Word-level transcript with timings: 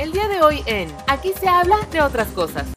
El 0.00 0.12
día 0.12 0.28
de 0.28 0.40
hoy 0.40 0.62
en 0.64 0.90
Aquí 1.08 1.30
se 1.38 1.46
habla 1.46 1.76
de 1.92 2.00
otras 2.00 2.28
cosas. 2.28 2.72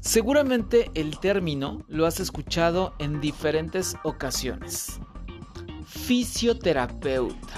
Seguramente 0.00 0.90
el 0.94 1.20
término 1.20 1.84
lo 1.88 2.06
has 2.06 2.20
escuchado 2.20 2.94
en 2.98 3.20
diferentes 3.20 3.96
ocasiones. 4.02 4.98
Fisioterapeuta. 5.86 7.52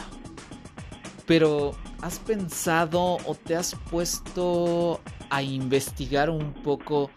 Pero, 1.25 1.77
¿has 2.03 2.19
pensado 2.19 3.19
o 3.25 3.37
te 3.37 3.55
has 3.55 3.77
puesto 3.93 5.01
a 5.31 5.43
investigar 5.43 6.31
un 6.31 6.55
poco 6.55 7.13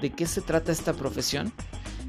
de 0.00 0.10
qué 0.10 0.26
se 0.26 0.40
trata 0.40 0.72
esta 0.72 0.94
profesión? 0.94 1.52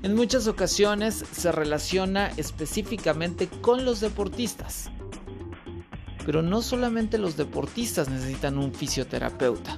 En 0.01 0.15
muchas 0.15 0.47
ocasiones 0.47 1.23
se 1.31 1.51
relaciona 1.51 2.31
específicamente 2.37 3.47
con 3.61 3.85
los 3.85 3.99
deportistas. 3.99 4.89
Pero 6.25 6.41
no 6.41 6.61
solamente 6.61 7.17
los 7.17 7.37
deportistas 7.37 8.09
necesitan 8.09 8.57
un 8.57 8.73
fisioterapeuta. 8.73 9.77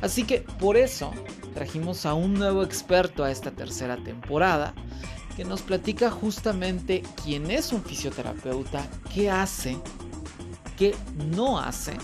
Así 0.00 0.24
que 0.24 0.40
por 0.58 0.76
eso 0.76 1.12
trajimos 1.54 2.04
a 2.04 2.14
un 2.14 2.34
nuevo 2.34 2.62
experto 2.62 3.24
a 3.24 3.30
esta 3.30 3.50
tercera 3.50 3.96
temporada 3.96 4.74
que 5.36 5.44
nos 5.44 5.62
platica 5.62 6.10
justamente 6.10 7.02
quién 7.22 7.50
es 7.50 7.72
un 7.72 7.82
fisioterapeuta, 7.82 8.86
qué 9.14 9.30
hace, 9.30 9.78
qué 10.76 10.94
no 11.34 11.58
hace 11.58 11.94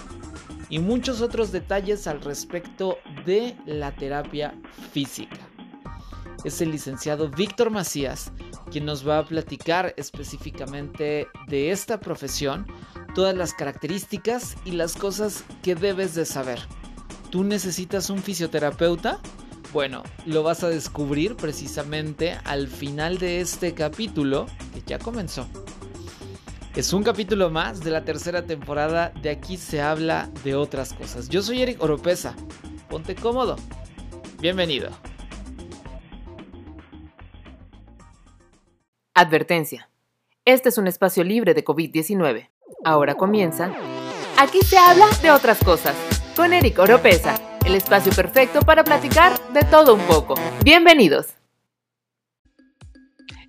y 0.68 0.78
muchos 0.78 1.20
otros 1.20 1.52
detalles 1.52 2.06
al 2.06 2.22
respecto 2.22 2.98
de 3.26 3.56
la 3.66 3.94
terapia 3.94 4.54
física. 4.92 5.36
Es 6.44 6.60
el 6.62 6.70
licenciado 6.70 7.28
Víctor 7.28 7.70
Macías 7.70 8.32
quien 8.72 8.86
nos 8.86 9.06
va 9.06 9.18
a 9.18 9.24
platicar 9.26 9.92
específicamente 9.98 11.28
de 11.46 11.70
esta 11.70 12.00
profesión, 12.00 12.66
todas 13.14 13.34
las 13.34 13.54
características 13.54 14.56
y 14.64 14.72
las 14.72 14.96
cosas 14.96 15.44
que 15.62 15.74
debes 15.74 16.14
de 16.14 16.24
saber. 16.24 16.60
¿Tú 17.30 17.44
necesitas 17.44 18.10
un 18.10 18.18
fisioterapeuta? 18.22 19.20
Bueno, 19.72 20.02
lo 20.26 20.42
vas 20.42 20.62
a 20.64 20.68
descubrir 20.68 21.34
precisamente 21.36 22.38
al 22.44 22.68
final 22.68 23.18
de 23.18 23.40
este 23.40 23.72
capítulo 23.72 24.46
que 24.74 24.82
ya 24.84 24.98
comenzó. 24.98 25.48
Es 26.76 26.92
un 26.92 27.02
capítulo 27.02 27.50
más 27.50 27.80
de 27.80 27.90
la 27.90 28.04
tercera 28.04 28.44
temporada 28.44 29.12
de 29.22 29.30
Aquí 29.30 29.56
se 29.56 29.80
habla 29.80 30.30
de 30.44 30.54
otras 30.54 30.92
cosas. 30.94 31.28
Yo 31.28 31.42
soy 31.42 31.62
Eric 31.62 31.82
Oropesa. 31.82 32.34
Ponte 32.88 33.14
cómodo. 33.14 33.56
Bienvenido. 34.40 34.90
Advertencia. 39.14 39.90
Este 40.44 40.70
es 40.70 40.78
un 40.78 40.86
espacio 40.86 41.24
libre 41.24 41.54
de 41.54 41.64
COVID-19. 41.64 42.51
Ahora 42.84 43.14
comienza. 43.14 43.70
Aquí 44.38 44.60
se 44.62 44.78
habla 44.78 45.06
de 45.22 45.30
otras 45.30 45.58
cosas. 45.58 45.94
Con 46.36 46.52
Eric 46.52 46.78
Oropesa 46.78 47.34
el 47.64 47.74
espacio 47.74 48.12
perfecto 48.12 48.60
para 48.60 48.84
platicar 48.84 49.38
de 49.52 49.62
todo 49.62 49.94
un 49.94 50.00
poco. 50.02 50.34
Bienvenidos. 50.64 51.41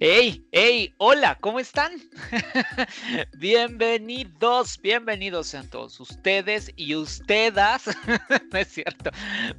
¡Hey! 0.06 0.46
¡Hey! 0.52 0.94
¡Hola! 0.98 1.38
¿Cómo 1.40 1.62
están? 1.62 1.94
bienvenidos, 3.38 4.78
bienvenidos 4.82 5.48
sean 5.48 5.70
todos 5.70 5.98
ustedes 5.98 6.74
y 6.76 6.94
ustedes. 6.96 7.84
no 8.52 8.60
es 8.60 8.68
cierto. 8.68 9.12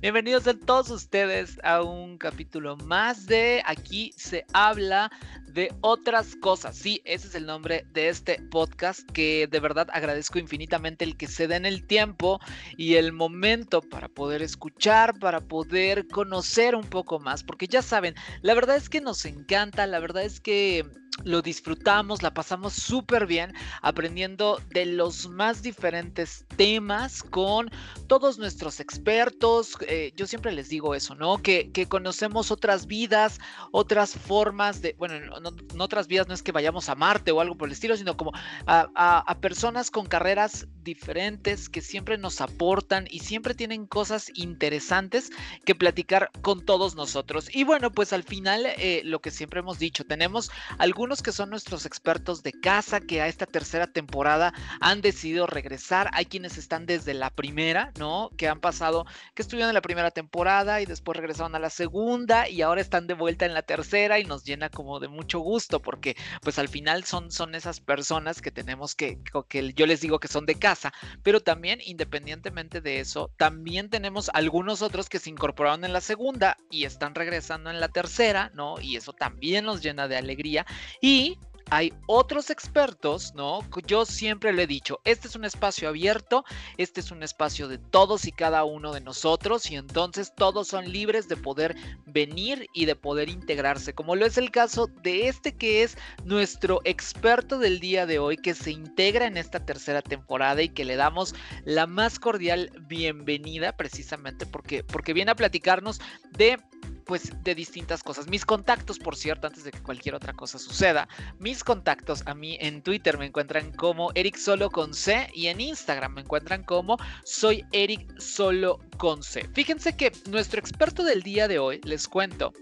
Bienvenidos 0.03 0.47
a 0.47 0.53
todos 0.53 0.91
ustedes 0.91 1.59
a 1.65 1.81
un 1.81 2.19
capítulo 2.19 2.77
más 2.77 3.25
de 3.25 3.63
Aquí 3.65 4.13
se 4.19 4.45
habla 4.53 5.11
de 5.55 5.73
otras 5.81 6.35
cosas. 6.37 6.77
Sí, 6.77 7.01
ese 7.05 7.29
es 7.29 7.35
el 7.37 7.47
nombre 7.47 7.87
de 7.93 8.09
este 8.09 8.41
podcast 8.51 9.09
que 9.13 9.47
de 9.47 9.61
verdad 9.61 9.89
agradezco 9.93 10.39
infinitamente 10.39 11.05
el 11.05 11.17
que 11.17 11.29
se 11.29 11.47
den 11.47 11.65
el 11.65 11.87
tiempo 11.87 12.41
y 12.77 12.97
el 12.97 13.13
momento 13.13 13.81
para 13.81 14.09
poder 14.09 14.43
escuchar, 14.43 15.19
para 15.21 15.41
poder 15.41 16.09
conocer 16.09 16.75
un 16.75 16.85
poco 16.85 17.21
más, 17.21 17.45
porque 17.45 17.69
ya 17.69 17.83
saben, 17.83 18.15
la 18.43 18.55
verdad 18.55 18.77
es 18.77 18.89
que 18.89 19.01
nos 19.01 19.25
encanta, 19.25 19.87
la 19.87 20.01
verdad 20.01 20.25
es 20.25 20.34
que 20.41 20.85
lo 21.23 21.43
disfrutamos, 21.43 22.23
la 22.23 22.35
pasamos 22.35 22.73
súper 22.73 23.27
bien 23.27 23.55
aprendiendo 23.83 24.61
de 24.71 24.85
los 24.87 25.29
más 25.29 25.63
diferentes 25.63 26.45
temas 26.57 27.23
con 27.23 27.71
todos 28.09 28.39
nuestros 28.39 28.81
expertos. 28.81 29.77
Eh, 29.87 30.13
yo 30.17 30.27
siempre 30.27 30.51
les 30.51 30.69
digo 30.69 30.95
eso, 30.95 31.15
¿no? 31.15 31.39
Que, 31.39 31.71
conocemos 31.89 32.51
otras 32.51 32.87
vidas, 32.87 33.39
otras 33.71 34.15
formas 34.15 34.81
de, 34.81 34.95
bueno, 34.99 35.41
no, 35.41 35.85
otras 35.85 36.09
vidas 36.09 36.27
no 36.27 36.35
es 36.35 36.43
que 36.43 36.51
vayamos 36.51 36.89
a 36.89 36.95
Marte 36.95 37.31
o 37.31 37.41
algo 37.41 37.57
por 37.57 37.69
el 37.69 37.73
estilo, 37.73 37.97
sino 37.97 38.17
como 38.17 38.33
a, 38.67 39.39
personas 39.41 39.91
con 39.91 40.07
carreras 40.07 40.67
diferentes 40.83 41.69
que 41.69 41.83
siempre 41.83 42.19
nos 42.19 42.41
aportan 42.41 43.07
y 43.11 43.21
siempre 43.21 43.55
tienen 43.55 43.87
cosas 43.87 44.31
interesantes 44.35 45.31
que 45.65 45.75
platicar 45.75 46.31
con 46.41 46.65
todos 46.65 46.95
nosotros. 46.95 47.55
Y 47.55 47.65
bueno, 47.65 47.93
pues 47.93 48.13
al 48.13 48.23
final, 48.23 48.67
eh, 48.67 49.03
lo 49.05 49.21
que 49.21 49.31
siempre 49.31 49.61
hemos 49.61 49.79
dicho, 49.79 50.05
tenemos 50.05 50.51
algunos 50.79 51.04
algunos 51.05 51.23
que 51.23 51.33
son 51.33 51.51
nuestros 51.51 51.85
expertos 51.85 52.43
de 52.43 52.53
casa 52.53 52.99
que 52.99 53.21
a 53.21 53.29
esta 53.29 53.45
tercera 53.45 53.87
temporada 53.87 54.55
han 54.81 55.03
decidido 55.03 55.47
regresar. 55.47 56.09
Hay 56.15 56.25
quienes 56.25 56.57
están 56.57 56.87
desde 56.87 57.13
la 57.13 57.29
primera, 57.29 57.93
¿no? 57.99 58.31
Que 58.39 58.49
han 58.49 58.59
pasado, 58.59 59.05
que 59.35 59.43
estuvieron 59.43 59.69
en 59.69 59.75
la 59.75 59.83
primera 59.83 60.13
temporada 60.13 60.81
y 60.81 60.87
después 60.87 61.19
regresaron 61.19 61.55
a 61.55 61.59
la 61.59 61.69
segunda 61.69 62.49
y 62.49 62.63
ahora 62.63 62.81
están 62.81 63.07
de 63.07 63.13
vuelta 63.13 63.45
en 63.45 63.53
la 63.53 63.61
tercera 63.61 64.19
y 64.19 64.25
nos 64.25 64.45
llena 64.45 64.71
como 64.71 64.99
de 64.99 65.09
mucho 65.09 65.41
gusto 65.41 65.83
porque 65.83 66.17
pues 66.41 66.59
al 66.59 66.69
final 66.69 67.05
son, 67.05 67.31
son 67.31 67.55
esas 67.55 67.81
personas 67.81 68.41
que 68.41 68.51
tenemos 68.51 68.95
que, 68.95 69.19
que 69.51 69.75
yo 69.75 69.85
les 69.85 70.01
digo 70.01 70.21
que 70.21 70.29
son 70.29 70.47
de 70.47 70.55
casa, 70.55 70.95
pero 71.23 71.41
también 71.41 71.81
independientemente 71.85 72.81
de 72.81 73.01
eso, 73.01 73.31
también 73.37 73.91
tenemos 73.91 74.31
algunos 74.33 74.81
otros 74.81 75.11
que 75.11 75.19
se 75.19 75.29
incorporaron 75.29 75.85
en 75.85 75.93
la 75.93 76.01
segunda 76.01 76.57
y 76.71 76.85
están 76.85 77.15
regresando 77.15 77.69
en 77.69 77.79
la 77.79 77.89
tercera, 77.89 78.51
¿no? 78.55 78.81
Y 78.81 78.97
eso 78.97 79.13
también 79.13 79.67
nos 79.67 79.83
llena 79.83 80.09
de 80.09 80.17
alegría 80.17 80.65
y 81.01 81.39
hay 81.71 81.93
otros 82.07 82.51
expertos, 82.51 83.35
¿no? 83.35 83.61
Yo 83.87 84.05
siempre 84.05 84.53
le 84.53 84.65
he 84.65 84.67
dicho, 84.67 85.01
este 85.05 85.29
es 85.29 85.35
un 85.35 85.45
espacio 85.45 85.89
abierto, 85.89 86.45
este 86.77 87.01
es 87.01 87.11
un 87.11 87.23
espacio 87.23 87.69
de 87.69 87.79
todos 87.79 88.27
y 88.27 88.33
cada 88.33 88.65
uno 88.65 88.93
de 88.93 89.01
nosotros 89.01 89.71
y 89.71 89.77
entonces 89.77 90.33
todos 90.35 90.69
son 90.69 90.91
libres 90.91 91.29
de 91.29 91.37
poder 91.37 91.75
venir 92.07 92.69
y 92.75 92.85
de 92.85 92.97
poder 92.97 93.29
integrarse, 93.29 93.95
como 93.95 94.15
lo 94.15 94.27
es 94.27 94.37
el 94.39 94.51
caso 94.51 94.89
de 95.03 95.29
este 95.29 95.57
que 95.57 95.83
es 95.83 95.97
nuestro 96.25 96.81
experto 96.85 97.59
del 97.59 97.81
día 97.81 98.07
de 98.07 98.19
hoy, 98.19 98.37
que 98.37 98.55
se 98.55 98.71
integra 98.71 99.27
en 99.27 99.37
esta 99.37 99.65
tercera 99.65 100.03
temporada 100.03 100.63
y 100.63 100.69
que 100.69 100.85
le 100.85 100.97
damos 100.97 101.35
la 101.65 101.87
más 101.87 102.19
cordial 102.19 102.71
bienvenida 102.83 103.77
precisamente 103.77 104.47
porque, 104.47 104.85
porque 104.85 105.13
viene 105.13 105.31
a 105.31 105.37
platicarnos 105.37 106.01
de 106.37 106.59
pues 107.05 107.33
de 107.43 107.55
distintas 107.55 108.03
cosas. 108.03 108.29
Mis 108.29 108.45
contactos, 108.45 108.99
por 108.99 109.17
cierto, 109.17 109.47
antes 109.47 109.65
de 109.65 109.71
que 109.71 109.83
cualquier 109.83 110.15
otra 110.15 110.33
cosa 110.33 110.59
suceda, 110.59 111.09
mis 111.39 111.65
contactos 111.65 112.23
a 112.27 112.35
mí 112.35 112.57
en 112.61 112.83
Twitter 112.83 113.19
me 113.19 113.27
encuentran 113.27 113.73
como 113.73 114.11
Eric 114.15 114.37
Solo 114.37 114.71
con 114.71 114.93
y 115.35 115.49
en 115.49 115.61
Instagram 115.61 116.15
me 116.15 116.21
encuentran 116.23 116.63
como 116.63 116.97
soy 117.25 117.65
Eric 117.73 118.19
Solo 118.19 118.79
con. 118.97 119.23
Fíjense 119.55 119.97
que 119.97 120.13
nuestro 120.29 120.61
experto 120.61 121.03
del 121.05 121.23
día 121.23 121.49
de 121.49 121.59
hoy, 121.59 121.81
les 121.85 122.09
cuento, 122.09 122.53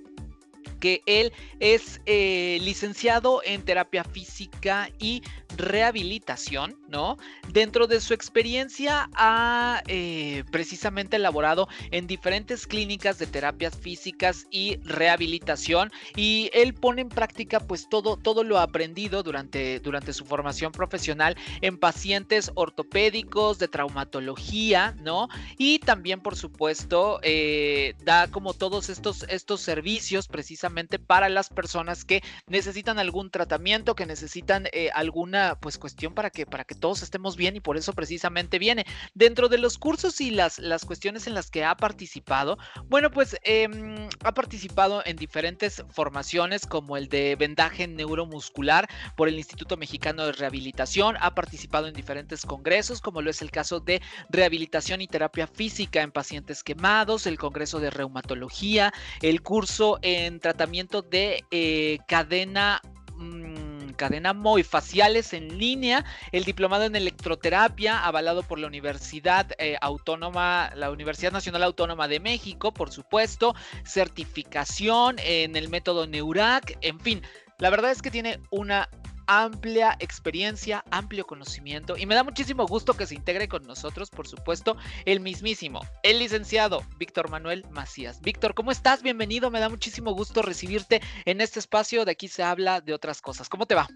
que 0.83 1.05
él 1.07 1.33
es 1.61 2.01
eh, 2.07 2.59
licenciado 2.61 3.41
en 3.45 3.63
terapia 3.63 4.03
física 4.03 4.91
y 4.99 5.23
rehabilitación, 5.57 6.77
¿no? 6.89 7.19
Dentro 7.53 7.87
de 7.87 8.01
su 8.01 8.15
experiencia 8.15 9.09
ha 9.15 9.83
eh, 9.87 10.43
precisamente 10.51 11.17
elaborado 11.17 11.69
en 11.93 12.09
diferentes 12.09 12.67
clínicas 12.67 13.19
de 13.21 13.27
terapias 13.27 13.77
físicas 13.77 14.47
y 14.51 14.79
rehabilitación 14.79 15.93
y 16.17 16.51
él 16.53 16.75
pone 16.75 17.03
en 17.03 17.11
práctica 17.11 17.61
pues 17.61 17.89
todo, 17.89 18.17
todo 18.17 18.43
lo 18.43 18.59
aprendido 18.59 19.23
durante, 19.23 19.79
durante 19.79 20.13
su 20.13 20.25
formación 20.25 20.73
profesional 20.73 21.37
en 21.61 21.79
pacientes 21.79 22.51
ortopédicos, 22.57 23.61
de 23.61 23.69
traumatología, 23.69 24.97
¿no? 25.01 25.29
Y 25.59 25.79
también 25.79 26.21
por 26.21 26.35
supuesto 26.35 27.21
eh, 27.23 27.95
da 28.05 28.27
como 28.29 28.53
todos 28.53 28.89
estos, 28.89 29.25
estos 29.29 29.61
servicios 29.61 30.27
precisamente 30.27 30.72
para 30.99 31.29
las 31.29 31.49
personas 31.49 32.05
que 32.05 32.23
necesitan 32.47 32.99
algún 32.99 33.31
tratamiento, 33.31 33.95
que 33.95 34.07
necesitan 34.07 34.67
eh, 34.73 34.91
alguna 34.95 35.59
pues 35.61 35.79
cuestión 35.79 36.15
para 36.15 36.31
que, 36.31 36.47
para 36.47 36.65
que 36.65 36.75
todos 36.75 37.03
estemos 37.03 37.37
bien 37.37 37.57
y 37.57 37.61
por 37.61 37.77
eso 37.77 37.93
precisamente 37.93 38.59
viene. 38.59 38.87
Dentro 39.15 39.49
de 39.49 39.59
los 39.59 39.79
cursos 39.79 40.21
y 40.21 40.31
las, 40.31 40.59
las 40.59 40.85
cuestiones 40.85 41.27
en 41.27 41.35
las 41.35 41.51
que 41.51 41.65
ha 41.65 41.77
participado, 41.77 42.59
bueno, 42.87 43.11
pues 43.11 43.37
em, 43.43 44.09
ha 44.25 44.33
participado 44.33 45.03
en 45.05 45.17
diferentes 45.17 45.85
formaciones 45.91 46.67
como 46.67 46.97
el 46.97 47.09
de 47.09 47.37
vendaje 47.37 47.87
neuromuscular 47.87 48.89
por 49.17 49.29
el 49.29 49.37
Instituto 49.37 49.77
Mexicano 49.77 50.27
de 50.27 50.33
Rehabilitación, 50.33 51.17
ha 51.21 51.35
participado 51.35 51.87
en 51.87 51.95
diferentes 51.95 52.47
congresos 52.47 53.01
como 53.01 53.21
lo 53.21 53.31
es 53.31 53.43
el 53.43 53.51
caso 53.51 53.81
de 53.81 54.01
rehabilitación 54.31 55.01
y 55.01 55.07
terapia 55.07 55.47
física 55.47 56.03
en 56.03 56.13
pacientes 56.13 56.63
quemados, 56.63 57.27
el 57.27 57.39
Congreso 57.39 57.81
de 57.81 57.91
Reumatología, 57.91 58.93
el 59.21 59.43
curso 59.43 59.99
en 60.03 60.41
tratamiento 60.41 60.62
de 60.67 61.45
eh, 61.51 61.99
cadena... 62.07 62.81
Mm, 63.17 63.91
cadena 63.93 64.33
MOI, 64.33 64.63
faciales 64.65 65.33
en 65.33 65.59
línea, 65.59 66.05
el 66.33 66.45
diplomado 66.45 66.85
en 66.85 66.97
electroterapia 66.97 68.05
avalado 68.05 68.43
por 68.43 68.59
la 68.59 68.67
Universidad 68.67 69.53
eh, 69.59 69.77
Autónoma, 69.81 70.73
la 70.75 70.91
Universidad 70.91 71.31
Nacional 71.31 71.63
Autónoma 71.63 72.09
de 72.09 72.19
México, 72.19 72.73
por 72.73 72.91
supuesto, 72.91 73.55
certificación 73.85 75.17
en 75.19 75.55
el 75.55 75.69
método 75.69 76.07
Neurac, 76.07 76.79
en 76.81 76.99
fin, 76.99 77.23
la 77.59 77.71
verdad 77.71 77.93
es 77.93 78.03
que 78.03 78.11
tiene 78.11 78.41
una 78.51 78.89
amplia 79.27 79.97
experiencia, 79.99 80.85
amplio 80.91 81.27
conocimiento 81.27 81.97
y 81.97 82.07
me 82.07 82.15
da 82.15 82.25
muchísimo 82.25 82.67
gusto 82.67 82.95
que 82.95 83.07
se 83.07 83.15
integre 83.15 83.49
con 83.49 83.67
nosotros, 83.67 84.11
por 84.11 84.27
supuesto, 84.27 84.77
el 85.05 85.21
mismísimo, 85.21 85.81
el 86.03 86.19
licenciado 86.19 86.83
Víctor 86.99 87.31
Manuel 87.31 87.65
Macías. 87.71 88.21
Víctor, 88.21 88.55
¿cómo 88.55 88.71
estás? 88.71 89.03
Bienvenido, 89.03 89.51
me 89.51 89.61
da 89.61 89.69
muchísimo 89.69 90.15
gusto 90.15 90.43
recibirte 90.43 91.01
en 91.25 91.41
este 91.41 91.59
espacio, 91.59 92.05
de 92.05 92.13
aquí 92.13 92.29
se 92.29 92.43
habla 92.43 92.81
de 92.81 92.95
otras 92.95 93.21
cosas. 93.21 93.49
¿Cómo 93.49 93.67
te 93.67 93.75
va? 93.75 93.89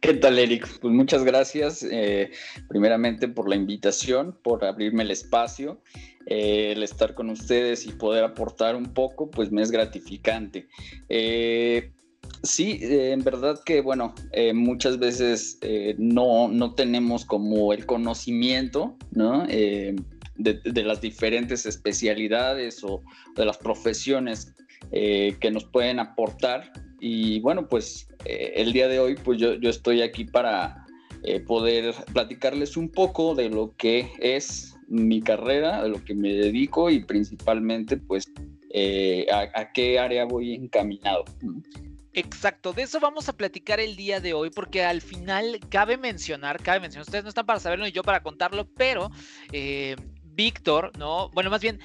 ¿Qué 0.00 0.14
tal, 0.14 0.38
Eric? 0.38 0.68
Pues 0.80 0.92
muchas 0.92 1.24
gracias, 1.24 1.82
eh, 1.90 2.30
primeramente 2.68 3.28
por 3.28 3.48
la 3.48 3.56
invitación, 3.56 4.38
por 4.42 4.64
abrirme 4.64 5.02
el 5.02 5.10
espacio. 5.10 5.80
Eh, 6.26 6.72
el 6.72 6.82
estar 6.82 7.14
con 7.14 7.28
ustedes 7.28 7.86
y 7.86 7.92
poder 7.92 8.24
aportar 8.24 8.76
un 8.76 8.94
poco, 8.94 9.30
pues 9.30 9.52
me 9.52 9.62
es 9.62 9.70
gratificante. 9.70 10.68
Eh, 11.08 11.92
Sí, 12.44 12.78
eh, 12.82 13.12
en 13.12 13.24
verdad 13.24 13.58
que, 13.64 13.80
bueno, 13.80 14.14
eh, 14.32 14.52
muchas 14.52 14.98
veces 14.98 15.58
eh, 15.62 15.94
no, 15.96 16.48
no, 16.48 16.74
tenemos 16.74 17.24
como 17.24 17.72
el 17.72 17.86
conocimiento, 17.86 18.96
¿no? 19.12 19.46
De, 19.46 19.96
las 20.36 21.00
diferentes 21.00 21.64
especialidades 21.64 22.84
o 22.84 23.02
de 23.36 23.46
las 23.46 23.56
profesiones 23.56 24.54
que 24.90 25.50
nos 25.50 25.64
pueden 25.64 26.00
aportar. 26.00 26.70
Y 27.00 27.40
bueno, 27.40 27.68
pues 27.68 28.08
el 28.26 28.72
día 28.72 28.88
de 28.88 28.98
hoy, 28.98 29.14
pues 29.14 29.38
yo, 29.38 29.54
yo 29.54 29.70
estoy 29.70 30.02
aquí 30.02 30.24
para 30.24 30.84
poder 31.46 31.94
platicarles 32.12 32.76
un 32.76 32.90
poco 32.90 33.34
de 33.34 33.48
lo 33.48 33.74
que 33.76 34.10
es 34.18 34.76
mi 34.88 35.22
carrera, 35.22 35.82
de 35.82 35.88
lo 35.88 36.04
que 36.04 36.14
me 36.14 36.32
dedico 36.34 36.90
y 36.90 37.04
principalmente, 37.04 37.96
pues, 37.96 38.24
a, 39.32 39.72
qué 39.72 39.98
área 39.98 40.24
voy 40.24 40.52
encaminado. 40.52 41.24
Exacto, 42.16 42.72
de 42.72 42.82
eso 42.82 43.00
vamos 43.00 43.28
a 43.28 43.32
platicar 43.32 43.80
el 43.80 43.96
día 43.96 44.20
de 44.20 44.34
hoy, 44.34 44.50
porque 44.50 44.84
al 44.84 45.00
final 45.00 45.58
cabe 45.68 45.98
mencionar, 45.98 46.62
cabe 46.62 46.78
mencionar, 46.78 47.02
ustedes 47.02 47.24
no 47.24 47.28
están 47.28 47.44
para 47.44 47.58
saberlo 47.58 47.88
y 47.88 47.92
yo 47.92 48.04
para 48.04 48.22
contarlo, 48.22 48.68
pero 48.72 49.10
eh, 49.50 49.96
Víctor, 50.22 50.96
¿no? 50.96 51.30
Bueno, 51.30 51.50
más 51.50 51.60
bien, 51.60 51.80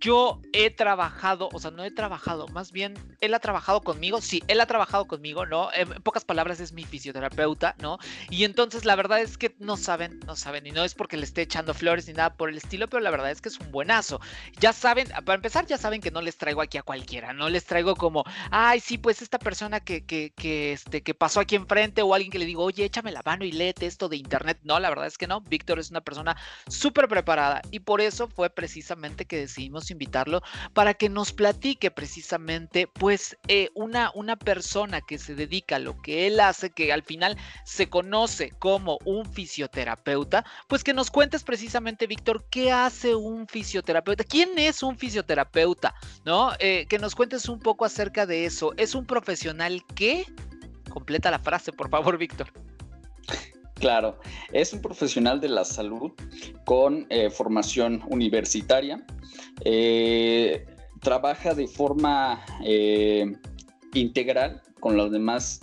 yo 0.00 0.40
he 0.52 0.70
trabajado, 0.70 1.50
o 1.52 1.58
sea, 1.60 1.70
no 1.70 1.84
he 1.84 1.90
trabajado, 1.90 2.48
más 2.48 2.72
bien 2.72 2.94
él 3.20 3.34
ha 3.34 3.38
trabajado 3.38 3.82
conmigo, 3.82 4.20
sí, 4.20 4.42
él 4.48 4.60
ha 4.60 4.66
trabajado 4.66 5.06
conmigo, 5.06 5.44
¿no? 5.44 5.70
En 5.74 5.88
pocas 6.02 6.24
palabras 6.24 6.58
es 6.60 6.72
mi 6.72 6.84
fisioterapeuta, 6.84 7.76
¿no? 7.80 7.98
Y 8.30 8.44
entonces 8.44 8.84
la 8.84 8.96
verdad 8.96 9.20
es 9.20 9.36
que 9.36 9.54
no 9.58 9.76
saben, 9.76 10.18
no 10.26 10.36
saben, 10.36 10.66
y 10.66 10.70
no 10.70 10.84
es 10.84 10.94
porque 10.94 11.18
le 11.18 11.24
esté 11.24 11.42
echando 11.42 11.74
flores 11.74 12.08
ni 12.08 12.14
nada 12.14 12.34
por 12.34 12.48
el 12.48 12.56
estilo, 12.56 12.88
pero 12.88 13.02
la 13.02 13.10
verdad 13.10 13.30
es 13.30 13.40
que 13.42 13.50
es 13.50 13.60
un 13.60 13.70
buenazo. 13.70 14.20
Ya 14.58 14.72
saben, 14.72 15.08
para 15.24 15.34
empezar, 15.34 15.66
ya 15.66 15.76
saben 15.76 16.00
que 16.00 16.10
no 16.10 16.22
les 16.22 16.38
traigo 16.38 16.62
aquí 16.62 16.78
a 16.78 16.82
cualquiera, 16.82 17.32
no 17.34 17.50
les 17.50 17.66
traigo 17.66 17.94
como, 17.94 18.24
ay, 18.50 18.80
sí, 18.80 18.96
pues 18.96 19.20
esta 19.20 19.38
persona 19.38 19.80
que, 19.80 20.06
que, 20.06 20.32
que, 20.34 20.72
este, 20.72 21.02
que 21.02 21.14
pasó 21.14 21.40
aquí 21.40 21.56
enfrente 21.56 22.00
o 22.00 22.14
alguien 22.14 22.32
que 22.32 22.38
le 22.38 22.46
digo, 22.46 22.64
oye, 22.64 22.84
échame 22.84 23.12
la 23.12 23.22
mano 23.24 23.44
y 23.44 23.52
léete 23.52 23.86
esto 23.86 24.08
de 24.08 24.16
internet. 24.16 24.58
No, 24.62 24.80
la 24.80 24.88
verdad 24.88 25.06
es 25.06 25.18
que 25.18 25.26
no, 25.26 25.42
Víctor 25.42 25.78
es 25.78 25.90
una 25.90 26.00
persona 26.00 26.36
súper 26.68 27.06
preparada 27.06 27.60
y 27.70 27.80
por 27.80 28.00
eso 28.00 28.28
fue 28.28 28.48
precisamente 28.48 29.26
que 29.26 29.36
decidimos 29.36 29.89
invitarlo 29.90 30.42
para 30.72 30.94
que 30.94 31.08
nos 31.08 31.32
platique 31.32 31.90
precisamente, 31.90 32.86
pues, 32.86 33.36
eh, 33.48 33.70
una, 33.74 34.10
una 34.14 34.36
persona 34.36 35.00
que 35.00 35.18
se 35.18 35.34
dedica 35.34 35.76
a 35.76 35.80
lo 35.80 36.00
que 36.00 36.26
él 36.26 36.40
hace, 36.40 36.70
que 36.70 36.92
al 36.92 37.02
final 37.02 37.36
se 37.64 37.88
conoce 37.88 38.50
como 38.58 38.98
un 39.04 39.24
fisioterapeuta, 39.24 40.44
pues 40.68 40.84
que 40.84 40.94
nos 40.94 41.10
cuentes 41.10 41.42
precisamente, 41.42 42.06
Víctor, 42.06 42.44
qué 42.50 42.72
hace 42.72 43.14
un 43.14 43.46
fisioterapeuta, 43.46 44.24
quién 44.24 44.58
es 44.58 44.82
un 44.82 44.96
fisioterapeuta, 44.96 45.94
¿no? 46.24 46.52
Eh, 46.58 46.86
que 46.88 46.98
nos 46.98 47.14
cuentes 47.14 47.48
un 47.48 47.60
poco 47.60 47.84
acerca 47.84 48.26
de 48.26 48.44
eso. 48.44 48.72
¿Es 48.76 48.94
un 48.94 49.06
profesional 49.06 49.84
que? 49.94 50.26
Completa 50.90 51.30
la 51.30 51.38
frase, 51.38 51.72
por 51.72 51.88
favor, 51.88 52.18
Víctor. 52.18 52.52
Claro, 53.80 54.18
es 54.52 54.74
un 54.74 54.82
profesional 54.82 55.40
de 55.40 55.48
la 55.48 55.64
salud 55.64 56.12
con 56.66 57.06
eh, 57.08 57.30
formación 57.30 58.02
universitaria. 58.10 59.02
Eh, 59.64 60.66
trabaja 61.00 61.54
de 61.54 61.66
forma 61.66 62.44
eh, 62.62 63.32
integral 63.94 64.60
con 64.80 64.98
los 64.98 65.10
demás 65.10 65.60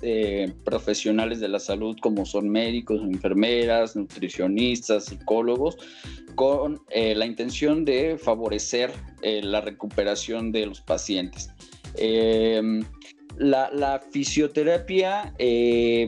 profesionales 0.63 1.39
de 1.39 1.47
la 1.47 1.59
salud 1.59 1.97
como 2.01 2.25
son 2.25 2.49
médicos, 2.49 3.01
enfermeras, 3.01 3.95
nutricionistas, 3.95 5.05
psicólogos, 5.05 5.77
con 6.35 6.81
la 6.93 7.25
intención 7.25 7.83
de 7.83 8.19
favorecer 8.19 8.91
la 9.23 9.61
recuperación 9.61 10.51
de 10.51 10.67
los 10.67 10.81
pacientes. 10.81 11.49
La, 13.39 14.01
fisioterapia, 14.11 15.33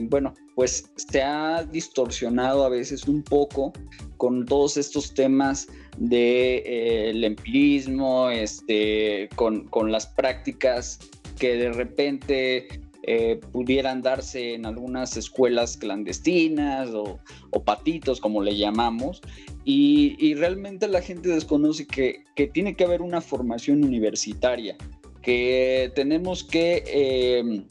bueno, 0.01 0.35
pues 0.59 0.91
se 0.97 1.21
ha 1.21 1.63
distorsionado 1.63 2.65
a 2.65 2.69
veces 2.69 3.07
un 3.07 3.23
poco 3.23 3.71
con 4.17 4.45
todos 4.45 4.75
estos 4.75 5.13
temas 5.13 5.67
del 5.97 6.09
de, 6.09 6.57
eh, 6.65 7.25
empirismo, 7.25 8.29
este, 8.29 9.29
con, 9.38 9.69
las 9.89 10.07
prácticas 10.07 11.00
que 11.39 11.56
de 11.56 11.71
repente 11.71 12.67
eh, 13.03 13.39
pudieran 13.53 14.01
darse 14.01 14.56
en 14.56 14.65
algunas 14.65 15.15
escuelas 15.15 15.77
clandestinas 15.77 16.89
o, 16.94 17.21
patitos, 17.63 18.19
como 18.19 18.44
le 18.44 18.57
llamamos, 18.57 19.21
y, 19.63 20.33
realmente 20.33 20.89
la 20.89 21.01
gente 21.01 21.29
desconoce 21.29 21.88
que, 21.88 22.25
tiene 22.51 22.75
que 22.75 22.83
haber 22.83 23.01
una 23.01 23.21
formación 23.21 23.85
universitaria, 23.85 24.75
que 25.21 25.89
tenemos 25.95 26.44
que, 26.44 26.83
eh, 26.85 27.63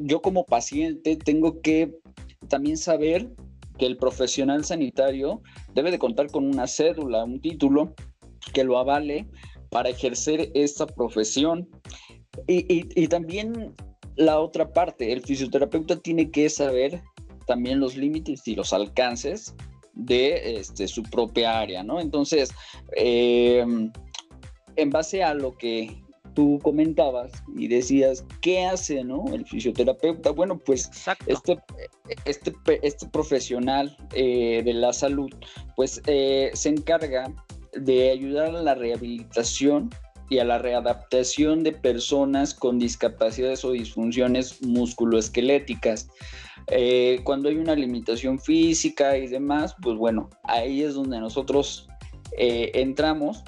yo 0.00 0.22
como 0.22 0.46
paciente 0.46 1.16
tengo 1.16 1.60
que 1.60 1.94
también 2.48 2.76
saber 2.76 3.30
que 3.78 3.86
el 3.86 3.96
profesional 3.96 4.64
sanitario 4.64 5.42
debe 5.74 5.90
de 5.90 5.98
contar 5.98 6.30
con 6.30 6.44
una 6.44 6.66
cédula, 6.66 7.24
un 7.24 7.40
título 7.40 7.94
que 8.52 8.64
lo 8.64 8.78
avale 8.78 9.26
para 9.70 9.90
ejercer 9.90 10.50
esta 10.54 10.86
profesión. 10.86 11.68
Y, 12.46 13.08
también 13.08 13.74
la 14.16 14.40
otra 14.40 14.72
parte, 14.72 15.12
el 15.12 15.22
fisioterapeuta 15.22 15.96
tiene 15.96 16.30
que 16.30 16.48
saber 16.48 17.02
también 17.46 17.80
los 17.80 17.96
límites 17.96 18.46
y 18.46 18.54
los 18.54 18.72
alcances 18.72 19.54
de 19.94 20.58
este, 20.58 20.88
su 20.88 21.02
propia 21.02 21.58
área, 21.60 21.82
¿no? 21.82 22.00
Entonces, 22.00 22.50
eh, 22.96 23.64
en 24.76 24.90
base 24.90 25.22
a 25.22 25.34
lo 25.34 25.56
que 25.56 26.02
tú 26.36 26.60
comentabas 26.62 27.32
y 27.56 27.66
decías, 27.66 28.24
¿qué 28.42 28.66
hace 28.66 29.02
¿no? 29.02 29.24
el 29.32 29.44
fisioterapeuta? 29.46 30.30
Bueno, 30.30 30.58
pues 30.58 30.90
este, 31.26 31.58
este, 32.26 32.54
este, 32.82 33.08
profesional 33.08 33.96
eh, 34.12 34.62
de 34.62 34.74
la 34.74 34.92
salud, 34.92 35.30
pues 35.74 36.00
eh, 36.06 36.50
se 36.52 36.68
encarga 36.68 37.32
de 37.72 38.10
ayudar 38.10 38.54
a 38.54 38.62
la 38.62 38.74
rehabilitación 38.74 39.90
y 40.28 40.38
a 40.38 40.44
la 40.44 40.58
readaptación 40.58 41.62
de 41.62 41.72
personas 41.72 42.52
con 42.52 42.78
discapacidades 42.78 43.64
o 43.64 43.72
disfunciones 43.72 44.62
musculoesqueléticas. 44.62 46.08
Eh, 46.66 47.20
cuando 47.24 47.48
hay 47.48 47.56
una 47.56 47.74
limitación 47.74 48.38
física 48.38 49.16
y 49.16 49.26
demás, 49.28 49.74
pues 49.80 49.96
bueno, 49.96 50.28
ahí 50.42 50.82
es 50.82 50.94
donde 50.94 51.18
nosotros 51.18 51.88
entramos 52.38 53.42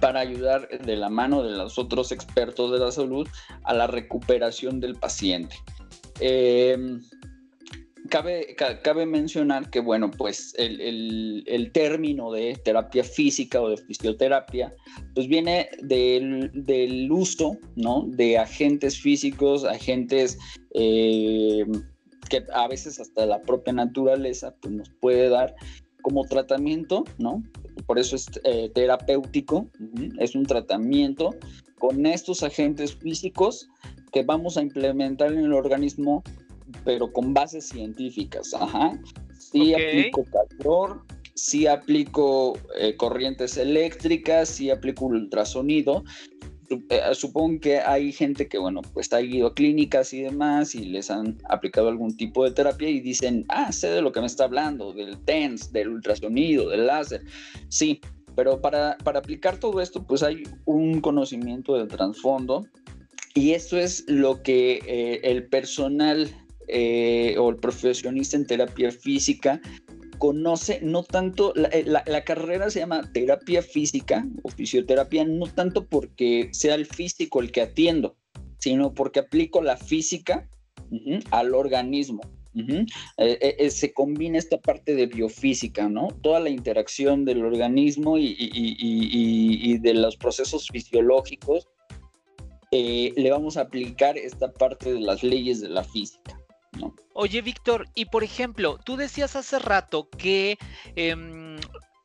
para 0.00 0.20
ayudar 0.20 0.68
de 0.68 0.96
la 0.96 1.08
mano 1.08 1.42
de 1.42 1.56
los 1.56 1.78
otros 1.78 2.12
expertos 2.12 2.72
de 2.72 2.78
la 2.78 2.92
salud 2.92 3.26
a 3.64 3.74
la 3.74 3.86
recuperación 3.86 4.80
del 4.80 4.94
paciente. 4.94 5.56
Em, 6.20 7.00
cabe, 8.08 9.06
mencionar 9.06 9.70
que, 9.70 9.80
bueno, 9.80 10.10
pues 10.10 10.54
el, 10.58 11.70
término 11.72 12.32
de 12.32 12.56
terapia 12.64 13.04
física 13.04 13.60
o 13.60 13.70
de 13.70 13.76
fisioterapia, 13.76 14.74
pues 15.14 15.28
viene 15.28 15.68
del, 15.82 17.08
uso, 17.10 17.58
¿no? 17.76 18.04
De 18.08 18.38
agentes 18.38 18.98
físicos, 19.00 19.64
agentes 19.64 20.38
em, 20.74 21.70
que 22.30 22.44
a 22.52 22.68
veces 22.68 23.00
hasta 23.00 23.26
la 23.26 23.40
propia 23.42 23.72
naturaleza 23.72 24.54
pues, 24.60 24.74
nos 24.74 24.90
puede 25.00 25.28
dar 25.28 25.54
como 26.08 26.24
tratamiento, 26.24 27.04
¿no? 27.18 27.42
Por 27.84 27.98
eso 27.98 28.16
es 28.16 28.30
eh, 28.44 28.70
terapéutico, 28.74 29.68
es 30.18 30.34
un 30.34 30.46
tratamiento 30.46 31.34
con 31.78 32.06
estos 32.06 32.42
agentes 32.42 32.96
físicos 32.96 33.68
que 34.10 34.22
vamos 34.22 34.56
a 34.56 34.62
implementar 34.62 35.34
en 35.34 35.40
el 35.40 35.52
organismo, 35.52 36.24
pero 36.82 37.12
con 37.12 37.34
bases 37.34 37.68
científicas. 37.68 38.54
Ajá. 38.54 38.98
Sí 39.38 39.74
aplico 39.74 40.24
calor, 40.24 41.02
sí 41.34 41.66
aplico 41.66 42.58
eh, 42.80 42.96
corrientes 42.96 43.58
eléctricas, 43.58 44.48
sí 44.48 44.70
aplico 44.70 45.04
ultrasonido, 45.04 46.04
supongo 47.14 47.60
que 47.60 47.78
hay 47.78 48.12
gente 48.12 48.48
que, 48.48 48.58
bueno, 48.58 48.82
pues 48.92 49.12
ha 49.12 49.20
ido 49.20 49.48
a 49.48 49.54
clínicas 49.54 50.12
y 50.12 50.22
demás 50.22 50.74
y 50.74 50.84
les 50.84 51.10
han 51.10 51.38
aplicado 51.48 51.88
algún 51.88 52.16
tipo 52.16 52.44
de 52.44 52.50
terapia 52.50 52.88
y 52.88 53.00
dicen, 53.00 53.44
ah, 53.48 53.72
sé 53.72 53.88
de 53.88 54.02
lo 54.02 54.12
que 54.12 54.20
me 54.20 54.26
está 54.26 54.44
hablando, 54.44 54.92
del 54.92 55.18
TENS, 55.24 55.72
del 55.72 55.88
ultrasonido, 55.88 56.68
del 56.68 56.86
láser. 56.86 57.22
Sí, 57.68 58.00
pero 58.34 58.60
para, 58.60 58.96
para 58.98 59.18
aplicar 59.18 59.58
todo 59.58 59.80
esto, 59.80 60.06
pues 60.06 60.22
hay 60.22 60.42
un 60.64 61.00
conocimiento 61.00 61.74
del 61.74 61.88
trasfondo 61.88 62.66
y 63.34 63.52
eso 63.52 63.78
es 63.78 64.04
lo 64.08 64.42
que 64.42 64.80
eh, 64.86 65.20
el 65.22 65.46
personal 65.46 66.28
eh, 66.68 67.34
o 67.38 67.50
el 67.50 67.56
profesionista 67.56 68.36
en 68.36 68.46
terapia 68.46 68.90
física 68.90 69.60
conoce 70.18 70.80
no 70.82 71.02
tanto, 71.02 71.54
eh, 71.56 71.84
la, 71.86 72.24
carrera 72.24 72.70
se 72.70 72.80
llama 72.80 73.10
terapia 73.12 73.62
física 73.62 74.26
o 74.42 74.48
fisioterapia, 74.48 75.24
no 75.24 75.46
tanto 75.46 75.86
porque 75.86 76.48
sea 76.52 76.74
el 76.74 76.86
físico 76.86 77.40
el 77.40 77.52
que 77.52 77.62
atiendo, 77.62 78.16
sino 78.58 78.92
porque 78.92 79.20
aplico 79.20 79.62
la 79.62 79.76
física 79.76 80.48
al 81.30 81.54
organismo. 81.54 82.22
se 83.70 83.92
combina 83.92 84.38
esta 84.38 84.58
parte 84.58 84.94
de 84.94 85.06
biofísica, 85.06 85.88
¿no? 85.88 86.08
Toda 86.22 86.40
la 86.40 86.50
interacción 86.50 87.24
del 87.24 87.44
organismo 87.44 88.18
y, 88.18 88.36
y 88.38 89.78
de 89.78 89.94
los 89.94 90.16
procesos 90.16 90.68
fisiológicos 90.68 91.68
eh, 92.70 93.14
le 93.16 93.30
vamos 93.30 93.56
a 93.56 93.62
aplicar 93.62 94.18
esta 94.18 94.52
parte 94.52 94.92
de 94.92 95.00
las 95.00 95.22
leyes 95.22 95.60
de 95.60 95.70
la 95.70 95.84
física. 95.84 96.38
Oye, 97.14 97.42
Víctor, 97.42 97.88
y 97.94 98.06
por 98.06 98.22
ejemplo, 98.22 98.78
tú 98.84 98.96
decías 98.96 99.36
hace 99.36 99.58
rato 99.58 100.08
que 100.08 100.58
em, 100.94 101.56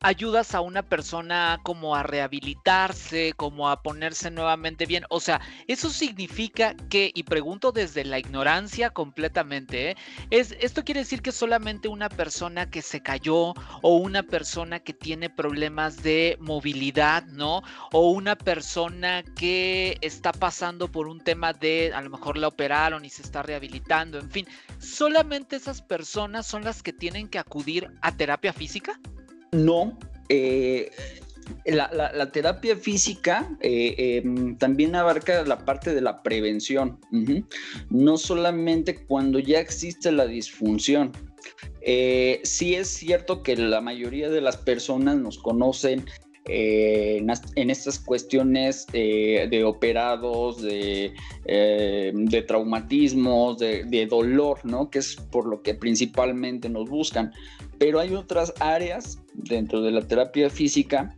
ayudas 0.04 0.54
a 0.54 0.62
una 0.62 0.84
persona 0.84 1.60
como 1.64 1.96
a 1.96 2.04
rehabilitarse, 2.04 3.34
como 3.36 3.70
a 3.70 3.82
ponerse 3.82 4.30
nuevamente 4.30 4.86
bien. 4.86 5.06
O 5.10 5.20
sea, 5.20 5.42
eso 5.68 5.90
significa 5.90 6.76
que, 6.90 7.12
y 7.14 7.24
pregunto 7.24 7.72
desde 7.72 8.04
la 8.04 8.20
ignorancia 8.20 8.90
completamente, 8.90 9.92
¿eh? 9.92 9.96
es, 10.30 10.56
esto 10.60 10.84
quiere 10.84 11.00
decir 11.02 11.22
que 11.22 11.32
solamente 11.32 11.88
una 11.88 12.10
persona 12.10 12.70
que 12.70 12.82
se 12.82 13.02
cayó 13.02 13.54
o 13.82 13.96
una 13.98 14.24
persona 14.24 14.80
que 14.80 14.94
tiene 14.94 15.30
problemas 15.30 16.04
de 16.04 16.38
movilidad, 16.40 17.24
¿no? 17.28 17.62
O 17.92 18.12
una 18.12 18.36
persona 18.36 19.24
que 19.38 19.98
está 20.02 20.34
pasando 20.34 20.92
por 20.92 21.08
un 21.08 21.22
tema 21.22 21.54
de, 21.54 21.92
a 21.96 22.02
lo 22.02 22.10
mejor 22.10 22.38
la 22.38 22.50
operaron 22.50 23.06
y 23.06 23.10
se 23.10 23.22
está 23.22 23.42
rehabilitando, 23.42 24.20
en 24.20 24.30
fin, 24.30 24.48
solamente 24.80 25.56
esas 25.56 25.82
personas 25.82 26.46
son 26.46 26.64
las 26.64 26.84
que 26.84 26.92
tienen 26.92 27.30
que 27.30 27.40
acudir 27.40 27.90
a 28.02 28.12
terapia 28.12 28.52
física. 28.52 29.00
No, 29.54 29.98
eh, 30.30 30.90
la, 31.66 32.32
terapia 32.32 32.76
física 32.76 33.56
eh, 33.62 34.22
em, 34.24 34.58
también 34.58 34.96
abarca 34.96 35.44
la 35.44 35.66
parte 35.66 35.94
de 35.94 36.02
la 36.02 36.24
prevención, 36.24 37.00
no 37.90 38.18
solamente 38.18 38.96
cuando 39.06 39.40
ya 39.40 39.60
existe 39.60 40.12
la 40.12 40.26
disfunción. 40.26 41.12
Eh, 41.82 42.40
sí 42.44 42.76
es 42.76 42.88
cierto 42.88 43.44
que 43.44 43.58
la 43.58 43.82
mayoría 43.82 44.30
de 44.30 44.42
las 44.42 44.58
personas 44.58 45.18
nos 45.18 45.38
conocen 45.38 46.06
en, 46.46 47.30
estas 47.70 48.00
cuestiones 48.00 48.88
de 48.88 49.64
operados, 49.66 50.62
de, 50.62 51.14
de 51.46 52.42
traumatismos, 52.42 53.60
de, 53.60 53.86
de, 53.86 54.06
dolor, 54.08 54.60
¿no? 54.64 54.90
Que 54.90 55.00
es 55.00 55.16
por 55.16 55.46
lo 55.46 55.62
que 55.62 55.74
principalmente 55.74 56.68
nos 56.68 56.90
buscan. 56.90 57.32
Pero 57.84 58.00
hay 58.00 58.16
otras 58.16 58.54
áreas 58.62 59.20
dentro 59.34 59.82
de 59.82 59.92
la 59.92 60.08
terapia 60.08 60.50
física 60.50 61.18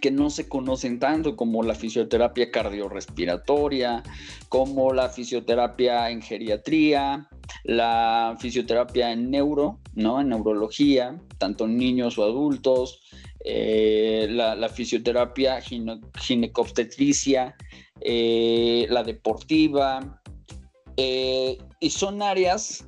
que 0.00 0.12
no 0.12 0.30
se 0.30 0.48
conocen 0.48 1.00
tanto 1.00 1.34
como 1.34 1.64
la 1.64 1.74
fisioterapia 1.74 2.52
cardiorrespiratoria, 2.52 4.04
como 4.48 4.92
la 4.92 5.08
fisioterapia 5.08 6.08
en 6.10 6.22
geriatría, 6.22 7.28
la 7.64 8.36
fisioterapia 8.38 9.10
en 9.10 9.32
neuro, 9.32 9.80
¿no? 9.96 10.20
En 10.20 10.28
neurología, 10.28 11.20
tanto 11.38 11.66
niños 11.66 12.16
o 12.18 12.22
adultos, 12.22 13.02
eh, 13.44 14.28
la, 14.30 14.68
fisioterapia 14.68 15.58
ginecobstetricia, 15.60 17.56
eh, 18.00 18.86
la 18.90 19.02
deportiva, 19.02 20.22
eh, 20.96 21.58
y 21.80 21.90
son 21.90 22.22
áreas 22.22 22.86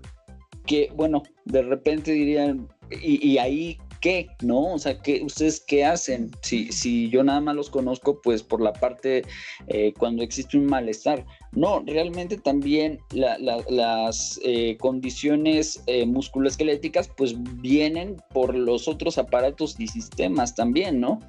que, 0.66 0.92
bueno, 0.94 1.24
de 1.46 1.62
repente 1.62 2.12
dirían, 2.12 2.68
y, 2.90 3.38
ahí 3.38 3.78
qué, 4.00 4.28
¿no? 4.42 4.74
O 4.74 4.78
sea, 4.78 5.00
¿qué, 5.00 5.22
¿ustedes 5.24 5.60
qué 5.60 5.84
hacen? 5.84 6.30
Si, 6.40 6.70
si 6.72 7.08
yo 7.10 7.22
nada 7.24 7.40
más 7.40 7.56
los 7.56 7.70
conozco, 7.70 8.20
pues 8.22 8.42
por 8.42 8.60
la 8.60 8.72
parte 8.72 9.24
eh, 9.66 9.92
cuando 9.98 10.22
existe 10.22 10.56
un 10.56 10.66
malestar. 10.66 11.24
No, 11.52 11.82
realmente 11.86 12.36
también 12.36 13.00
las 13.10 14.38
eh, 14.44 14.76
condiciones 14.78 15.82
eh, 15.86 16.06
musculoesqueléticas 16.06 17.08
pues 17.16 17.34
vienen 17.60 18.16
por 18.32 18.54
los 18.54 18.86
otros 18.86 19.18
aparatos 19.18 19.74
y 19.78 19.88
sistemas 19.88 20.54
también, 20.54 21.00
¿no? 21.00 21.20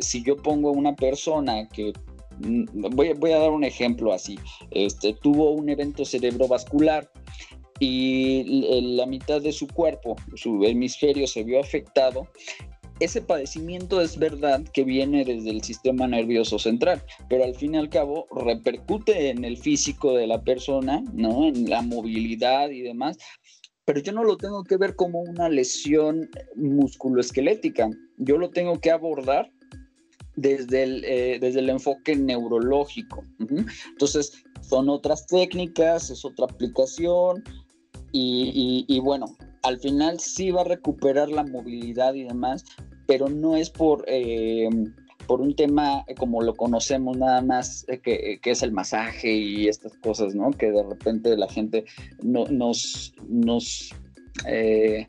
si 0.00 0.24
yo 0.24 0.36
pongo 0.36 0.70
a 0.70 0.72
una 0.72 0.96
persona 0.96 1.68
que 1.68 1.92
mm, 2.40 2.64
Voy, 2.96 3.12
voy, 3.12 3.30
a 3.30 3.38
dar 3.38 3.50
un 3.50 3.62
ejemplo 3.62 4.12
así. 4.12 4.38
Este, 4.72 5.12
tuvo 5.12 5.52
un 5.52 5.68
evento 5.68 6.04
cerebrovascular 6.04 7.08
y 7.78 8.92
la 8.96 9.06
mitad 9.06 9.40
de 9.40 9.52
su 9.52 9.66
cuerpo, 9.68 10.16
su 10.34 10.64
hemisferio 10.64 11.26
se 11.26 11.44
vio 11.44 11.60
afectado, 11.60 12.28
ese 13.00 13.22
padecimiento 13.22 14.00
es 14.00 14.18
verdad 14.18 14.64
que 14.72 14.82
viene 14.82 15.24
desde 15.24 15.50
el 15.50 15.62
sistema 15.62 16.08
nervioso 16.08 16.58
central, 16.58 17.02
pero 17.28 17.44
al 17.44 17.54
fin 17.54 17.74
y 17.74 17.78
al 17.78 17.88
cabo 17.88 18.26
repercute 18.34 19.30
en 19.30 19.44
el 19.44 19.56
físico 19.56 20.14
de 20.14 20.26
la 20.26 20.42
persona, 20.42 21.02
¿no? 21.12 21.46
En 21.46 21.70
la 21.70 21.82
movilidad 21.82 22.70
y 22.70 22.80
demás, 22.80 23.16
pero 23.84 24.00
yo 24.00 24.12
no 24.12 24.24
lo 24.24 24.36
tengo 24.36 24.64
que 24.64 24.76
ver 24.76 24.96
como 24.96 25.20
una 25.20 25.48
lesión 25.48 26.28
musculoesquelética, 26.56 27.88
yo 28.16 28.36
lo 28.36 28.50
tengo 28.50 28.80
que 28.80 28.90
abordar 28.90 29.50
desde 30.36 30.82
el, 30.82 31.04
eh, 31.04 31.38
desde 31.40 31.60
el 31.60 31.70
enfoque 31.70 32.14
neurológico. 32.14 33.24
Entonces, 33.90 34.44
son 34.60 34.88
otras 34.88 35.26
técnicas, 35.26 36.10
es 36.10 36.24
otra 36.24 36.46
aplicación, 36.46 37.42
y, 38.12 39.00
bueno, 39.00 39.36
al 39.62 39.78
final 39.78 40.18
sí 40.20 40.50
va 40.50 40.62
a 40.62 40.64
recuperar 40.64 41.28
la 41.30 41.44
movilidad 41.44 42.14
y 42.14 42.24
demás, 42.24 42.64
pero 43.06 43.28
no 43.28 43.56
es 43.56 43.70
por, 43.70 44.04
eh, 44.06 44.68
por 45.26 45.40
un 45.40 45.54
tema 45.54 46.04
como 46.16 46.42
lo 46.42 46.54
conocemos 46.54 47.16
nada 47.16 47.42
más, 47.42 47.84
eh, 47.88 48.00
que, 48.00 48.40
es 48.42 48.62
el 48.62 48.72
masaje 48.72 49.32
y 49.32 49.68
estas 49.68 49.92
cosas, 49.98 50.34
¿no? 50.34 50.50
Que 50.50 50.70
de 50.70 50.82
repente 50.82 51.36
la 51.36 51.48
gente 51.48 51.84
no, 52.22 52.44
nos... 52.46 53.14
nos 53.28 53.94
eh, 54.46 55.06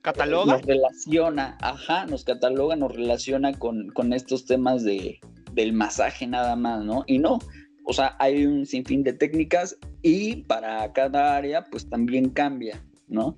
¿Cataloga? 0.00 0.54
Nos 0.54 0.62
relaciona, 0.62 1.58
ajá, 1.60 2.06
nos 2.06 2.24
cataloga, 2.24 2.76
nos 2.76 2.94
relaciona 2.94 3.52
con, 3.52 3.90
con 3.90 4.12
estos 4.12 4.46
temas 4.46 4.84
de, 4.84 5.20
del 5.52 5.72
masaje 5.72 6.26
nada 6.26 6.54
más, 6.54 6.84
¿no? 6.84 7.02
Y 7.06 7.18
no, 7.18 7.40
o 7.88 7.92
sea, 7.94 8.14
hay 8.18 8.44
un 8.44 8.66
sinfín 8.66 9.02
de 9.02 9.14
técnicas 9.14 9.74
y 10.02 10.42
para 10.42 10.92
cada 10.92 11.34
área 11.38 11.64
pues 11.64 11.88
también 11.88 12.28
cambia, 12.28 12.84
¿no? 13.08 13.34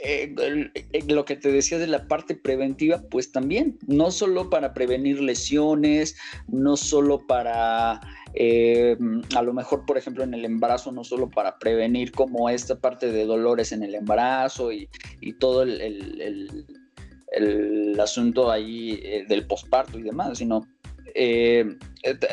Eh, 0.00 0.32
eh, 0.74 1.02
lo 1.08 1.24
que 1.24 1.34
te 1.34 1.50
decía 1.50 1.78
de 1.78 1.88
la 1.88 2.06
parte 2.06 2.36
preventiva, 2.36 3.02
pues 3.10 3.32
también, 3.32 3.76
no 3.88 4.12
solo 4.12 4.48
para 4.48 4.74
prevenir 4.74 5.20
lesiones, 5.20 6.16
no 6.46 6.76
solo 6.76 7.26
para, 7.26 8.00
eh, 8.34 8.96
a 9.34 9.42
lo 9.42 9.52
mejor, 9.52 9.84
por 9.86 9.98
ejemplo, 9.98 10.22
en 10.22 10.34
el 10.34 10.44
embarazo, 10.44 10.92
no 10.92 11.02
solo 11.02 11.28
para 11.28 11.58
prevenir 11.58 12.12
como 12.12 12.48
esta 12.48 12.78
parte 12.78 13.10
de 13.10 13.26
dolores 13.26 13.72
en 13.72 13.82
el 13.82 13.96
embarazo 13.96 14.70
y, 14.70 14.88
todo 15.40 15.64
el, 15.64 15.80
el, 17.32 17.98
asunto 17.98 18.52
ahí 18.52 19.24
del 19.28 19.48
posparto 19.48 19.98
y 19.98 20.02
demás, 20.02 20.38
sino 20.38 20.64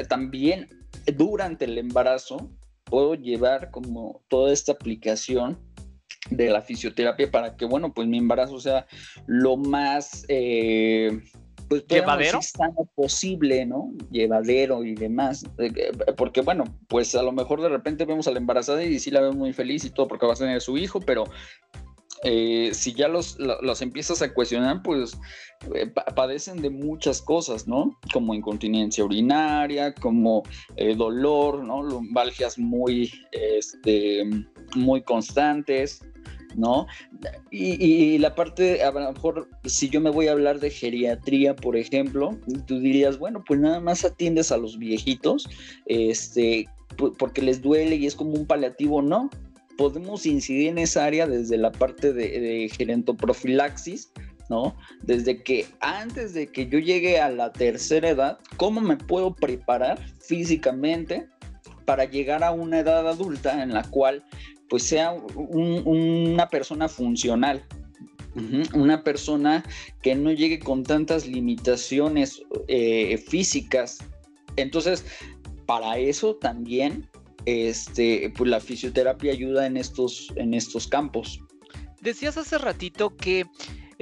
también 0.08 0.68
durante 1.16 1.66
el 1.66 1.78
embarazo 1.78 2.50
puedo 2.84 3.16
llevar 3.16 3.72
como 3.72 4.22
toda 4.28 4.52
esta 4.52 4.74
aplicación 4.74 5.58
de 6.30 6.50
la 6.50 6.62
fisioterapia 6.62 7.32
para 7.32 7.56
que, 7.56 7.66
bueno, 7.66 7.94
pues 7.94 8.08
mi 8.08 8.18
embarazo 8.18 8.60
sea 8.60 8.86
lo 9.28 9.58
más, 9.58 10.26
eh, 10.28 11.22
pues, 11.68 11.86
llevadero 11.88 12.40
posible, 12.96 13.66
¿no? 13.66 13.94
Llevadero 14.12 14.84
y 14.84 14.94
demás. 14.94 15.46
Eh, 15.58 15.92
porque, 16.18 16.42
bueno, 16.42 16.66
pues 16.88 17.16
a 17.16 17.24
lo 17.24 17.32
mejor 17.32 17.62
de 17.62 17.70
repente 17.70 18.06
vemos 18.06 18.28
a 18.28 18.32
la 18.32 18.40
embarazada 18.40 18.84
y 18.84 19.00
sí 19.00 19.10
la 19.10 19.22
vemos 19.22 19.38
muy 19.38 19.54
feliz 19.54 19.86
y 19.86 19.90
todo 19.90 20.08
porque 20.08 20.26
va 20.26 20.34
a 20.34 20.38
tener 20.38 20.62
su 20.62 20.78
hijo, 20.78 21.00
pero 21.00 21.26
eh, 22.24 22.70
si 22.74 22.94
ya 22.94 23.08
los, 23.08 23.38
los, 23.40 23.82
empiezas 23.82 24.22
a 24.22 24.34
cuestionar, 24.34 24.84
pues 24.84 25.18
eh, 25.74 25.88
padecen 26.16 26.62
de 26.62 26.70
muchas 26.70 27.22
cosas, 27.22 27.68
¿no? 27.68 27.98
Como 28.14 28.36
incontinencia 28.36 29.04
urinaria, 29.04 29.94
como 29.94 30.44
eh, 30.76 30.96
dolor, 30.96 31.64
¿no? 31.64 31.82
Lumbalgias 31.82 32.60
muy, 32.60 33.12
este, 33.32 34.24
muy 34.76 35.02
constantes. 35.02 36.02
¿no? 36.56 36.86
Y, 37.50 38.18
la 38.18 38.36
parte, 38.36 38.84
a 38.84 38.92
lo 38.92 39.14
mejor, 39.14 39.48
si 39.64 39.90
yo 39.90 40.02
me 40.02 40.10
voy 40.10 40.28
a 40.28 40.34
hablar 40.34 40.60
de 40.60 40.70
geriatría, 40.70 41.56
por 41.56 41.78
ejemplo, 41.78 42.38
tú 42.68 42.80
dirías, 42.80 43.18
bueno, 43.18 43.42
pues 43.48 43.62
nada 43.62 43.80
más 43.80 44.04
atiendes 44.04 44.52
a 44.52 44.58
los 44.58 44.78
viejitos, 44.78 45.50
este, 45.86 46.68
porque 47.18 47.42
les 47.42 47.62
duele 47.62 47.96
y 47.96 48.06
es 48.06 48.16
como 48.16 48.32
un 48.32 48.46
paliativo, 48.46 49.02
no. 49.02 49.30
Podemos 49.78 50.26
incidir 50.26 50.70
en 50.70 50.78
esa 50.78 51.06
área 51.06 51.28
desde 51.28 51.58
la 51.58 51.72
parte 51.72 52.14
de, 52.14 52.40
de 52.40 52.70
gerentoprofilaxis, 52.70 54.12
¿no? 54.50 54.76
Desde 55.02 55.42
que 55.42 55.66
antes 55.80 56.34
de 56.34 56.48
que 56.48 56.68
yo 56.68 56.80
llegue 56.80 57.20
a 57.20 57.30
la 57.30 57.52
tercera 57.52 58.10
edad, 58.10 58.40
¿cómo 58.58 58.82
me 58.82 58.98
puedo 58.98 59.34
preparar 59.36 60.00
físicamente 60.20 61.28
para 61.86 62.06
llegar 62.06 62.44
a 62.44 62.52
una 62.52 62.80
edad 62.80 63.08
adulta 63.08 63.64
en 63.64 63.74
la 63.74 63.84
cual 63.84 64.24
pues 64.70 64.84
sea 64.84 65.12
una 65.36 66.48
persona 66.48 66.88
funcional, 66.88 67.62
una 68.74 69.04
persona 69.04 69.66
que 70.02 70.16
no 70.16 70.32
llegue 70.32 70.60
con 70.60 70.84
tantas 70.84 71.28
limitaciones 71.28 72.42
eh, 72.70 73.18
físicas. 73.18 73.98
Entonces, 74.56 75.04
para 75.66 75.98
eso 75.98 76.36
también 76.38 77.10
este, 77.46 78.32
pues 78.36 78.50
la 78.50 78.60
fisioterapia 78.60 79.32
ayuda 79.32 79.66
en 79.66 79.78
estos, 79.78 80.32
en 80.36 80.54
estos 80.54 80.88
campos. 80.88 81.40
Decías 82.02 82.38
hace 82.38 82.58
ratito 82.58 83.16
que 83.16 83.46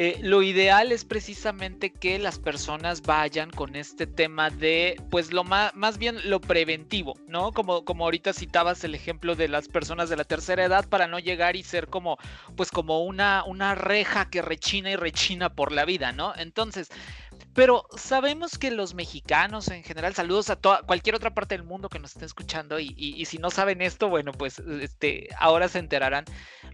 eh, 0.02 0.18
lo 0.22 0.42
ideal 0.44 0.94
es 0.94 1.04
precisamente 1.04 1.92
que 1.92 2.20
las 2.20 2.40
personas 2.40 3.02
vayan 3.02 3.52
con 3.52 3.76
este 3.76 4.08
tema 4.08 4.50
de, 4.50 4.96
pues 5.12 5.34
lo 5.34 5.44
más, 5.44 5.76
más 5.76 5.98
bien 5.98 6.30
lo 6.30 6.40
preventivo, 6.40 7.16
¿no? 7.28 7.52
Como, 7.52 7.84
como 7.84 8.06
ahorita 8.06 8.32
citabas 8.32 8.82
el 8.86 8.96
ejemplo 8.96 9.36
de 9.36 9.50
las 9.50 9.68
personas 9.68 10.08
de 10.08 10.16
la 10.16 10.24
tercera 10.24 10.64
edad 10.64 10.88
para 10.88 11.08
no 11.08 11.20
llegar 11.20 11.58
y 11.58 11.64
ser 11.64 11.88
como, 11.88 12.18
pues 12.56 12.72
como 12.72 13.04
una, 13.04 13.44
una 13.44 13.76
reja 13.76 14.30
que 14.30 14.42
rechina 14.42 14.90
y 14.90 14.96
rechina 14.96 15.54
por 15.54 15.74
la 15.74 15.84
vida, 15.84 16.14
¿no? 16.14 16.34
Entonces, 16.38 16.88
pero 17.60 17.86
sabemos 17.98 18.58
que 18.58 18.72
los 18.72 18.94
mexicanos 18.94 19.68
en 19.68 19.84
general, 19.84 20.16
saludos 20.16 20.50
a 20.50 20.56
toda, 20.56 20.82
cualquier 20.84 21.16
otra 21.16 21.34
parte 21.34 21.56
del 21.58 21.66
mundo 21.66 21.90
que 21.90 22.00
nos 22.00 22.14
esté 22.14 22.24
escuchando 22.24 22.80
y, 22.80 23.26
si 23.26 23.38
no 23.38 23.50
saben 23.50 23.82
esto, 23.82 24.08
bueno, 24.08 24.32
pues 24.32 24.60
este, 24.60 25.28
ahora 25.38 25.68
se 25.68 25.80
enterarán. 25.80 26.24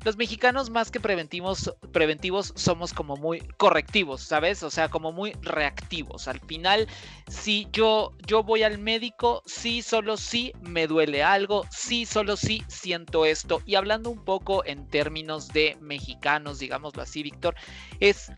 Los 0.03 0.15
mexicanos 0.15 0.69
más 0.69 0.91
que 0.91 0.99
preventivos, 0.99 1.73
preventivos 1.91 2.53
somos 2.55 2.93
como 2.93 3.15
muy 3.17 3.39
correctivos, 3.57 4.21
¿sabes? 4.21 4.61
O 4.61 4.69
sea, 4.69 4.87
como 4.87 5.11
muy 5.11 5.31
reactivos. 5.41 6.27
Al 6.27 6.39
final, 6.41 6.87
si 7.27 7.67
yo, 7.71 8.13
yo 8.27 8.43
voy 8.43 8.61
al 8.61 8.77
médico, 8.77 9.41
sí, 9.47 9.81
solo 9.81 10.17
sí 10.17 10.53
me 10.61 10.85
duele 10.85 11.23
algo, 11.23 11.65
sí, 11.71 12.05
solo 12.05 12.37
sí 12.37 12.63
siento 12.67 13.25
esto. 13.25 13.59
Y 13.65 13.73
hablando 13.73 14.11
un 14.11 14.23
poco 14.23 14.63
en 14.63 14.87
términos 14.87 15.47
de 15.47 15.79
mexicanos, 15.81 16.59
digámoslo 16.59 17.01
así, 17.01 17.23
Víctor, 17.23 17.55
es 17.99 18.31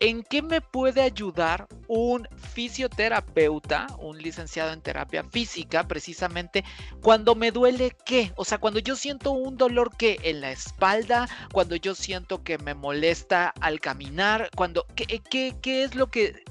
¿En 0.00 0.22
qué 0.22 0.42
me 0.42 0.60
puede 0.60 1.02
ayudar 1.02 1.66
un 1.88 2.28
fisioterapeuta, 2.36 3.88
un 3.98 4.18
licenciado 4.18 4.72
en 4.72 4.80
terapia 4.80 5.24
física, 5.24 5.88
precisamente 5.88 6.64
cuando 7.02 7.34
me 7.34 7.50
duele 7.50 7.96
qué? 8.04 8.32
O 8.36 8.44
sea, 8.44 8.58
cuando 8.58 8.78
yo 8.78 8.94
siento 8.94 9.32
un 9.32 9.56
dolor 9.56 9.96
que 9.96 10.18
en 10.22 10.40
la 10.40 10.52
espalda, 10.52 11.28
cuando 11.52 11.74
yo 11.74 11.96
siento 11.96 12.44
que 12.44 12.58
me 12.58 12.74
molesta 12.74 13.52
al 13.60 13.80
caminar, 13.80 14.50
cuando 14.54 14.86
qué, 14.94 15.06
qué, 15.18 15.56
qué 15.60 15.82
es 15.82 15.96
lo 15.96 16.10
que 16.10 16.44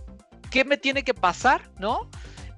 qué 0.50 0.66
me 0.66 0.78
tiene 0.78 1.04
que 1.04 1.14
pasar, 1.14 1.70
¿no? 1.78 2.10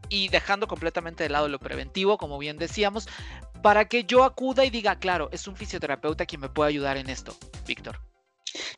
Y 0.10 0.29
dejando 0.29 0.67
completamente 0.67 1.24
de 1.24 1.29
lado 1.29 1.48
lo 1.48 1.60
preventivo, 1.60 2.17
como 2.17 2.39
bien 2.39 2.58
decíamos, 2.58 3.08
para 3.62 3.86
que 3.86 4.05
yo 4.05 4.24
acuda 4.24 4.65
y 4.65 4.69
diga, 4.69 4.98
claro, 4.98 5.29
es 5.31 5.48
un 5.48 5.55
fisioterapeuta 5.55 6.25
quien 6.25 6.41
me 6.41 6.50
puede 6.50 6.69
ayudar 6.69 6.98
en 6.98 7.10
esto, 7.10 7.36
Víctor. 7.67 8.09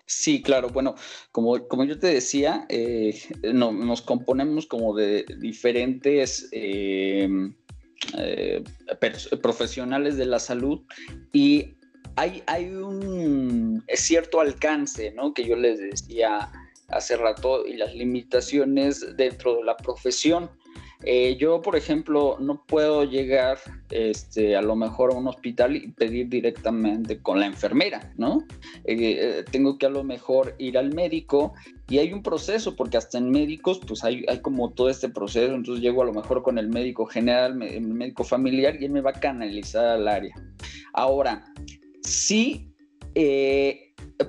Sí, 0.05 0.41
claro. 0.41 0.69
Bueno, 0.69 0.95
como, 1.31 1.67
como 1.67 1.83
yo 1.83 1.99
te 1.99 2.07
decía, 2.07 2.65
eh, 2.69 3.19
nos 3.53 4.01
componemos 4.01 4.65
como 4.65 4.95
de 4.95 5.25
diferentes 5.39 6.49
em, 6.51 7.55
eh, 8.17 8.63
profesionales 9.41 10.17
de 10.17 10.25
la 10.25 10.39
salud 10.39 10.81
y 11.31 11.75
hay, 12.15 12.43
hay 12.47 12.67
un 12.67 13.83
cierto 13.93 14.41
alcance, 14.41 15.11
¿no? 15.11 15.33
Que 15.33 15.45
yo 15.45 15.55
les 15.55 15.79
decía 15.79 16.51
hace 16.89 17.15
rato 17.15 17.65
y 17.65 17.77
las 17.77 17.95
limitaciones 17.95 19.15
dentro 19.15 19.55
de 19.55 19.63
la 19.63 19.77
profesión. 19.77 20.49
Eh, 21.03 21.35
yo, 21.39 21.61
por 21.61 21.75
ejemplo, 21.75 22.37
no 22.39 22.63
puedo 22.65 23.03
llegar 23.03 23.57
este, 23.89 24.55
a 24.55 24.61
lo 24.61 24.75
mejor 24.75 25.11
a 25.11 25.15
un 25.15 25.27
hospital 25.27 25.75
y 25.75 25.87
pedir 25.91 26.29
directamente 26.29 27.19
con 27.21 27.39
la 27.39 27.47
enfermera, 27.47 28.13
¿no? 28.17 28.45
Eh, 28.85 28.95
eh, 28.95 29.45
tengo 29.51 29.77
que 29.77 29.87
a 29.87 29.89
lo 29.89 30.03
mejor 30.03 30.55
ir 30.59 30.77
al 30.77 30.93
médico 30.93 31.53
y 31.89 31.97
hay 31.97 32.13
un 32.13 32.21
proceso, 32.21 32.75
porque 32.75 32.97
hasta 32.97 33.17
en 33.17 33.31
médicos, 33.31 33.81
pues 33.87 34.03
hay, 34.03 34.23
hay 34.27 34.39
como 34.39 34.71
todo 34.71 34.89
este 34.89 35.09
proceso, 35.09 35.53
entonces 35.55 35.83
llego 35.83 36.03
a 36.03 36.05
lo 36.05 36.13
mejor 36.13 36.43
con 36.43 36.57
el 36.57 36.69
médico 36.69 37.05
general, 37.05 37.61
el 37.63 37.81
médico 37.81 38.23
familiar 38.23 38.77
y 38.79 38.85
él 38.85 38.91
me 38.91 39.01
va 39.01 39.09
a 39.09 39.19
canalizar 39.19 39.85
al 39.85 40.07
área. 40.07 40.35
Ahora, 40.93 41.43
sí 42.03 42.67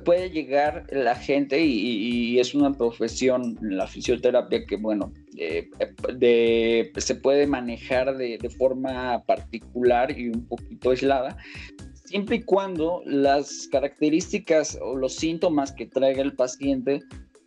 puede 0.04 0.30
llegar 0.30 0.86
la 0.90 1.14
gente 1.14 1.60
y, 1.64 2.38
es 2.38 2.54
una 2.54 2.72
profesión, 2.72 3.58
la 3.60 3.86
fisioterapia, 3.86 4.64
que 4.66 4.76
bueno, 4.76 5.12
eh, 5.36 6.92
se 6.96 7.14
puede 7.14 7.46
manejar 7.46 8.16
de, 8.16 8.38
forma 8.58 9.22
particular 9.24 10.16
y 10.16 10.28
un 10.28 10.46
poquito 10.46 10.90
aislada, 10.90 11.36
siempre 12.04 12.36
y 12.36 12.42
cuando 12.42 13.02
las 13.06 13.68
características 13.70 14.78
o 14.82 14.96
los 14.96 15.14
síntomas 15.14 15.72
que 15.72 15.86
traiga 15.86 16.22
el 16.22 16.34
paciente 16.34 17.00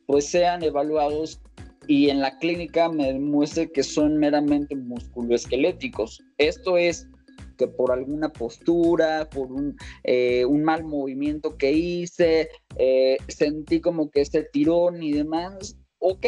pues 0.08 0.26
sean 0.26 0.64
evaluados 0.64 1.42
y 1.88 2.10
en 2.10 2.20
la 2.20 2.38
clínica 2.40 2.90
me 2.90 3.14
demuestre 3.14 3.72
que 3.72 3.84
son 3.84 4.18
meramente 4.18 4.76
musculoesqueléticos. 4.76 6.22
Esto 6.38 6.78
es 6.78 7.08
que 7.58 7.68
por 7.68 7.92
alguna 7.92 8.30
postura, 8.30 9.30
por 9.30 9.52
un, 9.52 9.76
eh, 10.04 10.46
mal 10.50 10.84
movimiento 10.84 11.58
que 11.58 11.72
hice, 11.72 12.50
eh, 12.78 13.18
sentí 13.28 13.80
como 13.80 14.10
que 14.10 14.22
este 14.22 14.44
tirón 14.44 15.02
y 15.02 15.14
demás, 15.14 15.78
ok, 16.00 16.26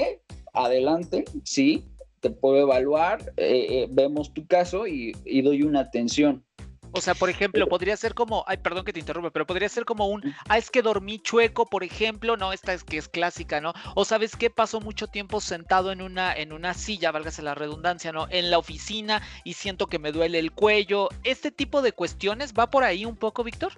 adelante, 0.53 1.25
sí, 1.43 1.83
te 2.19 2.29
puedo 2.29 2.57
evaluar, 2.57 3.33
eh, 3.38 3.88
vemos 3.89 4.33
tu 4.33 4.45
caso 4.47 4.88
y, 4.88 5.15
y 5.25 5.41
doy 5.41 5.63
una 5.63 5.81
atención. 5.81 6.43
O 6.91 7.01
sea, 7.01 7.13
por 7.13 7.29
ejemplo, 7.29 7.67
podría 7.67 7.97
ser 7.97 8.13
como, 8.13 8.43
ay, 8.47 8.57
perdón 8.57 8.86
que 8.86 8.93
te 8.93 8.99
interrumpa, 8.99 9.29
pero 9.29 9.45
podría 9.45 9.69
ser 9.69 9.86
como 9.86 10.07
un, 10.07 10.33
ah, 10.47 10.57
es 10.57 10.71
que 10.71 10.81
dormí 10.81 11.19
chueco, 11.19 11.65
por 11.67 11.83
ejemplo, 11.83 12.38
no, 12.38 12.53
esta 12.53 12.73
es 12.73 12.83
que 12.83 12.97
es 12.97 13.07
clásica, 13.07 13.62
¿no? 13.62 13.73
O 13.95 14.05
sabes 14.05 14.36
qué, 14.36 14.49
pasó 14.49 14.79
mucho 14.79 15.07
tiempo 15.07 15.41
sentado 15.41 15.91
en 15.91 16.01
una, 16.01 16.33
en 16.33 16.53
una 16.53 16.73
silla, 16.73 17.12
válgase 17.12 17.41
la 17.41 17.55
redundancia, 17.55 18.12
¿no? 18.12 18.27
En 18.29 18.49
la 18.49 18.57
oficina 18.57 19.21
y 19.43 19.53
siento 19.53 19.88
que 19.88 19.99
me 19.99 20.12
duele 20.12 20.39
el 20.39 20.51
cuello. 20.51 21.10
¿Este 21.23 21.51
tipo 21.51 21.81
de 21.81 21.91
cuestiones 21.91 22.53
va 22.57 22.69
por 22.69 22.83
ahí 22.83 23.05
un 23.05 23.15
poco, 23.15 23.43
Víctor? 23.43 23.73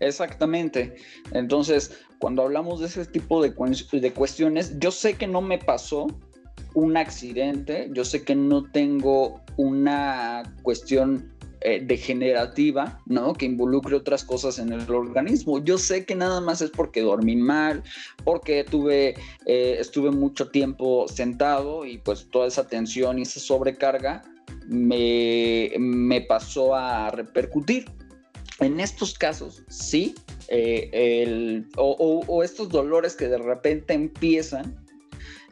Exactamente. 0.00 0.96
Entonces, 1.32 1.98
cuando 2.18 2.42
hablamos 2.42 2.80
de 2.80 2.86
ese 2.86 3.06
tipo 3.06 3.42
de, 3.42 3.50
de 3.50 4.12
cuestiones, 4.12 4.78
yo 4.78 4.90
sé 4.90 5.14
que 5.14 5.26
no 5.26 5.40
me 5.40 5.58
pasó 5.58 6.06
un 6.74 6.96
accidente, 6.96 7.88
yo 7.92 8.04
sé 8.04 8.24
que 8.24 8.34
no 8.34 8.64
tengo 8.70 9.40
una 9.56 10.42
cuestión 10.62 11.32
eh, 11.60 11.82
degenerativa, 11.84 13.00
¿no? 13.06 13.32
Que 13.32 13.46
involucre 13.46 13.96
otras 13.96 14.22
cosas 14.22 14.60
en 14.60 14.72
el 14.72 14.88
organismo. 14.92 15.58
Yo 15.58 15.76
sé 15.76 16.04
que 16.04 16.14
nada 16.14 16.40
más 16.40 16.62
es 16.62 16.70
porque 16.70 17.00
dormí 17.00 17.34
mal, 17.34 17.82
porque 18.22 18.62
tuve, 18.62 19.16
eh, 19.44 19.76
estuve 19.80 20.12
mucho 20.12 20.50
tiempo 20.50 21.08
sentado 21.08 21.84
y 21.84 21.98
pues 21.98 22.28
toda 22.30 22.46
esa 22.46 22.68
tensión 22.68 23.18
y 23.18 23.22
esa 23.22 23.40
sobrecarga 23.40 24.22
me, 24.68 25.72
me 25.80 26.20
pasó 26.20 26.76
a 26.76 27.10
repercutir. 27.10 27.86
En 28.60 28.80
estos 28.80 29.16
casos, 29.16 29.62
sí, 29.68 30.14
eh, 30.48 31.62
o, 31.76 32.42
estos 32.42 32.68
dolores 32.68 33.14
que 33.14 33.28
de 33.28 33.38
repente 33.38 33.94
empiezan 33.94 34.76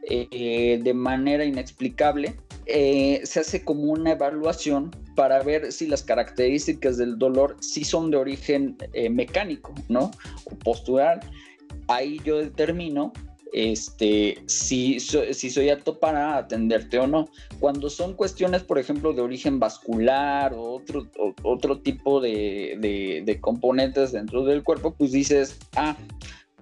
de 0.08 0.92
manera 0.94 1.44
inexplicable, 1.44 2.36
se 2.66 3.40
hace 3.40 3.64
como 3.64 3.92
una 3.92 4.12
evaluación 4.12 4.90
para 5.16 5.42
ver 5.42 5.72
si 5.72 5.88
las 5.88 6.04
características 6.04 6.98
del 6.98 7.18
dolor 7.18 7.56
sí 7.60 7.82
son 7.82 8.12
de 8.12 8.18
origen 8.18 8.76
eh, 8.92 9.10
mecánico, 9.10 9.74
¿no? 9.88 10.12
O 10.44 10.50
postural. 10.56 11.20
Ahí 11.88 12.20
yo 12.24 12.38
determino 12.38 13.12
este, 13.52 14.42
si, 14.46 15.00
si 15.00 15.50
soy 15.50 15.70
apto 15.70 15.98
para 15.98 16.36
atenderte 16.36 16.98
o 16.98 17.06
no. 17.06 17.28
Cuando 17.60 17.90
son 17.90 18.14
cuestiones, 18.14 18.62
por 18.62 18.78
ejemplo, 18.78 19.12
de 19.12 19.22
origen 19.22 19.58
vascular 19.58 20.54
o 20.54 20.74
otro, 20.74 21.06
otro 21.42 21.80
tipo 21.80 22.20
de, 22.20 23.22
de, 23.24 23.40
componentes 23.40 24.12
dentro 24.12 24.44
del 24.44 24.62
cuerpo, 24.62 24.94
pues 24.94 25.12
dices, 25.12 25.58
ah, 25.76 25.96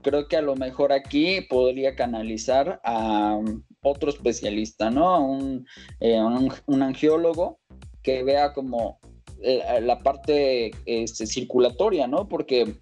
creo 0.03 0.29
que 0.29 0.37
a 0.37 0.43
lo 0.43 0.57
mejor 0.57 0.93
aquí 0.93 1.41
podría 1.43 1.95
canalizar 1.97 2.81
a 2.85 3.39
otro 3.83 4.11
especialista, 4.11 4.91
¿no? 4.91 5.25
un, 5.27 5.67
eh, 6.01 6.21
un, 6.21 6.53
un 6.67 6.83
angiólogo 6.83 7.59
que 8.03 8.23
vea 8.23 8.53
como 8.53 8.99
eh, 9.43 9.81
la, 9.83 9.99
parte 10.01 10.71
este, 10.87 11.27
circulatoria, 11.27 12.07
¿no? 12.07 12.29
Porque 12.29 12.77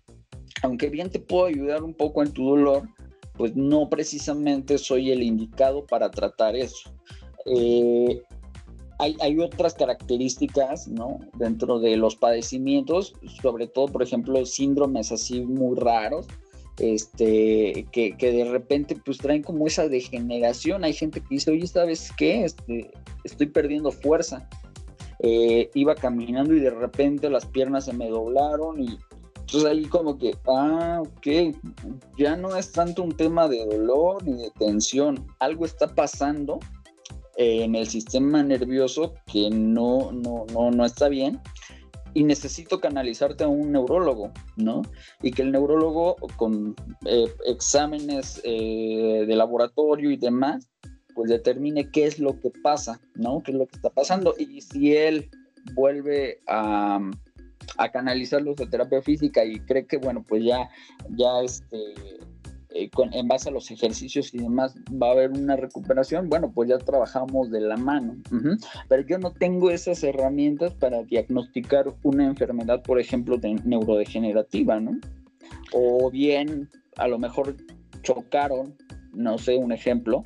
aunque 0.63 0.91
bien 0.91 1.11
te 1.11 1.19
puedo 1.19 1.47
ayudar 1.47 1.83
un 1.83 1.95
poco 1.95 2.23
en 2.23 2.33
tu 2.33 2.51
dolor, 2.51 2.89
pues 3.37 3.57
no 3.57 3.89
precisamente 3.89 4.79
soy 4.79 5.11
el 5.11 5.23
indicado 5.23 5.87
para 5.87 6.11
tratar 6.11 6.57
eso. 6.57 6.91
Eh, 7.47 8.23
hay, 8.99 9.39
otras 9.41 9.75
características, 9.75 10.87
¿no? 10.87 11.19
Dentro 11.37 11.81
de 11.81 11.97
los 11.97 12.15
padecimientos, 12.15 13.15
sobre 13.41 13.67
todo, 13.67 13.87
por 13.87 14.03
ejemplo, 14.03 14.45
síndromes 14.47 15.11
así 15.11 15.41
muy 15.41 15.77
raros, 15.77 16.29
este, 16.79 17.87
que, 17.91 18.15
de 18.19 18.45
repente 18.45 18.97
pues 19.05 19.19
traen 19.19 19.43
como 19.43 19.67
esa 19.67 19.89
degeneración. 19.89 20.85
Hay 20.85 20.93
gente 20.93 21.21
que 21.21 21.27
dice, 21.31 21.51
oye, 21.51 21.67
¿sabes 21.67 22.13
qué? 22.17 22.45
Este, 22.45 22.93
estoy 23.25 23.49
perdiendo 23.49 23.91
fuerza. 23.91 24.49
Eh, 25.19 25.71
iba 25.75 25.95
caminando 25.95 26.55
y 26.55 26.61
de 26.61 26.71
repente 26.71 27.31
las 27.31 27.47
piernas 27.47 27.85
se 27.85 27.93
me 27.93 28.09
doblaron 28.09 28.83
y 28.83 28.99
entonces 29.53 29.71
ahí 29.71 29.85
como 29.85 30.17
que, 30.17 30.35
ah, 30.49 31.03
ok, 31.03 31.55
ya 32.17 32.37
no 32.37 32.57
es 32.57 32.73
tanto 32.73 33.03
un 33.03 33.15
tema 33.15 33.49
de 33.49 33.67
dolor 33.67 34.27
ni 34.27 34.45
de 34.45 34.51
tensión, 34.59 35.27
algo 35.41 35.67
está 35.67 35.95
pasando 35.95 36.59
en 37.37 37.75
el 37.75 37.87
sistema 37.87 38.43
nervioso 38.43 39.13
que 39.31 39.51
no, 39.51 40.11
no, 40.11 40.47
no, 40.55 40.71
no 40.71 40.85
está 40.87 41.11
bien 41.11 41.39
y 42.15 42.25
necesito 42.25 42.81
canalizarte 42.81 43.45
a 43.45 43.49
un 43.49 43.73
neurólogo, 43.73 44.33
¿no? 44.57 44.81
Y 45.21 45.33
que 45.33 45.43
el 45.43 45.53
neurólogo 45.53 46.17
con 46.37 46.75
eh, 47.05 47.27
exámenes 47.45 48.41
eh, 48.45 49.25
de 49.27 49.37
laboratorio 49.37 50.11
y 50.11 50.17
demás, 50.17 50.71
pues 51.15 51.29
determine 51.29 51.91
qué 51.91 52.07
es 52.07 52.19
lo 52.19 52.41
que 52.41 52.51
pasa, 52.63 52.99
¿no? 53.17 53.43
¿Qué 53.43 53.53
es 53.53 53.59
lo 53.59 53.67
que 53.67 53.77
está 53.77 53.91
pasando? 53.91 54.35
Y 54.39 54.63
si 54.63 54.97
él 54.97 55.29
vuelve 55.75 56.41
a 56.49 57.01
a 57.79 57.91
canalizarlos 57.91 58.61
a 58.61 58.69
terapia 58.69 59.03
física 59.03 59.45
y 59.45 59.61
cree 59.61 59.87
que, 59.87 59.99
bueno, 59.99 60.25
pues 60.27 60.45
ya, 60.45 60.69
ya 61.11 61.41
este, 61.43 61.77
eh, 62.75 62.91
en 63.13 63.29
base 63.29 63.49
a 63.49 63.53
los 63.53 63.71
ejercicios 63.71 64.33
y 64.35 64.39
demás 64.39 64.75
va 64.91 65.09
a 65.09 65.13
haber 65.13 65.31
una 65.31 65.57
recuperación, 65.57 66.29
bueno, 66.29 66.51
pues 66.53 66.69
ya 66.69 66.79
trabajamos 66.79 67.51
de 67.51 67.61
la 67.61 67.77
mano. 67.77 68.17
Pero 68.89 69.07
yo 69.07 69.19
no 69.19 69.33
tengo 69.33 69.71
esas 69.71 70.03
herramientas 70.03 70.73
para 70.75 71.03
diagnosticar 71.03 71.95
una 72.03 72.27
enfermedad, 72.27 72.83
por 72.83 72.99
ejemplo, 72.99 73.37
de 73.37 73.55
neurodegenerativa, 73.65 74.81
¿no? 74.81 74.99
O 75.73 76.11
bien, 76.11 76.69
a 76.97 77.09
lo 77.09 77.19
mejor 77.19 77.57
chocaron, 78.03 78.75
no 79.13 79.39
sé, 79.39 79.57
un 79.57 79.73
ejemplo, 79.73 80.25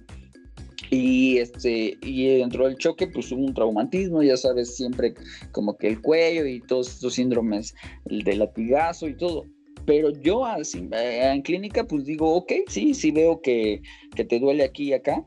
y, 0.91 1.39
este, 1.39 1.97
y 2.03 2.39
dentro 2.39 2.67
del 2.67 2.77
choque, 2.77 3.07
pues 3.07 3.31
hubo 3.33 3.45
un 3.45 3.55
traumatismo, 3.55 4.23
ya 4.23 4.37
sabes, 4.37 4.77
siempre 4.77 5.15
como 5.53 5.77
que 5.77 5.89
el 5.89 6.01
cuello 6.01 6.47
y 6.47 6.61
todos 6.61 6.89
estos 6.89 7.15
síndromes, 7.15 7.75
el 8.07 8.23
de 8.23 8.37
latigazo 8.37 9.09
y 9.09 9.17
todo. 9.17 9.45
Pero 9.85 10.11
yo 10.11 10.45
así, 10.45 10.89
eh, 10.93 11.31
en 11.33 11.43
clínica, 11.43 11.85
pues 11.85 12.05
digo, 12.05 12.35
ok, 12.35 12.53
sí, 12.69 12.93
sí 12.95 13.11
veo 13.11 13.41
que, 13.41 13.81
que 14.15 14.25
te 14.25 14.41
duele 14.41 14.65
aquí 14.65 14.89
y 14.89 14.93
acá, 14.95 15.25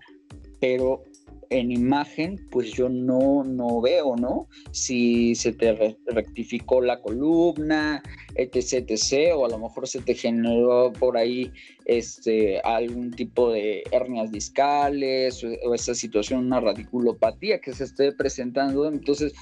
pero 0.59 1.03
en 1.49 1.71
imagen, 1.71 2.47
pues 2.51 2.71
yo 2.73 2.89
no, 2.89 3.43
no 3.43 3.81
veo, 3.81 4.15
¿no? 4.15 4.47
Si 4.71 5.33
se 5.33 5.51
te 5.51 5.97
rectificó 6.05 6.81
la 6.81 7.01
columna, 7.01 8.03
etc, 8.35 8.85
etc, 8.87 9.35
o 9.35 9.45
a 9.45 9.49
lo 9.49 9.57
mejor 9.57 9.87
se 9.87 10.01
te 10.01 10.13
generó 10.13 10.93
por 10.93 11.17
ahí 11.17 11.51
este, 11.85 12.59
algún 12.59 13.11
tipo 13.11 13.51
de 13.51 13.83
hernias 13.91 14.31
discales 14.31 15.43
o, 15.43 15.73
esa 15.73 15.95
situación, 15.95 16.45
una 16.45 16.59
radiculopatía 16.59 17.59
que 17.59 17.73
se 17.73 17.85
esté 17.85 18.11
presentando. 18.11 18.87
Entonces, 18.87 19.33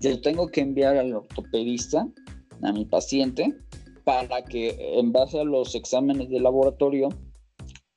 yo 0.00 0.20
tengo 0.22 0.48
que 0.48 0.62
enviar 0.62 0.96
al 0.96 1.14
ortopedista, 1.14 2.08
a 2.62 2.72
mi 2.72 2.86
paciente, 2.86 3.54
para 4.04 4.42
que 4.42 4.76
en 4.98 5.12
base 5.12 5.38
a 5.38 5.44
los 5.44 5.74
exámenes 5.74 6.30
de 6.30 6.40
laboratorio 6.40 7.10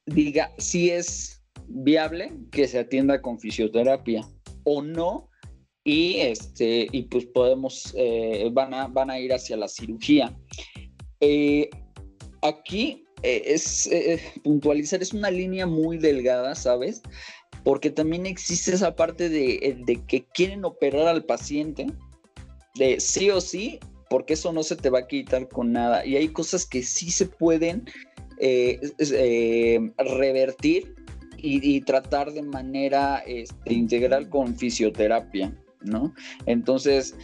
diga 0.06 0.52
si 0.58 0.90
es 0.90 1.43
viable 1.68 2.32
que 2.52 2.68
se 2.68 2.80
atienda 2.80 3.22
con 3.22 3.40
fisioterapia 3.40 4.28
o 4.64 4.82
no. 4.82 5.30
Y 5.86 6.20
este 6.20 6.88
y 6.92 7.04
pues 7.04 7.26
podemos 7.26 7.94
eh, 7.98 8.50
van 8.54 8.74
a 8.74 8.88
van 8.88 9.10
a 9.10 9.20
ir 9.20 9.34
hacia 9.34 9.58
la 9.58 9.68
cirugía. 9.68 10.34
Eh, 11.20 11.70
aquí 12.42 13.04
eh, 13.22 13.44
es 13.48 13.90
puntualizar 14.44 15.02
es 15.02 15.14
una 15.14 15.30
línea 15.30 15.66
muy 15.66 15.98
delgada 15.98 16.56
sabes 16.56 17.02
porque 17.64 17.90
también 17.90 18.26
existe 18.26 18.74
esa 18.74 18.96
parte 18.96 19.30
de, 19.30 19.78
de 19.86 20.06
que 20.06 20.26
quieren 20.34 20.64
operar 20.66 21.08
al 21.08 21.26
paciente 21.26 21.88
de 22.76 23.00
sí 23.00 23.30
o 23.30 23.42
sí 23.42 23.80
porque 24.10 24.34
eso 24.34 24.54
no 24.54 24.64
se 24.64 24.76
te 24.76 24.90
va 24.90 25.00
a 25.00 25.08
quitar 25.08 25.50
con 25.50 25.72
nada. 25.72 26.06
Y 26.06 26.16
hay 26.16 26.30
cosas 26.30 26.66
que 26.66 26.84
sí 26.84 27.10
se 27.10 27.26
pueden 27.26 27.86
revertir 29.98 30.94
y, 31.46 31.82
tratar 31.82 32.32
de 32.32 32.42
manera 32.42 33.18
este, 33.28 33.74
integral 33.74 34.30
con 34.30 34.56
fisioterapia, 34.56 35.54
¿no? 35.82 36.14
Entonces, 36.46 37.16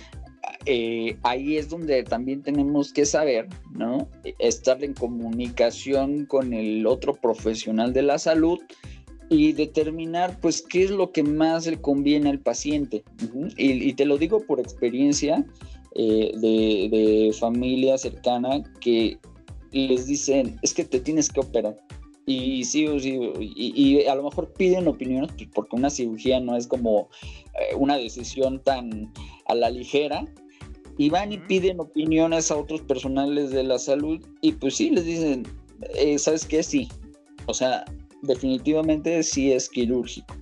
eh, 0.65 1.17
ahí 1.23 1.55
es 1.55 1.69
donde 1.69 2.03
también 2.03 2.43
tenemos 2.43 2.91
que 2.91 3.05
saber, 3.05 3.47
¿no? 3.71 4.09
Estar 4.37 4.83
en 4.83 4.93
comunicación 4.93 6.25
con 6.25 6.53
el 6.53 6.85
otro 6.85 7.13
profesional 7.13 7.93
de 7.93 8.01
la 8.01 8.19
salud 8.19 8.59
y 9.29 9.53
determinar, 9.53 10.37
pues, 10.41 10.61
qué 10.61 10.83
es 10.83 10.91
lo 10.91 11.13
que 11.13 11.23
más 11.23 11.65
le 11.65 11.79
conviene 11.79 12.29
al 12.29 12.39
paciente. 12.39 13.05
y, 13.55 13.93
te 13.93 14.05
lo 14.05 14.17
digo 14.17 14.41
por 14.41 14.59
experiencia 14.59 15.45
eh, 15.95 16.31
de, 16.35 16.89
de 16.91 17.33
familia 17.39 17.97
cercana 17.97 18.63
que 18.81 19.17
les 19.71 20.07
dicen, 20.07 20.59
es 20.61 20.73
que 20.73 20.83
te 20.83 20.99
tienes 20.99 21.29
que 21.29 21.39
operar 21.39 21.77
y 22.29 22.63
sí, 22.63 22.87
sí 22.99 23.19
y, 23.39 24.05
a 24.05 24.13
lo 24.13 24.23
mejor 24.23 24.53
piden 24.53 24.87
opiniones 24.87 25.31
pues, 25.35 25.49
porque 25.51 25.75
una 25.75 25.89
cirugía 25.89 26.39
no 26.39 26.55
es 26.55 26.67
como 26.67 27.09
eh, 27.59 27.75
una 27.75 27.97
decisión 27.97 28.61
tan 28.63 29.11
a 29.47 29.55
la 29.55 29.71
ligera 29.71 30.25
y 30.99 31.09
van 31.09 31.31
y 31.31 31.39
piden 31.39 31.79
opiniones 31.79 32.51
a 32.51 32.57
otros 32.57 32.81
personales 32.81 33.49
de 33.49 33.63
la 33.63 33.79
salud 33.79 34.23
y 34.41 34.51
pues 34.51 34.75
sí 34.75 34.91
les 34.91 35.05
dicen, 35.05 35.47
eh, 35.95 36.19
¿sabes 36.19 36.45
qué? 36.45 36.61
Sí, 36.61 36.87
o 37.47 37.53
sea, 37.53 37.83
definitivamente 38.21 39.23
sí 39.23 39.51
es 39.51 39.67
quirúrgico. 39.67 40.35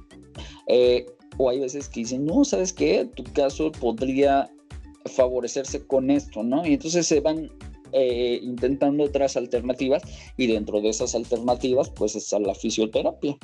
Eh, 0.68 1.06
o 1.38 1.50
hay 1.50 1.62
veces 1.62 1.88
que 1.88 2.02
dicen, 2.02 2.26
no, 2.26 2.44
¿sabes 2.44 2.74
qué? 2.74 3.10
Tu 3.16 3.24
caso 3.32 3.72
podría 3.72 4.50
favorecerse 5.06 5.86
con 5.88 6.12
esto, 6.12 6.44
¿no? 6.44 6.66
Y 6.66 6.74
entonces 6.74 7.08
se 7.08 7.22
van 7.22 7.50
eh, 7.92 8.40
intentando 8.42 9.04
otras 9.04 9.38
alternativas 9.38 10.04
y 10.38 10.48
dentro 10.48 10.82
de 10.82 10.90
esas 10.90 11.16
alternativas 11.16 11.90
pues 11.90 12.16
está 12.16 12.40
la 12.40 12.56
fisioterapia. 12.56 13.38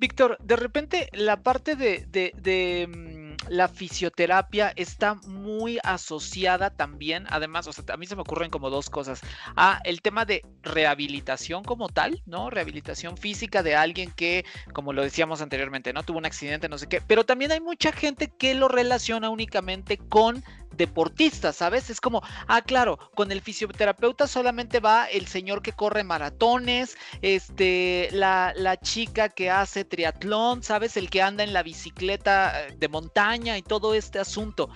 Víctor, 0.00 0.38
de 0.42 0.56
repente 0.56 1.10
la 1.12 1.42
parte 1.42 1.76
de, 1.76 2.06
de, 2.08 2.86
mm, 2.88 3.50
la 3.50 3.68
fisioterapia 3.68 4.72
está 4.74 5.16
muy 5.26 5.78
asociada 5.82 6.70
también, 6.70 7.26
además, 7.28 7.66
o 7.66 7.72
sea, 7.74 7.84
a 7.92 7.98
mí 7.98 8.06
se 8.06 8.16
me 8.16 8.22
ocurren 8.22 8.50
como 8.50 8.70
dos 8.70 8.88
cosas. 8.88 9.20
A 9.56 9.78
el 9.84 10.00
tema 10.00 10.24
de 10.24 10.42
rehabilitación 10.62 11.64
como 11.64 11.90
tal, 11.90 12.22
¿no? 12.24 12.48
Rehabilitación 12.48 13.18
física 13.18 13.62
de 13.62 13.74
alguien 13.74 14.10
que, 14.10 14.46
como 14.72 14.94
lo 14.94 15.02
decíamos 15.02 15.42
anteriormente, 15.42 15.92
¿no? 15.92 16.02
Tuvo 16.02 16.16
un 16.16 16.24
accidente, 16.24 16.70
no 16.70 16.78
sé 16.78 16.86
qué, 16.86 17.02
pero 17.02 17.24
también 17.24 17.52
hay 17.52 17.60
mucha 17.60 17.92
gente 17.92 18.28
que 18.28 18.54
lo 18.54 18.68
relaciona 18.68 19.28
únicamente 19.28 19.98
con 19.98 20.42
deportistas, 20.76 21.56
¿sabes? 21.56 21.90
Es 21.90 22.00
como, 22.00 22.22
ah, 22.46 22.62
claro, 22.62 22.98
con 23.14 23.32
el 23.32 23.40
fisioterapeuta 23.40 24.26
solamente 24.26 24.80
va 24.80 25.06
el 25.06 25.26
señor 25.26 25.62
que 25.62 25.72
corre 25.72 26.04
maratones, 26.04 26.96
este, 27.22 28.08
la, 28.12 28.52
la 28.56 28.78
chica 28.78 29.28
que 29.28 29.50
hace 29.50 29.84
triatlón, 29.84 30.62
¿sabes? 30.62 30.96
El 30.96 31.10
que 31.10 31.22
anda 31.22 31.44
en 31.44 31.52
la 31.52 31.62
bicicleta 31.62 32.68
eh, 32.68 32.76
de 32.78 32.88
montaña 32.88 33.58
y 33.58 33.62
todo 33.62 33.94
este 33.94 34.18
asunto 34.18 34.70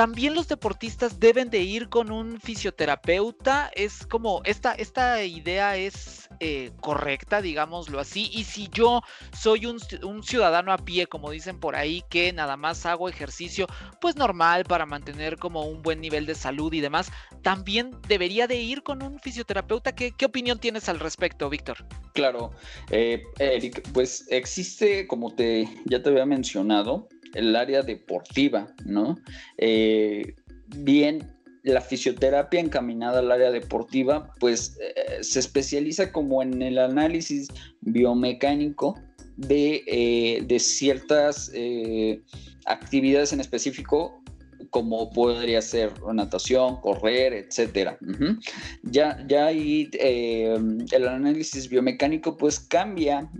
también 0.00 0.34
los 0.34 0.48
deportistas 0.48 1.20
deben 1.20 1.50
de 1.50 1.60
ir 1.60 1.90
con 1.90 2.10
un 2.10 2.40
fisioterapeuta. 2.40 3.70
Es 3.76 4.06
como, 4.06 4.40
esta, 4.44 4.72
esta 4.72 5.22
idea 5.22 5.76
es 5.76 6.26
eh, 6.40 6.70
correcta, 6.80 7.42
digámoslo 7.42 8.00
así. 8.00 8.30
Y 8.32 8.44
si 8.44 8.68
yo 8.68 9.02
soy 9.38 9.66
un, 9.66 9.78
ciudadano 10.22 10.72
a 10.72 10.78
pie, 10.78 11.06
como 11.06 11.30
dicen 11.30 11.60
por 11.60 11.76
ahí, 11.76 12.02
que 12.08 12.32
nada 12.32 12.56
más 12.56 12.86
hago 12.86 13.10
ejercicio, 13.10 13.66
pues 14.00 14.16
normal 14.16 14.64
para 14.64 14.86
mantener 14.86 15.36
como 15.36 15.66
un 15.66 15.82
buen 15.82 16.00
nivel 16.00 16.24
de 16.24 16.34
salud 16.34 16.72
y 16.72 16.80
demás, 16.80 17.12
también 17.42 17.90
debería 18.08 18.46
de 18.46 18.56
ir 18.56 18.82
con 18.82 19.02
un 19.02 19.20
fisioterapeuta. 19.20 19.94
¿Qué, 19.94 20.12
qué 20.12 20.24
opinión 20.24 20.58
tienes 20.58 20.88
al 20.88 20.98
respecto, 20.98 21.50
Víctor? 21.50 21.76
Claro, 22.14 22.52
eh, 22.90 23.22
Eric, 23.38 23.86
pues 23.92 24.26
existe, 24.30 25.06
como 25.06 25.34
te 25.34 25.68
ya 25.84 26.02
te 26.02 26.08
había 26.08 26.24
mencionado, 26.24 27.06
el 27.34 27.54
área 27.56 27.82
deportiva, 27.82 28.68
¿no? 28.84 29.18
Eh, 29.56 29.89
bien, 30.66 31.26
la 31.62 31.80
fisioterapia 31.80 32.60
encaminada 32.60 33.18
al 33.18 33.30
área 33.30 33.50
deportiva, 33.50 34.32
pues 34.40 34.78
eh, 34.80 35.22
se 35.22 35.40
especializa 35.40 36.12
como 36.12 36.42
en 36.42 36.62
el 36.62 36.78
análisis 36.78 37.48
biomecánico 37.80 38.98
de, 39.36 39.82
eh, 39.86 40.42
de 40.46 40.58
ciertas 40.58 41.50
actividades 42.66 43.32
en 43.32 43.40
específico 43.40 44.19
como 44.70 45.10
podría 45.10 45.62
ser 45.62 45.92
natación, 46.12 46.80
correr, 46.80 47.32
etcétera. 47.32 47.98
Ya, 48.82 49.24
ya 49.28 49.46
ahí 49.46 49.88
eh, 49.94 50.56
el 50.92 51.08
análisis 51.08 51.68
biomecánico 51.68 52.36
pues 52.36 52.60
cambia 52.60 53.30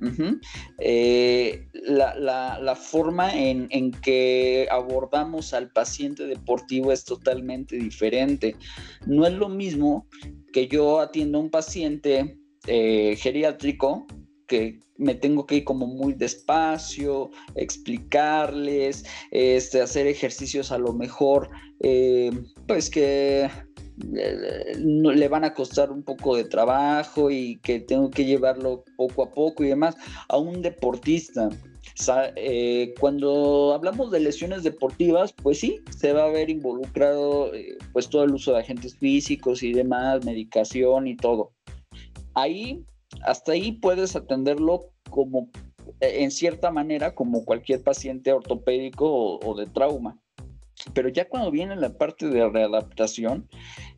eh, 0.78 1.66
la, 1.72 2.76
forma 2.76 3.33
en, 3.35 3.66
en, 3.70 3.92
que 3.92 4.66
abordamos 4.70 5.52
al 5.52 5.70
paciente 5.70 6.26
deportivo 6.26 6.92
es 6.92 7.04
totalmente 7.04 7.76
diferente. 7.76 8.56
No 9.06 9.26
es 9.26 9.35
lo 9.35 9.48
mismo 9.48 10.06
que 10.52 10.66
yo 10.68 11.00
atienda 11.00 11.38
a 11.38 11.42
un 11.42 11.50
paciente 11.50 12.38
eh, 12.66 13.16
geriátrico 13.16 14.06
que 14.51 14.81
me 14.99 15.15
tengo 15.15 15.47
que 15.47 15.57
ir 15.57 15.65
como 15.65 15.87
muy 15.87 16.13
despacio, 16.13 17.31
explicarles, 17.55 19.05
este, 19.31 19.81
hacer 19.81 20.09
ejercicios 20.09 20.73
a 20.73 20.79
lo 20.79 20.93
mejor, 20.93 21.49
eh, 21.79 22.33
pues 22.67 22.91
que 22.91 23.45
eh, 23.45 24.77
le 24.77 25.29
van 25.29 25.45
a 25.45 25.55
costar 25.55 25.93
un 25.93 26.03
poco 26.03 26.35
de 26.35 26.45
trabajo 26.45 27.31
y 27.31 27.61
que 27.63 27.79
tengo 27.79 28.11
que 28.11 28.25
llevarlo 28.25 28.85
poco 28.97 29.23
a 29.23 29.31
poco 29.31 29.63
y 29.63 29.69
demás, 29.69 29.95
a 30.29 30.37
un 30.37 30.63
deportista. 30.63 31.49
Eh, 32.37 32.93
cuando 32.99 33.73
hablamos 33.75 34.11
de 34.11 34.21
lesiones 34.21 34.65
deportivas, 34.65 35.33
pues 35.33 35.61
sí, 35.61 35.81
se 35.97 36.13
va 36.13 36.25
a 36.25 36.31
ver 36.31 36.51
involucrado 36.51 37.53
pues 37.93 38.09
todo 38.09 38.25
el 38.25 38.35
uso 38.35 38.53
de 38.53 38.61
agentes 38.61 38.97
físicos 38.97 39.63
y 39.63 39.73
demás, 39.73 40.25
medicación 40.25 41.07
y 41.07 41.17
todo. 41.17 41.53
Ahí 42.35 42.85
hasta 43.23 43.53
ahí 43.53 43.73
puedes 43.73 44.16
atenderlo 44.16 44.90
como, 45.11 45.49
eh, 46.01 46.23
en 46.23 46.31
cierta 46.31 46.70
manera, 46.70 47.14
como 47.14 47.44
cualquier 47.44 47.83
paciente 47.83 48.33
ortopédico 48.33 49.38
o, 49.38 49.55
de 49.57 49.66
trauma. 49.66 50.18
Pero 50.94 51.11
ya 51.11 51.29
cuando 51.29 51.51
viene 51.51 51.77
la 51.77 51.92
parte 51.92 52.27
de 52.29 52.49
readaptación, 52.49 53.46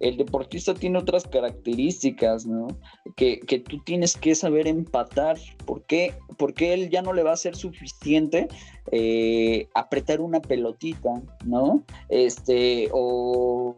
el 0.01 0.17
deportista 0.17 0.75
tiene 0.75 0.99
otras 0.99 1.29
características, 1.29 2.45
¿no? 2.45 2.67
Que, 3.15 3.39
tú 3.69 3.79
tienes 3.85 4.17
que 4.17 4.35
saber 4.35 4.67
empatar. 4.67 5.39
¿Por 5.65 5.87
qué? 5.87 6.13
Porque 6.39 6.75
él 6.75 6.91
ya 6.91 7.01
no 7.01 7.13
le 7.13 7.23
va 7.23 7.35
a 7.35 7.37
ser 7.37 7.55
suficiente 7.55 8.49
eh, 8.91 9.69
apretar 9.75 10.21
una 10.21 10.43
pelotita, 10.43 11.23
¿no? 11.45 11.85
Este, 12.09 12.89
o 12.93 13.77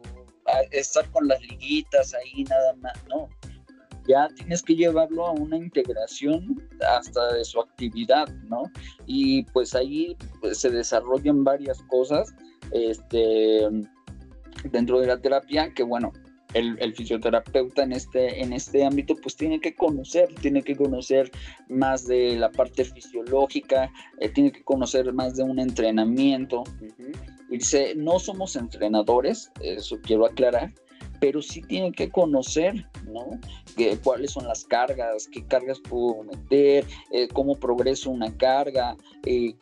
estar 0.70 1.08
con 1.10 1.28
las 1.28 1.42
liguitas 1.42 2.14
ahí 2.14 2.44
nada 2.44 2.74
más, 2.76 2.94
¿no? 3.08 3.28
Ya 4.06 4.28
tienes 4.36 4.62
que 4.62 4.74
llevarlo 4.74 5.26
a 5.26 5.32
una 5.32 5.56
integración 5.56 6.62
hasta 6.96 7.34
de 7.34 7.44
su 7.44 7.60
actividad, 7.60 8.28
¿no? 8.48 8.64
Y 9.06 9.44
pues 9.44 9.74
ahí 9.74 10.16
pues, 10.40 10.58
se 10.58 10.70
desarrollan 10.70 11.44
varias 11.44 11.82
cosas 11.84 12.34
este, 12.72 13.68
dentro 14.70 15.00
de 15.00 15.06
la 15.06 15.20
terapia 15.20 15.72
que, 15.72 15.82
bueno, 15.82 16.12
el, 16.54 16.94
fisioterapeuta 16.94 17.82
en 17.82 17.92
este, 17.92 18.40
en 18.42 18.52
este 18.52 18.84
ámbito 18.84 19.16
pues 19.16 19.36
tiene 19.36 19.60
que 19.60 19.74
conocer, 19.74 20.32
tiene 20.40 20.62
que 20.62 20.76
conocer 20.76 21.30
más 21.68 22.06
de 22.06 22.36
la 22.36 22.50
parte 22.50 22.84
fisiológica, 22.84 23.90
eh, 24.20 24.28
tiene 24.28 24.52
que 24.52 24.62
conocer 24.62 25.12
más 25.12 25.36
de 25.36 25.42
un 25.42 25.58
entrenamiento. 25.58 26.62
Y 27.50 27.58
dice, 27.58 27.94
no 27.96 28.18
somos 28.18 28.56
entrenadores, 28.56 29.50
eso 29.60 29.98
quiero 30.02 30.26
aclarar, 30.26 30.72
pero 31.20 31.42
sí 31.42 31.62
tienen 31.62 31.92
que 31.92 32.10
conocer, 32.10 32.86
¿no? 33.06 33.38
cuáles 34.02 34.32
son 34.32 34.46
las 34.46 34.64
cargas, 34.64 35.28
qué 35.28 35.44
cargas 35.44 35.80
puedo 35.80 36.22
meter, 36.24 36.84
eh, 37.10 37.28
cómo 37.32 37.56
progreso 37.56 38.10
una 38.10 38.36
carga, 38.36 38.96
eh, 39.26 39.54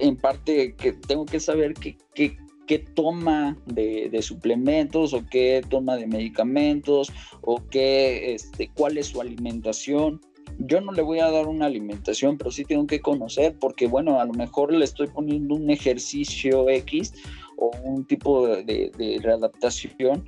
en 0.00 0.16
parte 0.16 0.74
que 0.74 0.92
tengo 0.92 1.26
que 1.26 1.40
saber 1.40 1.74
qué, 1.74 1.96
qué, 2.14 2.78
toma 2.94 3.56
de, 3.66 4.20
suplementos 4.22 5.12
o 5.12 5.24
qué 5.30 5.62
toma 5.68 5.96
de 5.96 6.06
medicamentos 6.06 7.12
o 7.42 7.62
qué, 7.70 8.34
este, 8.34 8.70
cuál 8.74 8.98
es 8.98 9.06
su 9.06 9.20
alimentación. 9.20 10.20
Yo 10.58 10.80
no 10.80 10.92
le 10.92 11.02
voy 11.02 11.18
a 11.20 11.30
dar 11.30 11.46
una 11.46 11.66
alimentación, 11.66 12.38
pero 12.38 12.50
sí 12.50 12.64
tengo 12.64 12.86
que 12.86 13.00
conocer 13.00 13.56
porque, 13.58 13.86
bueno, 13.86 14.20
a 14.20 14.24
lo 14.24 14.32
mejor 14.32 14.72
le 14.72 14.84
estoy 14.84 15.06
poniendo 15.08 15.54
un 15.54 15.70
ejercicio 15.70 16.68
X 16.68 17.12
o 17.56 17.70
un 17.84 18.06
tipo 18.06 18.46
de, 18.46 18.90
de 18.96 19.18
readaptación 19.22 20.24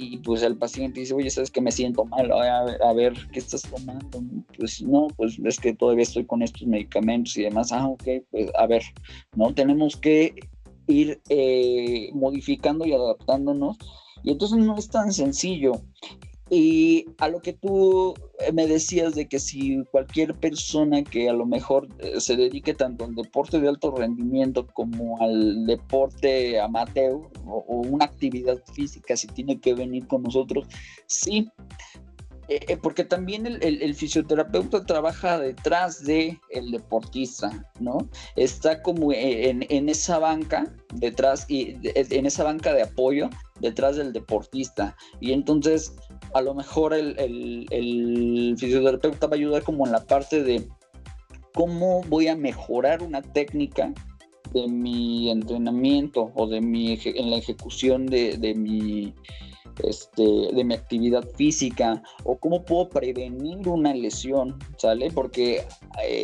y 0.00 0.16
pues 0.18 0.42
el 0.42 0.56
paciente 0.56 1.00
dice, 1.00 1.12
oye, 1.12 1.28
¿sabes 1.28 1.50
que 1.50 1.60
me 1.60 1.70
siento 1.70 2.06
mal? 2.06 2.30
A 2.32 2.92
ver, 2.94 3.12
¿qué 3.32 3.38
estás 3.38 3.62
tomando? 3.62 4.22
Pues 4.56 4.80
no, 4.80 5.08
pues 5.16 5.38
es 5.44 5.60
que 5.60 5.74
todavía 5.74 6.04
estoy 6.04 6.24
con 6.24 6.42
estos 6.42 6.66
medicamentos 6.66 7.36
y 7.36 7.42
demás. 7.42 7.70
Ah, 7.70 7.86
ok, 7.86 8.04
pues 8.30 8.50
a 8.58 8.66
ver, 8.66 8.82
¿no? 9.36 9.52
Tenemos 9.52 9.96
que 9.96 10.34
ir 10.86 11.20
eh, 11.28 12.08
modificando 12.14 12.86
y 12.86 12.94
adaptándonos. 12.94 13.76
Y 14.22 14.30
entonces 14.30 14.58
no 14.58 14.76
es 14.78 14.88
tan 14.88 15.12
sencillo. 15.12 15.72
Y 16.52 17.06
a 17.18 17.28
lo 17.28 17.40
que 17.40 17.52
tú 17.52 18.14
eh, 18.40 18.50
me 18.52 18.66
decías 18.66 19.14
de 19.14 19.28
que 19.28 19.38
si 19.38 19.84
cualquier 19.92 20.34
persona 20.34 21.04
que 21.04 21.28
a 21.28 21.32
lo 21.32 21.46
mejor 21.46 21.88
eh, 22.00 22.20
se 22.20 22.36
dedique 22.36 22.74
tanto 22.74 23.04
al 23.04 23.14
deporte 23.14 23.60
de 23.60 23.68
alto 23.68 23.94
rendimiento 23.94 24.66
como 24.66 25.20
al 25.22 25.64
deporte 25.66 26.60
amateur 26.60 27.20
o, 27.46 27.82
una 27.88 28.04
actividad 28.04 28.58
física, 28.74 29.16
si 29.16 29.28
tiene 29.28 29.60
que 29.60 29.74
venir 29.74 30.08
con 30.08 30.24
nosotros, 30.24 30.66
sí, 31.06 31.48
eh, 32.48 32.76
porque 32.82 33.04
también 33.04 33.46
el, 33.46 33.94
fisioterapeuta 33.94 34.84
trabaja 34.84 35.38
detrás 35.38 36.04
de 36.04 36.36
el 36.50 36.72
deportista, 36.72 37.64
¿no? 37.78 38.08
Está 38.34 38.82
como 38.82 39.12
en, 39.12 39.64
en, 39.68 39.88
esa 39.88 40.18
banca 40.18 40.74
detrás 40.94 41.46
y 41.48 41.76
en 41.94 42.26
esa 42.26 42.42
banca 42.42 42.74
de 42.74 42.82
apoyo 42.82 43.30
detrás 43.60 43.96
del 43.96 44.12
deportista. 44.12 44.96
Y 45.20 45.32
entonces 45.32 45.94
a 46.34 46.40
lo 46.40 46.54
mejor 46.54 46.94
el, 46.94 48.56
fisioterapeuta 48.58 49.26
va 49.26 49.34
a 49.34 49.36
ayudar 49.36 49.62
como 49.62 49.86
en 49.86 49.92
la 49.92 50.04
parte 50.04 50.42
de 50.42 50.68
cómo 51.54 52.02
voy 52.08 52.28
a 52.28 52.36
mejorar 52.36 53.02
una 53.02 53.22
técnica 53.22 53.92
de 54.52 54.66
mi 54.66 55.30
entrenamiento 55.30 56.32
o 56.34 56.46
de 56.48 56.60
mi 56.60 56.98
en 57.04 57.30
la 57.30 57.36
ejecución 57.36 58.06
de, 58.06 58.54
mi 58.56 59.14
este, 59.84 60.22
de 60.22 60.64
mi 60.64 60.74
actividad 60.74 61.26
física 61.36 62.02
o 62.24 62.38
cómo 62.38 62.64
puedo 62.64 62.88
prevenir 62.88 63.68
una 63.68 63.94
lesión, 63.94 64.58
¿sale? 64.76 65.10
Porque 65.10 65.62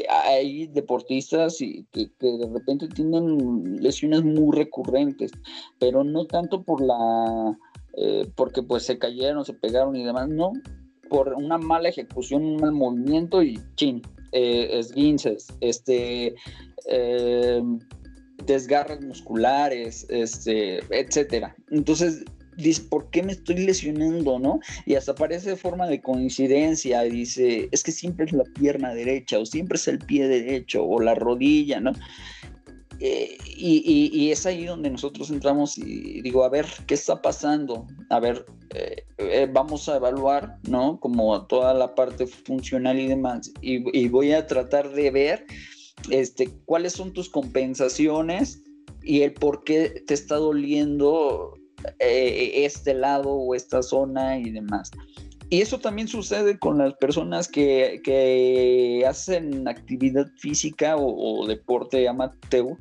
hay, 0.08 0.66
deportistas 0.68 1.58
que, 1.58 1.84
que, 1.92 2.10
de 2.20 2.48
repente 2.52 2.88
tienen 2.88 3.82
lesiones 3.82 4.22
muy 4.22 4.56
recurrentes, 4.56 5.32
pero 5.78 6.04
no 6.04 6.26
tanto 6.26 6.62
por 6.62 6.80
la 6.80 7.56
eh, 7.96 8.30
porque 8.34 8.62
pues 8.62 8.84
se 8.84 8.98
cayeron, 8.98 9.44
se 9.44 9.54
pegaron 9.54 9.96
y 9.96 10.04
demás, 10.04 10.28
no, 10.28 10.52
por 11.08 11.32
una 11.32 11.56
mala 11.56 11.88
ejecución, 11.88 12.44
un 12.44 12.56
mal 12.56 12.72
movimiento 12.72 13.42
y 13.42 13.58
chin, 13.74 14.02
eh, 14.32 14.68
esguinces, 14.78 15.46
este, 15.62 16.34
eh, 16.90 17.62
desgarres 18.44 19.02
musculares, 19.02 20.06
este, 20.10 20.80
etcétera. 20.90 21.56
Entonces, 21.70 22.22
dice, 22.56 22.82
¿por 22.88 23.10
qué 23.10 23.22
me 23.22 23.32
estoy 23.32 23.56
lesionando, 23.58 24.38
no? 24.38 24.60
Y 24.84 24.94
hasta 24.94 25.14
parece 25.14 25.50
de 25.50 25.56
forma 25.56 25.86
de 25.86 26.00
coincidencia, 26.00 27.02
dice, 27.02 27.68
es 27.72 27.82
que 27.82 27.92
siempre 27.92 28.26
es 28.26 28.32
la 28.32 28.44
pierna 28.44 28.94
derecha, 28.94 29.38
o 29.38 29.46
siempre 29.46 29.76
es 29.76 29.88
el 29.88 29.98
pie 29.98 30.28
derecho, 30.28 30.84
o 30.84 31.00
la 31.00 31.14
rodilla, 31.14 31.80
¿no? 31.80 31.92
Eh, 32.98 33.36
y, 33.44 34.30
es 34.30 34.46
ahí 34.46 34.64
donde 34.64 34.90
nosotros 34.90 35.30
entramos 35.30 35.76
y 35.76 36.22
digo, 36.22 36.44
a 36.44 36.48
ver, 36.48 36.66
¿qué 36.86 36.94
está 36.94 37.20
pasando? 37.20 37.86
A 38.10 38.20
ver, 38.20 38.46
eh, 38.74 39.04
eh, 39.18 39.48
vamos 39.52 39.88
a 39.88 39.96
evaluar, 39.96 40.58
¿no? 40.68 40.98
Como 40.98 41.46
toda 41.46 41.74
la 41.74 41.94
parte 41.94 42.26
funcional 42.26 42.98
y 42.98 43.06
demás. 43.06 43.52
Y, 43.60 44.08
voy 44.08 44.32
a 44.32 44.46
tratar 44.46 44.92
de 44.92 45.10
ver 45.10 45.46
este, 46.10 46.48
cuáles 46.64 46.94
son 46.94 47.12
tus 47.12 47.28
compensaciones 47.28 48.62
y 49.02 49.22
el 49.22 49.34
por 49.34 49.64
qué 49.64 50.02
te 50.06 50.14
está 50.14 50.36
doliendo 50.36 51.54
este 51.98 52.94
lado 52.94 53.30
o 53.30 53.54
esta 53.54 53.82
zona 53.82 54.38
y 54.38 54.50
demás. 54.50 54.90
Y 55.48 55.60
eso 55.60 55.78
también 55.78 56.08
sucede 56.08 56.58
con 56.58 56.78
las 56.78 56.94
personas 56.94 57.46
que, 57.48 59.04
hacen 59.08 59.68
actividad 59.68 60.26
física 60.38 60.96
o, 60.96 61.46
deporte 61.46 62.08
amateur, 62.08 62.76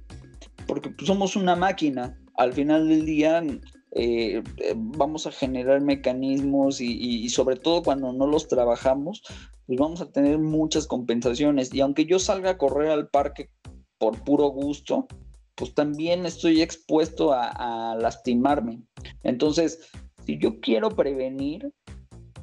porque 0.66 0.90
pues, 0.90 1.08
somos 1.08 1.36
una 1.36 1.56
máquina. 1.56 2.18
Al 2.38 2.54
final 2.54 2.90
del 2.90 3.06
día 3.06 3.44
eh, 3.92 4.44
vamos 4.76 5.28
a 5.28 5.32
generar 5.32 5.82
mecanismos 5.82 6.82
y, 6.82 7.30
sobre 7.30 7.56
todo 7.56 7.84
cuando 7.84 8.12
no 8.14 8.26
los 8.26 8.48
trabajamos, 8.48 9.22
pues 9.68 9.80
vamos 9.80 10.02
a 10.02 10.12
tener 10.12 10.40
muchas 10.40 10.88
compensaciones. 10.88 11.72
Y 11.74 11.82
aunque 11.82 12.06
yo 12.06 12.18
salga 12.18 12.52
a 12.52 12.58
correr 12.58 12.90
al 12.90 13.10
parque 13.10 13.52
por 14.00 14.24
puro 14.24 14.48
gusto, 14.48 15.08
pues 15.56 15.74
también 15.74 16.26
estoy 16.26 16.62
expuesto 16.62 17.34
a, 17.34 17.96
lastimarme. 18.00 18.82
Entonces, 19.24 19.90
si 20.26 20.38
yo 20.38 20.60
quiero 20.60 20.90
prevenir, 20.90 21.72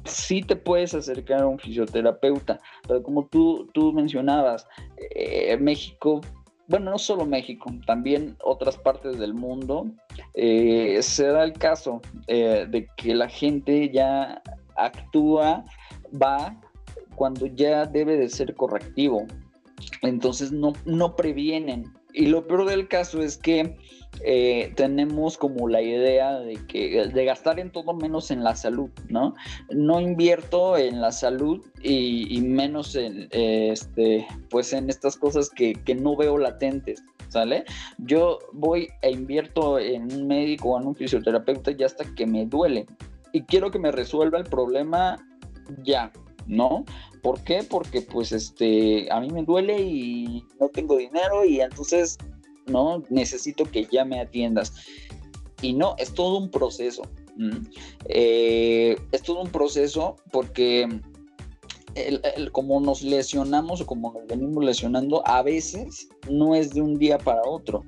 sí 0.05 0.41
te 0.41 0.55
puedes 0.55 0.93
acercar 0.93 1.41
a 1.41 1.47
un 1.47 1.59
fisioterapeuta, 1.59 2.59
pero 2.87 3.03
como 3.03 3.27
tú, 3.27 3.69
tú 3.73 3.93
mencionabas, 3.93 4.67
eh, 5.15 5.55
México, 5.57 6.21
bueno, 6.67 6.91
no 6.91 6.97
solo 6.97 7.25
México, 7.25 7.69
también 7.85 8.35
otras 8.43 8.77
partes 8.77 9.19
del 9.19 9.33
mundo, 9.33 9.85
eh, 10.33 10.97
se 11.01 11.27
da 11.27 11.43
el 11.43 11.53
caso 11.53 12.01
eh, 12.27 12.65
de 12.69 12.87
que 12.97 13.13
la 13.13 13.29
gente 13.29 13.89
ya 13.91 14.41
actúa, 14.75 15.63
va 16.21 16.59
cuando 17.15 17.45
ya 17.47 17.85
debe 17.85 18.17
de 18.17 18.29
ser 18.29 18.55
correctivo. 18.55 19.25
Entonces 20.01 20.51
no, 20.51 20.73
no 20.85 21.15
previenen. 21.15 21.91
Y 22.13 22.27
lo 22.27 22.47
peor 22.47 22.65
del 22.65 22.87
caso 22.87 23.21
es 23.21 23.37
que 23.37 23.75
eh, 24.23 24.71
tenemos 24.75 25.37
como 25.37 25.67
la 25.67 25.81
idea 25.81 26.39
de 26.39 26.55
que 26.67 27.07
de 27.07 27.25
gastar 27.25 27.59
en 27.59 27.71
todo 27.71 27.93
menos 27.93 28.29
en 28.29 28.43
la 28.43 28.55
salud, 28.55 28.89
¿no? 29.09 29.33
No 29.71 29.99
invierto 29.99 30.77
en 30.77 31.01
la 31.01 31.11
salud 31.11 31.65
y, 31.81 32.39
menos 32.41 32.95
en 32.95 33.27
este, 33.31 34.27
pues 34.49 34.71
en 34.73 34.89
estas 34.89 35.17
cosas 35.17 35.49
que, 35.49 35.73
que, 35.73 35.95
no 35.95 36.15
veo 36.15 36.37
latentes. 36.37 37.03
¿Sale? 37.29 37.63
Yo 37.97 38.37
voy 38.51 38.89
e 39.01 39.09
invierto 39.09 39.79
en 39.79 40.03
un 40.13 40.27
médico 40.27 40.69
o 40.69 40.79
en 40.79 40.85
un 40.85 40.95
fisioterapeuta 40.95 41.71
ya 41.71 41.87
hasta 41.87 42.05
que 42.13 42.27
me 42.27 42.45
duele. 42.45 42.85
Y 43.31 43.41
quiero 43.41 43.71
que 43.71 43.79
me 43.79 43.91
resuelva 43.91 44.37
el 44.37 44.43
problema 44.43 45.17
ya, 45.83 46.11
¿no? 46.47 46.85
¿Por 47.21 47.41
qué? 47.43 47.63
Porque 47.63 48.01
pues 48.01 48.31
este, 48.31 49.11
a 49.11 49.19
mí 49.19 49.29
me 49.29 49.43
duele 49.43 49.81
y 49.81 50.43
no 50.59 50.69
tengo 50.69 50.97
dinero 50.97 51.45
y 51.45 51.61
entonces, 51.61 52.17
¿no? 52.67 53.03
Necesito 53.09 53.65
que 53.65 53.87
ya 53.91 54.05
me 54.05 54.19
atiendas. 54.19 54.73
Y 55.61 55.73
no, 55.73 55.95
es 55.97 56.13
todo 56.13 56.37
un 56.37 56.49
proceso. 56.49 57.03
Eh, 58.09 58.97
es 59.11 59.21
todo 59.23 59.41
un 59.41 59.49
proceso 59.49 60.17
porque 60.31 60.87
como 62.51 62.79
nos 62.79 63.03
lesionamos 63.03 63.81
o 63.81 63.85
como 63.85 64.11
nos 64.13 64.27
venimos 64.27 64.63
lesionando, 64.63 65.25
a 65.27 65.41
veces 65.43 66.09
no 66.29 66.55
es 66.55 66.71
de 66.73 66.81
un 66.81 66.97
día 66.97 67.17
para 67.17 67.41
otro 67.43 67.83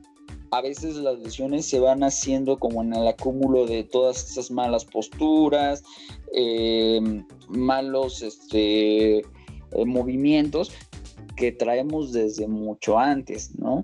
a 0.56 0.62
veces 0.62 0.96
las 0.96 1.20
lesiones 1.20 1.66
se 1.66 1.82
van 1.82 2.02
haciendo 2.02 2.58
como 2.58 2.82
en 2.82 2.94
el 2.94 3.06
acúmulo 3.10 3.66
de 3.66 3.84
todas 3.84 4.32
esas 4.32 4.50
malas 4.50 4.86
posturas, 4.86 5.84
eh, 6.34 7.02
malos 7.50 8.22
este, 8.22 9.18
eh, 9.18 9.26
movimientos 9.86 10.72
que 11.36 11.52
traemos 11.52 12.14
desde 12.14 12.48
mucho 12.48 12.98
antes, 12.98 13.54
¿no? 13.60 13.82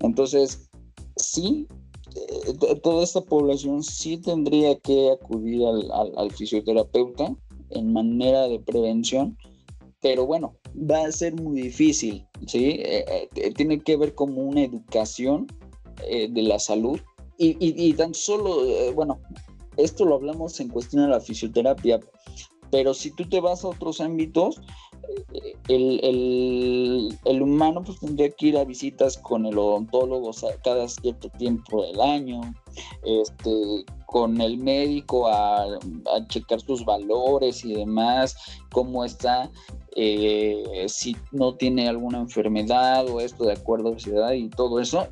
Entonces, 0.00 0.70
sí, 1.16 1.68
eh, 2.16 2.78
toda 2.82 3.04
esta 3.04 3.20
población 3.20 3.82
sí 3.82 4.16
tendría 4.16 4.78
que 4.78 5.10
acudir 5.10 5.60
al, 5.92 6.30
fisioterapeuta 6.30 7.36
en 7.68 7.92
manera 7.92 8.48
de 8.48 8.60
prevención, 8.60 9.36
pero 10.00 10.24
bueno, 10.24 10.54
va 10.74 11.04
a 11.04 11.12
ser 11.12 11.34
muy 11.34 11.60
difícil, 11.60 12.26
¿sí? 12.46 12.82
tiene 13.56 13.80
que 13.80 13.96
ver 13.96 14.14
como 14.14 14.42
una 14.42 14.62
educación 14.62 15.46
eh, 16.08 16.28
de 16.30 16.42
la 16.42 16.58
salud. 16.58 17.00
Y, 17.36 17.92
tan 17.94 18.14
solo, 18.14 18.64
eh, 18.64 18.92
bueno, 18.94 19.18
esto 19.76 20.04
lo 20.04 20.14
hablamos 20.14 20.60
en 20.60 20.68
cuestión 20.68 21.02
de 21.02 21.08
la 21.08 21.20
fisioterapia, 21.20 21.98
pero 22.70 22.94
si 22.94 23.10
tú 23.10 23.28
te 23.28 23.40
vas 23.40 23.64
a 23.64 23.68
otros 23.68 24.00
ámbitos, 24.00 24.60
eh, 25.32 25.56
el, 27.24 27.42
humano 27.42 27.82
pues 27.82 27.98
tendría 27.98 28.30
que 28.30 28.46
ir 28.46 28.56
a 28.56 28.64
visitas 28.64 29.18
con 29.18 29.46
el 29.46 29.58
odontólogo 29.58 30.30
cada 30.62 30.88
cierto 30.88 31.28
tiempo 31.30 31.84
del 31.84 32.00
año, 32.00 32.40
este, 33.04 33.84
con 34.06 34.40
el 34.40 34.58
médico 34.58 35.26
a, 35.26 35.66
checar 36.28 36.60
sus 36.60 36.84
valores 36.84 37.64
y 37.64 37.74
demás, 37.74 38.36
cómo 38.70 39.04
está, 39.04 39.50
si 40.86 41.16
no 41.32 41.56
tiene 41.56 41.88
alguna 41.88 42.18
enfermedad 42.18 43.08
o 43.08 43.18
esto 43.18 43.44
de 43.44 43.54
acuerdo 43.54 43.92
a 43.92 43.98
su 43.98 44.10
edad 44.10 44.32
y 44.34 44.48
todo 44.50 44.78
eso, 44.78 45.08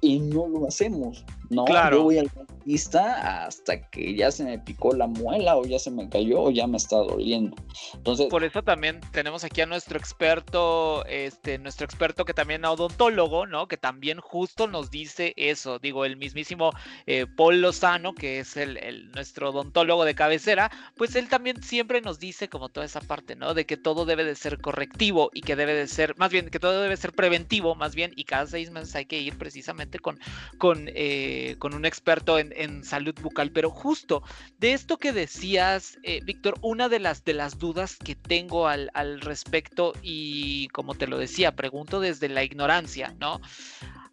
y 0.00 0.20
no 0.20 0.48
lo 0.48 0.66
hacemos, 0.66 1.24
¿no? 1.50 1.64
Yo 1.90 2.02
voy 2.02 2.18
al 2.18 2.30
dentista 2.34 3.46
hasta 3.46 3.88
que 3.88 4.14
ya 4.14 4.30
se 4.30 4.44
me 4.44 4.58
picó 4.58 4.92
la 4.92 5.06
muela 5.06 5.56
o 5.56 5.64
ya 5.64 5.78
se 5.78 5.90
me 5.90 6.08
cayó 6.08 6.42
o 6.42 6.50
ya 6.50 6.66
me 6.66 6.76
está 6.76 6.96
doliendo. 6.96 7.56
Entonces, 7.94 8.26
por 8.26 8.44
eso 8.44 8.62
también 8.62 9.00
tenemos 9.12 9.44
aquí 9.44 9.60
a 9.62 9.66
nuestro 9.66 9.98
experto, 9.98 11.04
este, 11.06 11.58
nuestro 11.58 11.86
experto 11.86 12.24
que 12.24 12.34
también 12.34 12.64
es 12.64 12.70
odontólogo, 12.70 13.46
¿no? 13.46 13.68
Que 13.68 13.76
también 13.76 14.20
justo 14.20 14.66
nos 14.66 14.90
dice 14.90 15.32
eso. 15.36 15.78
Digo, 15.78 16.04
el 16.04 16.16
mismísimo 16.16 16.72
eh, 17.06 17.26
Paul 17.36 17.60
Lozano, 17.62 18.14
que 18.14 18.40
es 18.40 18.56
el, 18.56 19.10
nuestro 19.12 19.50
odontólogo 19.50 20.04
de 20.04 20.14
cabecera, 20.14 20.70
pues 20.96 21.16
él 21.16 21.28
también 21.28 21.62
siempre 21.62 22.00
nos 22.02 22.18
dice 22.18 22.48
como 22.48 22.68
toda 22.68 22.84
esa 22.84 23.00
parte, 23.00 23.36
¿no? 23.36 23.54
De 23.54 23.64
que 23.64 23.76
todo 23.76 24.04
debe 24.04 24.24
de 24.24 24.34
ser 24.34 24.60
correctivo 24.60 25.30
y 25.32 25.40
que 25.40 25.56
debe 25.56 25.74
de 25.74 25.86
ser, 25.86 26.16
más 26.18 26.30
bien, 26.30 26.50
que 26.50 26.60
todo 26.60 26.82
debe 26.82 26.96
ser 26.96 27.12
preventivo, 27.12 27.74
más 27.74 27.94
bien, 27.94 28.12
y 28.16 28.24
cada 28.24 28.46
seis 28.46 28.70
meses 28.70 28.94
hay 28.94 29.06
que 29.06 29.18
ir 29.18 29.38
precisamente 29.38 29.98
con, 29.98 30.18
con, 30.58 30.88
eh, 30.88 31.37
con 31.58 31.74
un 31.74 31.84
experto 31.84 32.38
en, 32.38 32.84
salud 32.84 33.14
bucal. 33.20 33.50
Pero 33.50 33.70
justo 33.70 34.22
de 34.58 34.72
esto 34.72 34.98
que 34.98 35.12
decías, 35.12 35.98
eh, 36.02 36.20
Víctor, 36.24 36.54
una 36.62 36.88
de 36.88 36.98
las, 36.98 37.24
de 37.24 37.34
las 37.34 37.58
dudas 37.58 37.96
que 37.96 38.14
tengo 38.14 38.68
al, 38.68 38.90
al 38.94 39.20
respecto, 39.20 39.92
y 40.02 40.68
como 40.68 40.94
te 40.94 41.06
lo 41.06 41.18
decía, 41.18 41.54
pregunto 41.54 42.00
desde 42.00 42.28
la 42.28 42.44
ignorancia, 42.44 43.14
¿no? 43.18 43.40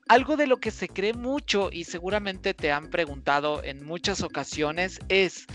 Algo 0.07 0.37
de 0.37 0.47
lo 0.47 0.57
que 0.57 0.71
se 0.71 0.87
cree 0.87 1.13
mucho 1.13 1.69
y 1.71 1.83
seguramente 1.83 2.53
te 2.53 2.71
han 2.71 2.89
preguntado 2.89 3.63
en 3.63 3.83
muchas 3.83 4.21
ocasiones 4.21 4.99
es, 5.09 5.47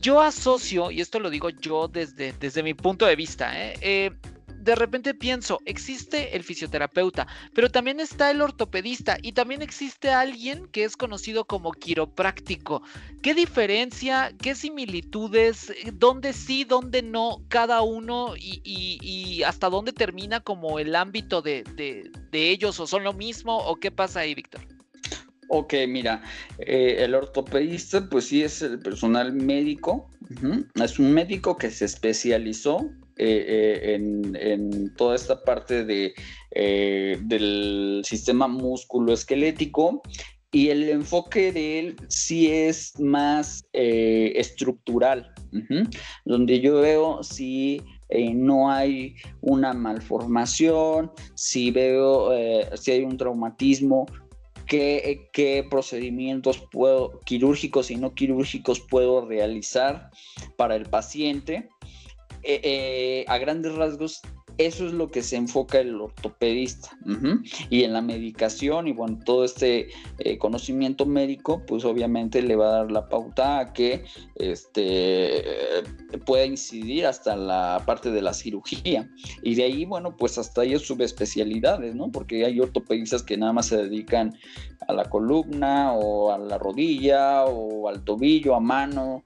yo 0.00 0.20
asocio, 0.20 0.90
y 0.90 1.00
esto 1.00 1.18
lo 1.18 1.30
digo 1.30 1.48
yo 1.48 1.88
desde, 1.88 2.32
desde 2.34 2.62
mi 2.62 2.74
punto 2.74 3.06
de 3.06 3.16
vista, 3.16 3.58
¿eh? 3.58 3.74
eh 3.80 4.10
de 4.66 4.74
repente 4.74 5.14
pienso, 5.14 5.60
existe 5.64 6.36
el 6.36 6.42
fisioterapeuta, 6.42 7.28
pero 7.54 7.70
también 7.70 8.00
está 8.00 8.32
el 8.32 8.42
ortopedista 8.42 9.16
y 9.22 9.30
también 9.30 9.62
existe 9.62 10.10
alguien 10.10 10.66
que 10.72 10.82
es 10.82 10.96
conocido 10.96 11.44
como 11.44 11.70
quiropráctico. 11.70 12.82
¿Qué 13.22 13.32
diferencia, 13.32 14.34
qué 14.42 14.56
similitudes, 14.56 15.72
dónde 15.94 16.32
sí, 16.32 16.64
dónde 16.64 17.02
no 17.02 17.42
cada 17.48 17.82
uno 17.82 18.34
y, 18.36 19.42
hasta 19.44 19.70
dónde 19.70 19.92
termina 19.92 20.40
como 20.40 20.80
el 20.80 20.96
ámbito 20.96 21.42
de, 21.42 21.62
ellos 22.32 22.80
o 22.80 22.88
son 22.88 23.04
lo 23.04 23.12
mismo 23.12 23.56
o 23.56 23.76
qué 23.76 23.92
pasa 23.92 24.20
ahí, 24.20 24.34
Víctor? 24.34 24.62
Ok, 25.48 25.74
mira, 25.86 26.24
eh, 26.58 26.96
el 26.98 27.14
ortopedista 27.14 28.08
pues 28.10 28.26
sí 28.26 28.42
es 28.42 28.62
el 28.62 28.80
personal 28.80 29.32
médico, 29.32 30.10
es 30.74 30.98
un 30.98 31.12
médico 31.12 31.56
que 31.56 31.70
se 31.70 31.84
especializó 31.84 32.90
eh, 33.18 33.94
eh, 33.94 33.94
en, 33.94 34.94
toda 34.94 35.16
esta 35.16 35.42
parte 35.42 35.84
de, 35.84 36.12
eh, 36.50 37.18
del 37.22 38.02
sistema 38.04 38.46
músculo-esquelético 38.46 40.02
y 40.52 40.68
el 40.68 40.90
enfoque 40.90 41.50
de 41.50 41.78
él 41.78 41.96
sí 42.08 42.50
es 42.50 42.98
más 43.00 43.66
estructural, 43.72 45.32
donde 46.24 46.60
yo 46.60 46.80
veo 46.80 47.22
si 47.22 47.80
no 48.34 48.70
hay 48.70 49.16
una 49.40 49.72
malformación, 49.72 51.10
si 51.34 51.70
veo 51.70 52.30
si 52.74 52.92
hay 52.92 53.02
un 53.02 53.16
traumatismo, 53.16 54.06
qué, 54.66 55.28
qué, 55.32 55.66
procedimientos 55.68 56.66
puedo, 56.70 57.20
quirúrgicos 57.20 57.90
y 57.90 57.96
no 57.96 58.14
quirúrgicos 58.14 58.80
puedo 58.80 59.26
realizar 59.26 60.10
para 60.56 60.76
el 60.76 60.84
paciente 60.84 61.68
eh, 62.48 62.60
eh, 62.62 63.24
a 63.26 63.38
grandes 63.38 63.74
rasgos, 63.74 64.22
eso 64.56 64.86
es 64.86 64.92
lo 64.92 65.10
que 65.10 65.22
se 65.22 65.34
enfoca 65.34 65.80
el 65.80 66.00
ortopedista. 66.00 66.96
Y 67.70 67.82
en 67.82 67.92
la 67.92 68.00
medicación 68.00 68.86
y 68.86 68.92
bueno, 68.92 69.18
todo 69.24 69.44
este 69.44 69.88
eh, 70.18 70.38
conocimiento 70.38 71.04
médico, 71.06 71.62
pues 71.66 71.84
obviamente 71.84 72.40
le 72.40 72.54
va 72.54 72.68
a 72.68 72.78
dar 72.78 72.92
la 72.92 73.08
pauta 73.08 73.58
a 73.58 73.72
que 73.72 74.04
este, 74.36 75.42
pueda 76.24 76.46
incidir 76.46 77.04
hasta 77.04 77.34
la 77.34 77.82
parte 77.84 78.10
de 78.12 78.22
la 78.22 78.32
cirugía. 78.32 79.10
Y 79.42 79.56
de 79.56 79.64
ahí, 79.64 79.84
bueno, 79.84 80.16
pues 80.16 80.38
hasta 80.38 80.64
es 80.64 80.82
subespecialidades, 80.82 81.96
¿no? 81.96 82.12
Porque 82.12 82.44
hay 82.46 82.60
ortopedistas 82.60 83.24
que 83.24 83.36
nada 83.36 83.52
más 83.52 83.66
se 83.66 83.76
dedican 83.76 84.38
a 84.86 84.92
la 84.92 85.04
columna 85.04 85.92
o 85.92 86.30
a 86.30 86.38
la 86.38 86.58
rodilla 86.58 87.44
o 87.44 87.88
al 87.88 88.04
tobillo, 88.04 88.54
a 88.54 88.60
mano, 88.60 89.24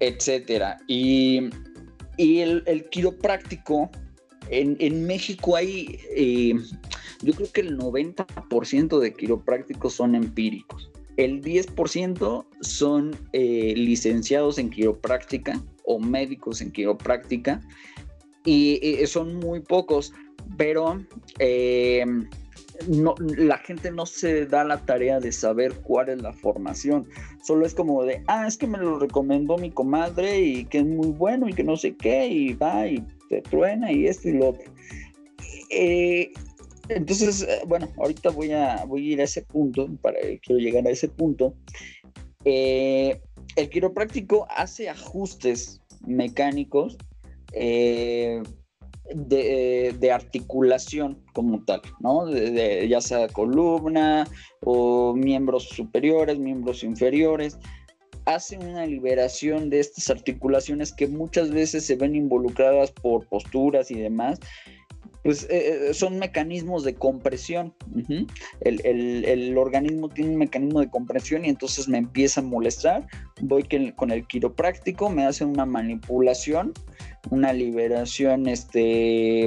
etcétera. 0.00 0.78
Y 0.88 1.50
y 2.16 2.40
el, 2.40 2.86
quiropráctico, 2.90 3.90
en, 4.50 5.06
México 5.06 5.56
hay, 5.56 5.98
eh, 6.16 6.54
yo 7.22 7.32
creo 7.32 7.50
que 7.52 7.60
el 7.62 7.78
90% 7.78 8.98
de 8.98 9.12
quiroprácticos 9.12 9.94
son 9.94 10.14
empíricos. 10.14 10.90
El 11.16 11.42
10% 11.42 12.44
son 12.60 13.16
eh, 13.32 13.74
licenciados 13.76 14.58
en 14.58 14.70
quiropráctica 14.70 15.62
o 15.84 15.98
médicos 16.00 16.60
en 16.60 16.72
quiropráctica 16.72 17.60
y, 18.44 18.84
y 18.84 19.06
son 19.06 19.36
muy 19.36 19.60
pocos, 19.60 20.12
pero 20.56 21.00
eh, 21.38 22.04
no, 22.88 23.14
la 23.18 23.58
gente 23.58 23.90
no 23.90 24.06
se 24.06 24.46
da 24.46 24.64
la 24.64 24.78
tarea 24.78 25.20
de 25.20 25.32
saber 25.32 25.74
cuál 25.82 26.08
es 26.08 26.22
la 26.22 26.32
formación. 26.32 27.08
Solo 27.42 27.66
es 27.66 27.74
como 27.74 28.04
de, 28.04 28.22
ah, 28.26 28.46
es 28.46 28.56
que 28.56 28.66
me 28.66 28.78
lo 28.78 28.98
recomendó 28.98 29.56
mi 29.58 29.70
comadre 29.70 30.40
y 30.40 30.64
que 30.64 30.78
es 30.78 30.86
muy 30.86 31.08
bueno 31.08 31.48
y 31.48 31.52
que 31.52 31.64
no 31.64 31.76
sé 31.76 31.96
qué, 31.96 32.26
y 32.26 32.54
va 32.54 32.86
y 32.86 33.04
te 33.28 33.42
truena 33.42 33.92
y 33.92 34.06
esto 34.06 34.28
y 34.28 34.32
lo 34.32 34.50
otro. 34.50 34.72
Eh, 35.70 36.32
entonces, 36.88 37.42
eh, 37.42 37.60
bueno, 37.66 37.88
ahorita 37.96 38.30
voy 38.30 38.52
a, 38.52 38.84
voy 38.84 39.08
a 39.08 39.12
ir 39.12 39.20
a 39.20 39.24
ese 39.24 39.42
punto, 39.42 39.88
para, 40.02 40.18
quiero 40.42 40.60
llegar 40.60 40.86
a 40.86 40.90
ese 40.90 41.08
punto. 41.08 41.54
Eh, 42.44 43.20
el 43.56 43.70
quiropráctico 43.70 44.46
hace 44.50 44.88
ajustes 44.88 45.80
mecánicos 46.06 46.98
eh, 47.52 48.42
de, 49.12 50.10
articulación 50.12 51.22
como 51.32 51.64
tal, 51.64 51.82
¿no? 52.00 52.30
ya 52.30 53.00
sea 53.00 53.28
columna 53.28 54.26
o 54.60 55.14
miembros 55.14 55.68
superiores, 55.68 56.38
miembros 56.38 56.82
inferiores. 56.84 57.58
Hace 58.26 58.56
una 58.56 58.86
liberación 58.86 59.68
de 59.68 59.80
estas 59.80 60.08
articulaciones 60.08 60.92
que 60.94 61.06
muchas 61.06 61.50
veces 61.50 61.84
se 61.84 61.96
ven 61.96 62.14
involucradas 62.14 62.90
por 62.90 63.26
posturas 63.28 63.90
y 63.90 63.98
demás 63.98 64.40
pues 65.24 65.44
eh, 65.44 65.88
eh, 65.88 65.94
son 65.94 66.18
mecanismos 66.18 66.84
de 66.84 66.94
compresión. 66.94 67.74
el, 68.60 69.56
organismo 69.56 70.10
tiene 70.10 70.32
un 70.32 70.36
mecanismo 70.36 70.80
de 70.80 70.90
compresión 70.90 71.46
y 71.46 71.48
entonces 71.48 71.88
me 71.88 71.96
empieza 71.96 72.42
a 72.42 72.44
molestar. 72.44 73.06
Voy 73.40 73.66
con 73.96 74.10
el 74.10 74.26
quiropráctico, 74.26 75.08
me 75.08 75.24
hace 75.24 75.46
una 75.46 75.64
manipulación, 75.64 76.74
una 77.30 77.54
liberación 77.54 78.46
este, 78.46 79.44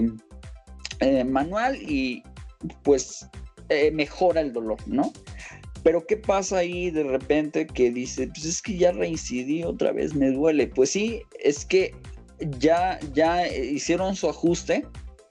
eh, 1.00 1.24
manual 1.24 1.76
y 1.80 2.24
pues 2.82 3.28
mejora 3.94 4.42
el 4.42 4.54
dolor, 4.54 4.80
¿no? 4.88 5.12
Pero 5.84 6.08
¿qué 6.08 6.18
pasa 6.18 6.58
ahí 6.58 6.90
de 6.90 7.04
repente 7.04 7.68
que 7.68 7.92
dice, 7.92 8.28
pues 8.28 8.46
es 8.46 8.62
que 8.64 8.78
ya 8.78 8.94
reincidí 8.94 9.64
otra 9.64 9.92
vez, 9.92 10.16
me 10.16 10.32
duele? 10.32 10.68
Pues 10.68 10.90
sí, 10.90 11.22
es 11.44 11.66
que 11.66 11.94
ya, 12.60 13.00
ya 13.14 13.48
hicieron 13.48 14.16
su 14.16 14.30
ajuste, 14.30 14.86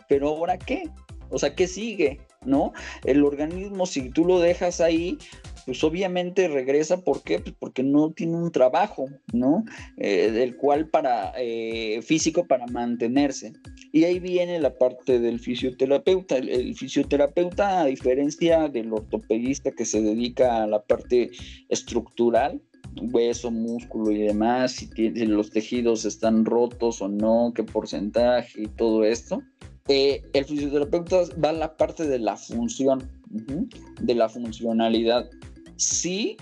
pero 0.09 0.28
ahora 0.28 0.59
qué? 0.59 0.84
O 1.30 1.38
sea, 1.38 1.54
¿qué 1.54 1.66
sigue? 1.66 2.20
¿No? 2.44 2.72
El 3.04 3.24
organismo, 3.24 3.86
si 3.86 4.11
tú 4.11 4.24
lo 4.24 4.38
dejas 4.38 4.80
ahí, 4.80 5.18
pues 5.66 5.82
obviamente 5.82 6.46
regresa, 6.46 7.02
¿por 7.02 7.22
qué? 7.24 7.40
Pues 7.40 7.54
porque 7.59 7.82
no 7.82 8.12
tiene 8.12 8.36
un 8.36 8.52
trabajo, 8.52 9.09
¿no? 9.32 9.64
Eh, 9.96 10.30
del 10.30 10.57
cual 10.57 10.88
para 10.88 11.32
eh, 11.36 12.00
físico 12.02 12.46
para 12.46 12.66
mantenerse. 12.68 13.52
Y 13.92 14.04
ahí 14.04 14.20
viene 14.20 14.61
la 14.61 14.72
parte 14.72 15.18
del 15.18 15.40
fisioterapeuta. 15.40 16.36
El, 16.36 16.76
fisioterapeuta, 16.76 17.80
a 17.80 17.86
diferencia 17.86 18.68
del 18.68 18.92
ortopedista 18.92 19.72
que 19.72 19.84
se 19.84 20.00
dedica 20.00 20.62
a 20.62 20.68
la 20.68 20.84
parte 20.84 21.30
estructural, 21.68 22.62
hueso, 23.02 23.50
músculo 23.50 24.12
y 24.12 24.18
demás, 24.18 24.70
si, 24.70 24.86
si 24.94 25.11
los 25.26 25.50
tejidos 25.50 26.04
están 26.04 26.44
rotos 26.44 27.02
o 27.02 27.09
no, 27.09 27.52
qué 27.57 27.64
porcentaje 27.64 28.62
y 28.62 28.66
todo 28.68 29.04
esto, 29.04 29.42
eh, 29.89 30.22
el 30.32 30.45
fisioterapeuta 30.45 31.22
va 31.43 31.51
a 31.51 31.53
la 31.53 31.76
parte 31.76 32.07
de 32.07 32.18
la 32.18 32.37
función, 32.37 33.09
de 34.01 34.14
la 34.14 34.28
funcionalidad. 34.28 35.30
Si 35.76 36.37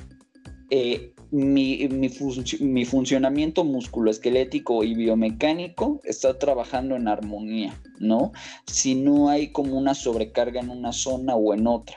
eh, 0.70 1.12
mi, 1.30 1.88
mi, 1.88 2.84
funcionamiento 2.84 3.64
musculoesquelético 3.64 4.84
y 4.84 4.95
biomecánico 4.95 6.01
está 6.05 6.38
trabajando 6.38 6.97
en 6.97 7.09
armonía, 7.09 7.78
¿no? 7.99 8.32
Si 8.66 8.95
no 8.95 9.28
hay 9.28 9.49
como 9.49 9.76
una 9.76 9.95
sobrecarga 9.95 10.61
en 10.61 10.70
una 10.70 10.92
zona 10.92 11.34
o 11.34 11.53
en 11.53 11.66
otra. 11.66 11.97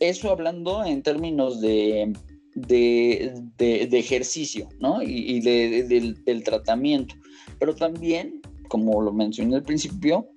Eso 0.00 0.30
hablando 0.30 0.84
en 0.84 1.02
términos 1.02 1.60
de, 1.60 2.12
de, 2.54 3.88
ejercicio, 3.92 4.68
¿no? 4.80 5.02
Y, 5.02 5.40
del 5.40 6.44
tratamiento. 6.44 7.14
Pero 7.58 7.74
también, 7.74 8.42
como 8.68 9.00
lo 9.00 9.12
mencioné 9.12 9.56
al 9.56 9.62
principio, 9.62 10.28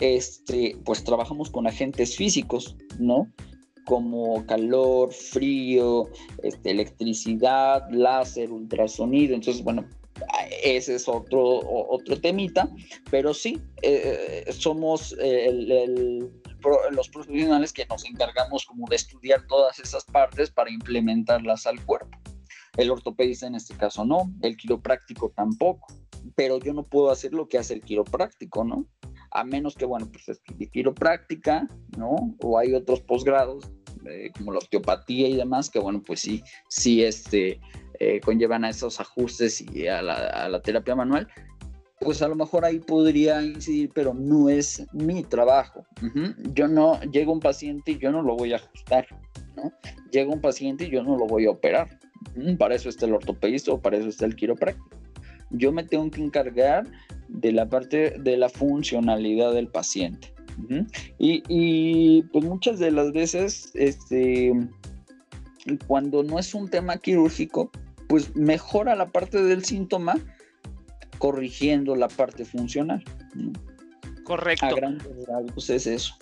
este, 0.00 0.76
pues 0.84 1.04
trabajamos 1.04 1.50
con 1.50 1.66
agentes 1.66 2.16
físicos, 2.16 2.76
¿no? 2.98 3.30
Como 3.86 4.44
calor, 4.46 5.12
frío, 5.12 6.08
este, 6.42 6.72
electricidad, 6.72 7.88
láser, 7.90 8.50
ultrasonido. 8.50 9.34
Entonces, 9.34 9.62
bueno, 9.62 9.86
ese 10.62 10.94
es 10.94 11.08
otro, 11.08 11.60
otro 11.88 12.20
temita, 12.20 12.68
pero 13.10 13.34
sí, 13.34 13.60
eh, 13.82 14.44
eh, 14.46 14.52
somos 14.52 15.14
los 16.90 17.08
profesionales 17.10 17.72
que 17.72 17.86
nos 17.86 18.04
encargamos 18.04 18.64
como 18.64 18.88
de 18.88 18.96
estudiar 18.96 19.46
todas 19.46 19.78
esas 19.78 20.04
partes 20.04 20.50
para 20.50 20.70
implementarlas 20.70 21.66
al 21.66 21.84
cuerpo. 21.84 22.18
El 22.76 22.90
ortopedista 22.90 23.46
en 23.46 23.54
este 23.54 23.74
caso 23.74 24.04
no, 24.04 24.30
el 24.42 24.56
quiropráctico 24.56 25.30
tampoco, 25.30 25.86
pero 26.34 26.58
yo 26.58 26.74
no 26.74 26.82
puedo 26.82 27.10
hacer 27.10 27.32
lo 27.32 27.48
que 27.48 27.58
hace 27.58 27.74
el 27.74 27.80
quiropráctico, 27.80 28.64
¿no? 28.64 28.86
A 29.36 29.44
menos 29.44 29.74
que, 29.74 29.84
bueno, 29.84 30.08
pues 30.10 30.28
estudie 30.28 30.68
quiropráctica, 30.68 31.68
¿no? 31.98 32.34
O 32.42 32.58
hay 32.58 32.74
otros 32.74 33.00
posgrados, 33.02 33.70
eh, 34.06 34.30
como 34.36 34.52
la 34.52 34.58
osteopatía 34.58 35.28
y 35.28 35.36
demás, 35.36 35.68
que, 35.68 35.78
bueno, 35.78 36.02
pues 36.04 36.20
sí, 36.20 36.42
sí, 36.68 37.04
este, 37.04 37.60
eh, 38.00 38.20
conllevan 38.20 38.64
a 38.64 38.70
esos 38.70 38.98
ajustes 38.98 39.60
y 39.60 39.88
a 39.88 40.00
la, 40.00 40.60
terapia 40.62 40.94
manual, 40.94 41.28
pues 42.00 42.22
a 42.22 42.28
lo 42.28 42.34
mejor 42.34 42.64
ahí 42.64 42.78
podría 42.78 43.42
incidir, 43.42 43.90
pero 43.94 44.14
no 44.14 44.48
es 44.48 44.86
mi 44.92 45.22
trabajo. 45.22 45.86
Yo 46.54 46.66
no, 46.66 46.98
llega 47.12 47.30
un 47.30 47.40
paciente 47.40 47.92
y 47.92 47.98
yo 47.98 48.10
no 48.10 48.22
lo 48.22 48.36
voy 48.36 48.54
a 48.54 48.56
ajustar, 48.56 49.06
¿no? 49.54 49.72
Llega 50.10 50.32
un 50.32 50.40
paciente 50.40 50.84
y 50.84 50.90
yo 50.90 51.02
no 51.02 51.16
lo 51.16 51.26
voy 51.26 51.46
a 51.46 51.50
operar. 51.50 51.98
Para 52.58 52.74
eso 52.74 52.88
está 52.88 53.06
el 53.06 53.14
ortopedista 53.14 53.72
o 53.72 53.80
para 53.80 53.96
eso 53.96 54.08
está 54.08 54.26
el 54.26 54.36
quiropráctico. 54.36 54.88
Yo 55.50 55.72
me 55.72 55.84
tengo 55.84 56.10
que 56.10 56.22
encargar 56.22 56.86
de 57.28 57.52
la 57.52 57.68
parte 57.68 58.16
de 58.18 58.36
la 58.36 58.48
funcionalidad 58.48 59.52
del 59.52 59.68
paciente. 59.68 60.32
y, 61.18 62.22
pues 62.32 62.44
muchas 62.44 62.78
de 62.78 62.90
las 62.90 63.12
veces, 63.12 63.70
este, 63.74 64.52
cuando 65.86 66.22
no 66.22 66.38
es 66.38 66.54
un 66.54 66.68
tema 66.68 66.96
quirúrgico, 66.96 67.70
pues 68.08 68.34
mejora 68.34 68.94
la 68.94 69.08
parte 69.10 69.42
del 69.42 69.64
síntoma 69.64 70.16
corrigiendo 71.18 71.94
la 71.96 72.08
parte 72.08 72.44
funcional. 72.44 73.02
Correcto. 74.24 74.66
A 74.66 74.74
grandes 74.74 75.26
rasgos 75.26 75.70
es 75.70 75.86
eso. 75.86 76.14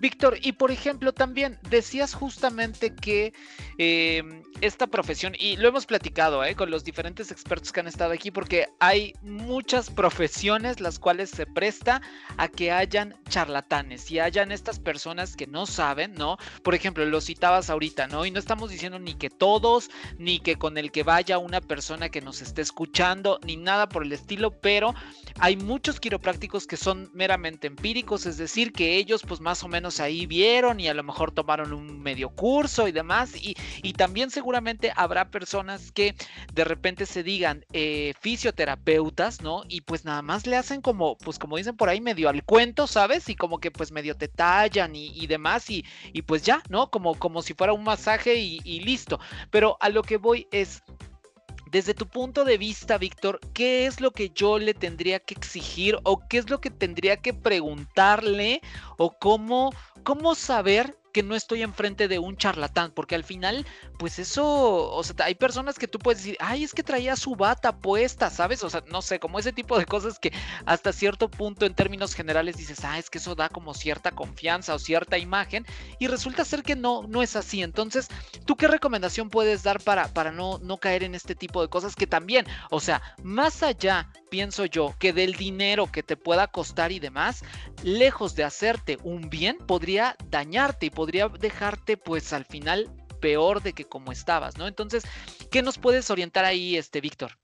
Víctor, 0.00 0.38
y 0.42 0.52
por 0.52 0.70
ejemplo, 0.70 1.12
también 1.12 1.58
decías 1.70 2.14
justamente 2.14 2.94
que 2.94 3.32
em, 3.78 4.42
esta 4.60 4.86
profesión, 4.86 5.34
y 5.38 5.56
lo 5.56 5.68
hemos 5.68 5.86
platicado 5.86 6.44
¿eh? 6.44 6.54
con 6.54 6.70
los 6.70 6.84
diferentes 6.84 7.30
expertos 7.30 7.72
que 7.72 7.80
han 7.80 7.86
estado 7.86 8.12
aquí, 8.12 8.30
porque 8.30 8.68
hay 8.80 9.14
muchas 9.22 9.90
profesiones 9.90 10.80
las 10.80 10.98
cuales 10.98 11.30
se 11.30 11.46
presta 11.46 12.02
a 12.36 12.48
que 12.48 12.72
hayan 12.72 13.14
charlatanes 13.28 14.10
y 14.10 14.18
hayan 14.18 14.52
estas 14.52 14.78
personas 14.78 15.36
que 15.36 15.46
no 15.46 15.66
saben, 15.66 16.14
¿no? 16.14 16.38
Por 16.62 16.74
ejemplo, 16.74 17.04
lo 17.04 17.20
citabas 17.20 17.70
ahorita, 17.70 18.06
¿no? 18.06 18.26
Y 18.26 18.30
no 18.30 18.38
estamos 18.38 18.70
diciendo 18.70 18.98
ni 18.98 19.14
que 19.14 19.30
todos, 19.30 19.90
ni 20.18 20.40
que 20.40 20.56
con 20.56 20.78
el 20.78 20.90
que 20.92 21.02
vaya 21.02 21.38
una 21.38 21.60
persona 21.60 22.08
que 22.08 22.20
nos 22.20 22.42
esté 22.42 22.62
escuchando, 22.62 23.38
ni 23.44 23.56
nada 23.56 23.88
por 23.88 24.04
el 24.04 24.12
estilo, 24.12 24.50
pero 24.60 24.94
hay 25.38 25.56
muchos 25.56 26.00
quiroprácticos 26.00 26.66
que 26.66 26.76
son 26.76 27.10
meramente 27.12 27.66
empíricos, 27.66 28.26
es 28.26 28.36
decir, 28.36 28.72
que 28.72 28.96
ellos 28.96 29.22
pues 29.26 29.40
más 29.40 29.62
o 29.62 29.68
menos 29.68 29.93
ahí 30.00 30.26
vieron 30.26 30.80
y 30.80 30.88
a 30.88 30.94
lo 30.94 31.02
mejor 31.02 31.32
tomaron 31.32 31.72
un 31.72 32.02
medio 32.02 32.30
curso 32.30 32.88
y 32.88 32.92
demás. 32.92 33.32
Y, 33.36 33.54
también 33.94 34.30
seguramente 34.30 34.92
habrá 34.96 35.30
personas 35.30 35.92
que 35.92 36.16
de 36.52 36.64
repente 36.64 37.06
se 37.06 37.22
digan 37.22 37.64
eh, 37.72 38.12
fisioterapeutas, 38.20 39.40
¿no? 39.40 39.62
Y 39.68 39.82
pues 39.82 40.04
nada 40.04 40.20
más 40.20 40.46
le 40.46 40.56
hacen 40.56 40.80
como, 40.80 41.16
pues 41.18 41.38
como 41.38 41.56
dicen 41.56 41.76
por 41.76 41.88
ahí, 41.88 42.00
medio 42.00 42.28
al 42.28 42.44
cuento, 42.44 42.86
¿sabes? 42.86 43.28
Y 43.28 43.36
como 43.36 43.58
que 43.58 43.70
pues 43.70 43.92
medio 43.92 44.16
te 44.16 44.28
tallan 44.28 44.96
y, 44.96 45.26
demás 45.26 45.70
y, 45.70 45.84
y, 46.12 46.22
pues 46.22 46.42
ya, 46.42 46.62
¿no? 46.68 46.90
Como, 46.90 47.14
como 47.14 47.40
si 47.42 47.54
fuera 47.54 47.72
un 47.72 47.84
masaje 47.84 48.34
y, 48.36 48.60
y 48.64 48.80
listo. 48.80 49.20
Pero 49.50 49.76
a 49.80 49.88
lo 49.88 50.02
que 50.02 50.16
voy 50.16 50.48
es 50.50 50.82
desde 51.74 51.92
tu 51.92 52.06
punto 52.06 52.44
de 52.44 52.56
vista, 52.56 52.98
Víctor, 52.98 53.40
¿qué 53.52 53.86
es 53.86 54.00
lo 54.00 54.12
que 54.12 54.30
yo 54.30 54.60
le 54.60 54.74
tendría 54.74 55.18
que 55.18 55.34
exigir 55.34 55.98
o 56.04 56.20
qué 56.28 56.38
es 56.38 56.48
lo 56.48 56.60
que 56.60 56.70
tendría 56.70 57.16
que 57.16 57.34
preguntarle 57.34 58.60
o 58.96 59.18
cómo, 59.18 59.72
cómo 60.04 60.36
saber 60.36 60.96
que 61.14 61.22
no 61.22 61.36
estoy 61.36 61.62
enfrente 61.62 62.08
de 62.08 62.18
un 62.18 62.36
charlatán, 62.36 62.90
porque 62.90 63.14
al 63.14 63.22
final, 63.22 63.64
pues 63.98 64.18
eso, 64.18 64.90
o 64.90 65.02
sea, 65.04 65.14
hay 65.24 65.36
personas 65.36 65.78
que 65.78 65.86
tú 65.86 66.00
puedes 66.00 66.18
decir, 66.18 66.36
ay, 66.40 66.64
es 66.64 66.74
que 66.74 66.82
traía 66.82 67.14
su 67.14 67.36
bata 67.36 67.76
puesta, 67.78 68.30
¿sabes? 68.30 68.64
O 68.64 68.68
sea, 68.68 68.82
no 68.90 69.00
sé, 69.00 69.20
como 69.20 69.38
ese 69.38 69.52
tipo 69.52 69.78
de 69.78 69.86
cosas 69.86 70.18
que 70.18 70.32
hasta 70.66 70.92
cierto 70.92 71.30
punto 71.30 71.66
en 71.66 71.74
términos 71.74 72.14
generales 72.14 72.56
dices, 72.56 72.84
ah, 72.84 72.98
es 72.98 73.10
que 73.10 73.18
eso 73.18 73.36
da 73.36 73.48
como 73.48 73.74
cierta 73.74 74.10
confianza 74.10 74.74
o 74.74 74.78
cierta 74.80 75.16
imagen, 75.16 75.64
y 76.00 76.08
resulta 76.08 76.44
ser 76.44 76.64
que 76.64 76.74
no, 76.74 77.04
no 77.04 77.22
es 77.22 77.36
así. 77.36 77.62
Entonces, 77.62 78.08
¿tú 78.44 78.56
qué 78.56 78.66
recomendación 78.66 79.30
puedes 79.30 79.62
dar 79.62 79.80
para, 79.80 80.08
para 80.08 80.32
no, 80.32 80.58
no 80.58 80.78
caer 80.78 81.04
en 81.04 81.14
este 81.14 81.36
tipo 81.36 81.62
de 81.62 81.68
cosas 81.68 81.94
que 81.94 82.08
también, 82.08 82.44
o 82.70 82.80
sea, 82.80 83.00
más 83.22 83.62
allá, 83.62 84.10
pienso 84.34 84.66
yo, 84.66 84.96
que 84.98 85.12
del 85.12 85.34
dinero 85.34 85.92
que 85.92 86.02
te 86.02 86.16
pueda 86.16 86.48
costar 86.48 86.90
y 86.90 86.98
demás, 86.98 87.44
lejos 87.84 88.34
de 88.34 88.42
hacerte 88.42 88.98
un 89.04 89.30
bien, 89.30 89.58
podría 89.58 90.16
dañarte 90.28 90.86
y 90.86 90.90
podría 90.90 91.28
dejarte 91.28 91.96
pues 91.96 92.32
al 92.32 92.44
final 92.44 92.90
peor 93.20 93.62
de 93.62 93.74
que 93.74 93.84
como 93.84 94.10
estabas, 94.10 94.58
¿no? 94.58 94.66
Entonces, 94.66 95.04
¿qué 95.52 95.62
nos 95.62 95.78
puedes 95.78 96.10
orientar 96.10 96.44
ahí, 96.44 96.76
este 96.76 97.00
Víctor? 97.00 97.38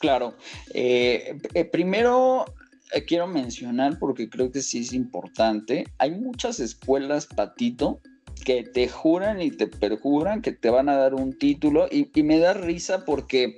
Claro, 0.00 0.36
eh, 0.74 1.38
eh, 1.54 1.64
primero 1.64 2.44
eh, 2.92 3.04
quiero 3.04 3.28
mencionar, 3.28 3.96
porque 4.00 4.28
creo 4.28 4.50
que 4.50 4.62
sí 4.62 4.80
es 4.80 4.92
importante, 4.92 5.84
hay 5.98 6.10
muchas 6.10 6.58
escuelas, 6.58 7.26
Patito, 7.26 8.00
que 8.44 8.62
te 8.62 8.88
juran 8.88 9.40
y 9.40 9.50
te 9.50 9.66
perjuran 9.66 10.42
que 10.42 10.52
te 10.52 10.70
van 10.70 10.88
a 10.88 10.96
dar 10.96 11.14
un 11.14 11.36
título 11.36 11.88
y, 11.90 12.10
me 12.22 12.38
da 12.38 12.54
risa 12.54 13.04
porque 13.04 13.56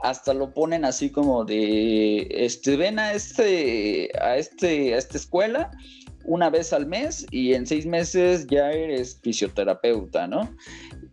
hasta 0.00 0.34
lo 0.34 0.52
ponen 0.52 0.84
así 0.84 1.10
como 1.10 1.44
de, 1.44 2.26
este, 2.30 2.76
ven 2.76 2.98
a 2.98 3.12
este, 3.12 4.10
a 4.20 4.36
este, 4.36 4.94
a 4.94 4.98
esta 4.98 5.16
escuela 5.16 5.70
una 6.24 6.50
vez 6.50 6.72
al 6.72 6.86
mes 6.86 7.26
y 7.30 7.54
en 7.54 7.66
seis 7.66 7.86
meses 7.86 8.46
ya 8.48 8.72
eres 8.72 9.18
fisioterapeuta, 9.22 10.26
¿no? 10.26 10.50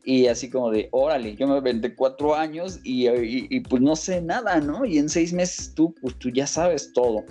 Y 0.04 0.28
así 0.28 0.50
como 0.50 0.72
de, 0.72 0.90
órale, 0.92 1.36
yo 1.36 1.48
me 1.48 1.62
vendé 1.62 1.96
cuatro 1.96 2.36
años 2.36 2.80
y, 2.84 3.08
y, 3.08 3.60
pues 3.62 3.82
no 3.82 3.96
sé 3.96 4.22
nada, 4.22 4.60
¿no? 4.60 4.86
Y 4.86 4.98
en 4.98 5.08
seis 5.08 5.32
meses 5.32 5.74
tú, 5.74 5.94
pues 6.02 6.18
tú 6.18 6.30
ya 6.30 6.48
sabes 6.48 6.92
todo 6.94 7.24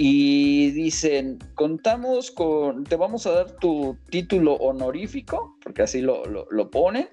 y 0.00 0.70
dicen, 0.70 1.40
contamos 1.56 2.30
con, 2.30 2.84
te 2.84 2.94
vamos 2.94 3.26
a 3.26 3.32
dar 3.32 3.56
tu 3.56 3.98
título 4.10 4.54
honorífico, 4.54 5.58
porque 5.60 5.82
así 5.82 6.00
lo, 6.00 6.24
lo, 6.24 6.70
ponen, 6.70 7.08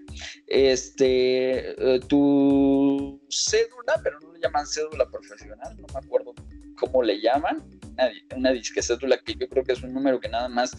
este, 0.46 1.96
eh, 1.96 2.00
tu 2.02 3.20
cédula, 3.28 4.00
pero 4.04 4.20
no 4.20 4.32
le 4.32 4.40
llaman 4.40 4.68
cédula 4.68 5.10
profesional, 5.10 5.76
no 5.78 5.88
me 5.92 6.00
acuerdo 6.06 6.36
cómo 6.80 7.02
le 7.02 7.20
llaman, 7.20 7.64
una, 7.94 8.12
una 8.36 8.52
disque 8.52 8.84
cédula 8.84 9.18
que 9.18 9.34
yo 9.34 9.50
creo 9.50 9.64
que 9.64 9.74
es 9.74 9.82
un 9.82 9.92
número 9.92 10.20
que 10.20 10.30
nada 10.30 10.48
más 10.48 10.78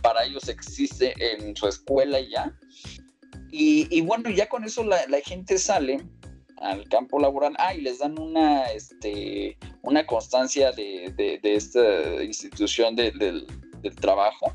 para 0.00 0.24
ellos 0.24 0.48
existe 0.48 1.12
en 1.18 1.56
su 1.56 1.66
escuela 1.66 2.20
y 2.20 2.30
ya. 2.30 2.56
Y, 3.50 3.88
y 3.90 4.00
bueno, 4.02 4.30
ya 4.30 4.48
con 4.48 4.62
eso 4.62 4.84
la 4.84 5.20
gente 5.24 5.58
sale 5.58 6.04
al 6.60 6.88
campo 6.88 7.18
laboral, 7.18 7.54
ah, 7.58 7.74
y 7.74 7.82
les 7.82 7.98
dan 7.98 8.18
una, 8.18 8.64
este, 8.66 9.56
una 9.82 10.06
constancia 10.06 10.72
de, 10.72 11.12
de, 11.16 11.54
esta 11.54 12.22
institución 12.22 12.96
del, 12.96 13.46
trabajo. 14.00 14.54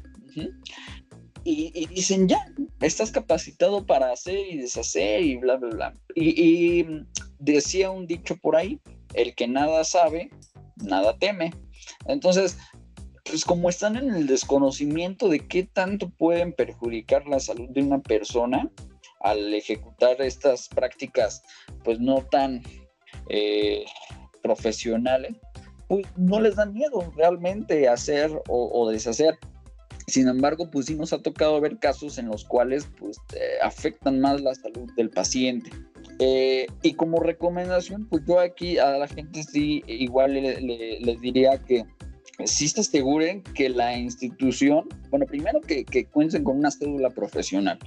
y, 1.44 1.88
dicen, 1.88 2.28
ya, 2.28 2.46
estás 2.82 3.12
capacitado 3.12 3.86
para 3.86 4.12
hacer 4.12 4.40
y 4.50 4.58
deshacer 4.58 5.22
y 5.22 5.38
bla, 5.38 5.58
bla, 5.58 5.70
bla. 5.70 5.94
Y, 6.16 6.42
y 6.42 7.06
decía 7.40 7.92
un 7.92 8.08
dicho 8.08 8.38
por 8.38 8.56
ahí, 8.56 8.80
el 9.14 9.34
que 9.36 9.48
nada 9.48 9.84
sabe, 9.84 10.30
nada 10.76 11.18
teme. 11.18 11.52
Entonces, 12.08 12.58
pues 13.24 13.46
como 13.46 13.70
están 13.70 13.96
en 13.96 14.14
el 14.14 14.28
desconocimiento 14.28 15.30
de 15.30 15.40
qué 15.48 15.64
tanto 15.64 16.10
pueden 16.10 16.54
perjudicar 16.54 17.26
la 17.28 17.40
salud 17.40 17.70
de 17.70 17.82
una 17.82 18.02
persona, 18.02 18.70
al 19.24 19.54
ejecutar 19.54 20.22
estas 20.22 20.68
prácticas 20.70 21.42
pues 21.84 22.00
no 22.00 22.24
tan 22.30 22.62
eh, 23.30 23.86
profesionales, 24.42 25.36
pues 25.88 26.06
no 26.18 26.40
les 26.40 26.56
da 26.56 26.66
miedo 26.66 27.12
realmente 27.16 27.88
hacer 27.88 28.32
o, 28.48 28.90
deshacer. 28.90 29.38
Sin 30.08 30.28
embargo, 30.28 30.70
pues 30.70 30.88
sí 30.88 30.96
nos 30.96 31.14
ha 31.14 31.22
tocado 31.22 31.60
ver 31.62 31.80
casos 31.80 32.18
en 32.18 32.28
los 32.28 32.44
cuales 32.44 32.88
pues 33.00 33.18
eh, 33.36 33.58
afectan 33.64 34.20
más 34.20 34.42
la 34.42 34.54
salud 34.54 34.92
del 34.98 35.10
paciente. 35.10 35.72
Eh, 36.20 36.68
y 36.82 36.94
como 36.94 37.20
recomendación, 37.20 38.08
pues 38.10 38.24
yo 38.28 38.40
aquí 38.40 38.78
a 38.78 38.98
la 38.98 39.08
gente 39.08 39.44
sí 39.44 39.82
igual 39.88 40.34
les 40.34 41.22
diría 41.22 41.58
que 41.58 41.86
sí 42.46 42.68
se 42.68 42.82
aseguren 42.82 43.44
que 43.54 43.70
la 43.70 43.98
institución, 43.98 44.88
bueno, 45.10 45.26
primero 45.26 45.62
que, 45.62 45.86
que, 45.86 46.06
cuenten 46.06 46.44
con 46.44 46.58
una 46.58 46.72
cédula 46.72 47.10
profesional. 47.10 47.78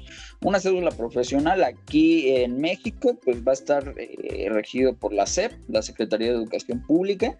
Una 0.42 0.61
cédula 0.61 0.90
profesional 0.90 1.64
aquí 1.64 2.36
en 2.36 2.61
México, 2.61 3.18
pues 3.24 3.38
va 3.47 3.53
a 3.53 3.55
estar 3.55 3.94
eh, 3.97 4.49
regido 4.51 4.94
por 4.94 5.12
la 5.12 5.26
SEP, 5.26 5.53
la 5.68 5.82
Secretaría 5.82 6.28
de 6.28 6.34
Educación 6.34 6.82
Pública, 6.86 7.36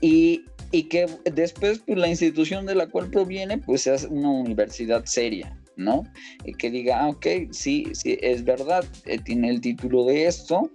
y, 0.00 0.44
y 0.72 0.84
que 0.84 1.06
después 1.30 1.80
pues, 1.80 1.98
la 1.98 2.08
institución 2.08 2.64
de 2.64 2.74
la 2.74 2.86
cual 2.86 3.10
proviene, 3.10 3.58
pues 3.58 3.82
sea 3.82 3.96
una 4.08 4.30
universidad 4.30 5.04
seria. 5.04 5.56
¿no? 5.76 6.04
Y 6.44 6.52
que 6.52 6.70
diga, 6.70 7.00
ah, 7.00 7.08
ok, 7.08 7.26
sí, 7.52 7.86
sí, 7.94 8.18
es 8.20 8.44
verdad, 8.44 8.84
eh, 9.06 9.18
tiene 9.18 9.48
el 9.48 9.62
título 9.62 10.04
de 10.04 10.26
esto 10.26 10.70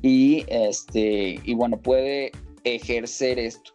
y, 0.00 0.44
este, 0.48 1.38
y 1.44 1.52
bueno, 1.52 1.78
puede 1.78 2.32
ejercer 2.64 3.38
esto 3.38 3.74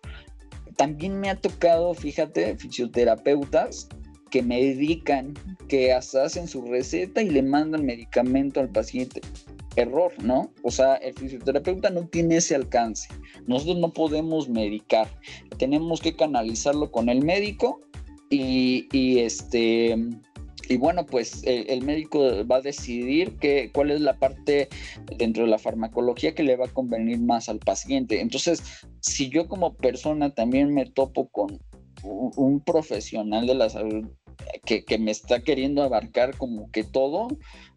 también 0.75 1.19
me 1.19 1.29
ha 1.29 1.35
tocado, 1.35 1.93
fíjate, 1.93 2.57
fisioterapeutas 2.57 3.87
que 4.29 4.41
medican, 4.41 5.33
que 5.67 5.93
hacen 5.93 6.47
su 6.47 6.63
receta 6.63 7.21
y 7.21 7.29
le 7.29 7.43
mandan 7.43 7.85
medicamento 7.85 8.59
al 8.59 8.69
paciente. 8.69 9.21
Error, 9.75 10.11
¿no? 10.23 10.51
O 10.61 10.71
sea, 10.71 10.95
el 10.95 11.13
fisioterapeuta 11.13 11.89
no 11.89 12.07
tiene 12.07 12.37
ese 12.37 12.55
alcance. 12.55 13.09
Nosotros 13.47 13.77
no 13.77 13.91
podemos 13.91 14.49
medicar. 14.49 15.07
Tenemos 15.57 15.99
que 16.01 16.15
canalizarlo 16.15 16.91
con 16.91 17.09
el 17.09 17.23
médico 17.23 17.81
y, 18.29 18.87
y 18.91 19.19
este 19.19 19.97
y 20.69 20.77
bueno, 20.77 21.05
pues 21.05 21.43
el, 21.45 21.81
médico 21.83 22.45
va 22.47 22.57
a 22.57 22.61
decidir 22.61 23.37
que, 23.37 23.69
cuál 23.73 23.91
es 23.91 24.01
la 24.01 24.17
parte 24.17 24.69
dentro 25.17 25.43
de 25.43 25.49
la 25.49 25.59
farmacología 25.59 26.33
que 26.33 26.43
le 26.43 26.55
va 26.55 26.65
a 26.65 26.73
convenir 26.73 27.19
más 27.19 27.49
al 27.49 27.59
paciente. 27.59 28.21
Entonces, 28.21 28.63
si 29.01 29.29
yo 29.29 29.47
como 29.47 29.73
persona 29.73 30.33
también 30.33 30.73
me 30.73 30.85
topo 30.85 31.27
con 31.27 31.59
un, 32.03 32.61
profesional 32.61 33.45
de 33.47 33.55
la 33.55 33.69
salud 33.69 34.07
que, 34.65 34.97
me 34.97 35.11
está 35.11 35.41
queriendo 35.41 35.83
abarcar 35.83 36.37
como 36.37 36.71
que 36.71 36.83
todo, 36.83 37.27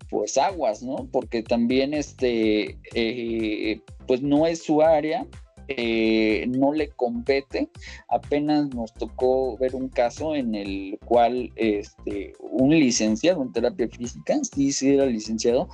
pues 0.08 0.38
aguas, 0.38 0.82
¿no? 0.82 1.08
Porque 1.10 1.42
también 1.42 1.92
este, 1.92 2.78
eh, 2.94 3.80
pues 4.06 4.22
no 4.22 4.46
es 4.46 4.62
su 4.62 4.82
área 4.82 5.26
eh, 5.68 6.46
no 6.48 6.72
le 6.72 6.88
compete. 6.88 7.70
Apenas 8.08 8.74
nos 8.74 8.92
tocó 8.92 9.56
ver 9.58 9.74
un 9.74 9.88
caso 9.88 10.34
en 10.34 10.54
el 10.54 10.98
cual 11.04 11.52
este, 11.56 12.32
un 12.40 12.70
licenciado 12.70 13.42
en 13.42 13.52
terapia 13.52 13.88
física, 13.88 14.38
sí, 14.42 14.72
sí 14.72 14.94
era 14.94 15.06
licenciado, 15.06 15.68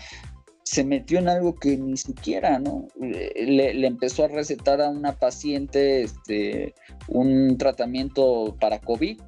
se 0.64 0.84
metió 0.84 1.18
en 1.18 1.28
algo 1.28 1.54
que 1.54 1.76
ni 1.76 1.96
siquiera, 1.96 2.58
¿no? 2.58 2.88
Le, 2.98 3.74
le, 3.74 3.86
empezó 3.86 4.24
a 4.24 4.28
recetar 4.28 4.80
a 4.80 4.88
una 4.88 5.12
paciente 5.12 6.02
este, 6.02 6.74
un 7.08 7.58
tratamiento 7.58 8.56
para 8.58 8.78
COVID 8.80 9.20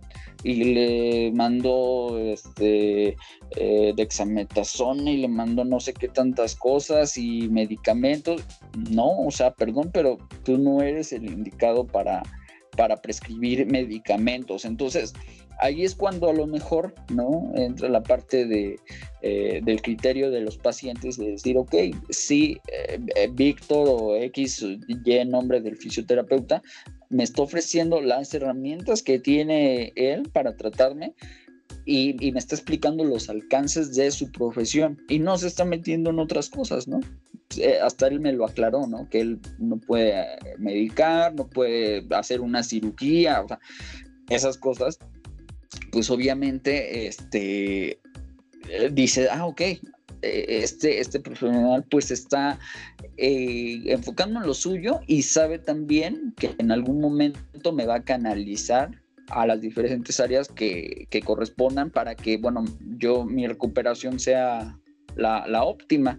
y 0.44 0.74
le 0.74 1.32
mandó 1.32 2.18
este 2.18 3.16
eh, 3.56 3.92
dexametasona 3.96 5.10
y 5.10 5.16
le 5.16 5.28
mandó 5.28 5.64
no 5.64 5.80
sé 5.80 5.94
qué 5.94 6.08
tantas 6.08 6.54
cosas 6.54 7.16
y 7.16 7.48
medicamentos. 7.48 8.44
No, 8.90 9.20
o 9.20 9.30
sea, 9.30 9.52
perdón, 9.54 9.90
pero 9.92 10.18
tú 10.44 10.58
no 10.58 10.82
eres 10.82 11.12
el 11.12 11.24
indicado 11.24 11.86
para, 11.86 12.22
para 12.76 12.96
prescribir 12.96 13.66
medicamentos. 13.66 14.66
Entonces, 14.66 15.14
ahí 15.60 15.84
es 15.84 15.94
cuando 15.94 16.28
a 16.28 16.32
lo 16.32 16.46
mejor, 16.46 16.94
¿no? 17.10 17.52
Entra 17.54 17.88
la 17.88 18.02
parte 18.02 18.46
de, 18.46 18.76
eh, 19.22 19.60
del 19.64 19.80
criterio 19.82 20.30
de 20.30 20.40
los 20.40 20.58
pacientes 20.58 21.16
de 21.16 21.32
decir, 21.32 21.56
ok, 21.56 21.74
sí, 22.10 22.58
eh, 22.70 22.98
eh, 23.16 23.28
Víctor 23.32 23.88
o 23.88 24.16
X, 24.16 24.62
Y 24.62 25.24
nombre 25.24 25.60
del 25.60 25.76
fisioterapeuta, 25.76 26.62
me 27.14 27.22
está 27.22 27.42
ofreciendo 27.42 28.00
las 28.00 28.34
herramientas 28.34 29.02
que 29.02 29.18
tiene 29.18 29.92
él 29.94 30.28
para 30.32 30.56
tratarme 30.56 31.14
y, 31.86 32.14
me 32.32 32.38
está 32.38 32.54
explicando 32.54 33.04
los 33.04 33.28
alcances 33.28 33.94
de 33.94 34.10
su 34.10 34.32
profesión 34.32 34.98
y 35.08 35.18
no 35.18 35.36
se 35.38 35.46
está 35.46 35.64
metiendo 35.64 36.10
en 36.10 36.18
otras 36.18 36.50
cosas, 36.50 36.88
¿no? 36.88 37.00
hasta 37.82 38.08
él 38.08 38.18
me 38.18 38.32
lo 38.32 38.46
aclaró, 38.46 38.88
¿no? 38.88 39.08
Que 39.08 39.20
él 39.20 39.38
no 39.60 39.76
puede 39.76 40.26
medicar, 40.58 41.32
no 41.34 41.46
puede 41.46 42.04
hacer 42.10 42.40
una 42.40 42.64
cirugía, 42.64 43.42
o 43.42 43.46
sea, 43.46 43.60
esas 44.28 44.58
cosas 44.58 44.98
pues 45.92 46.10
obviamente 46.10 47.06
este, 47.06 48.00
eh, 48.68 48.90
dice, 48.92 49.28
ah, 49.30 49.46
ok, 49.46 49.60
eh, 49.60 49.80
este, 50.22 50.98
este 50.98 51.20
profesional 51.20 51.84
pues 51.88 52.10
está 52.10 52.58
eh, 53.16 53.82
enfocando 53.86 54.40
en 54.40 54.46
lo 54.46 54.54
suyo 54.54 55.00
y 55.06 55.22
sabe 55.22 55.58
también 55.58 56.34
que 56.36 56.54
en 56.58 56.70
algún 56.70 57.00
momento 57.00 57.72
me 57.72 57.86
va 57.86 57.96
a 57.96 58.04
canalizar 58.04 58.90
a 59.28 59.46
las 59.46 59.60
diferentes 59.60 60.20
áreas 60.20 60.48
que, 60.48 61.08
correspondan 61.24 61.90
para 61.90 62.14
que, 62.14 62.36
bueno, 62.36 62.64
yo, 62.98 63.24
mi 63.24 63.46
recuperación 63.46 64.18
sea 64.18 64.78
la, 65.16 65.64
óptima. 65.64 66.18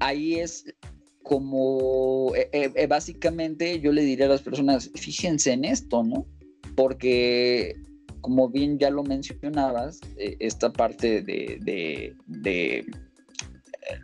Ahí 0.00 0.36
es 0.36 0.64
como, 1.22 2.32
básicamente 2.88 3.80
yo 3.80 3.92
le 3.92 4.02
diría 4.02 4.26
a 4.26 4.30
las 4.30 4.42
personas, 4.42 4.90
fíjense 4.94 5.52
en 5.52 5.66
esto, 5.66 6.02
¿no? 6.02 6.26
Porque 6.74 7.74
como 8.20 8.48
bien 8.48 8.78
ya 8.78 8.90
lo 8.90 9.04
mencionabas, 9.04 10.00
eh, 10.16 10.36
esta 10.40 10.72
parte 10.72 11.22
de, 11.22 12.14
eh, 12.44 12.84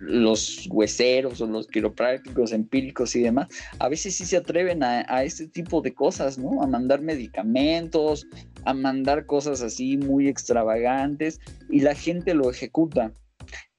los 0.01 0.69
hueseros 0.71 1.41
o 1.41 1.47
los 1.47 1.67
quiroprácticos 1.67 2.53
empíricos 2.53 3.15
y 3.17 3.23
demás, 3.23 3.49
a 3.79 3.89
veces 3.89 4.17
sí 4.17 4.25
se 4.25 4.37
atreven 4.37 4.83
a, 4.83 5.23
este 5.23 5.47
tipo 5.49 5.81
de 5.81 5.95
cosas, 5.95 6.39
¿no? 6.39 6.63
A 6.63 6.67
mandar 6.67 7.01
medicamentos, 7.01 8.27
a 8.65 8.75
mandar 8.75 9.27
cosas 9.27 9.63
así 9.63 9.97
muy 9.97 10.29
extravagantes 10.29 11.41
y 11.71 11.81
la 11.81 11.95
gente 11.95 12.35
lo 12.35 12.51
ejecuta. 12.51 13.13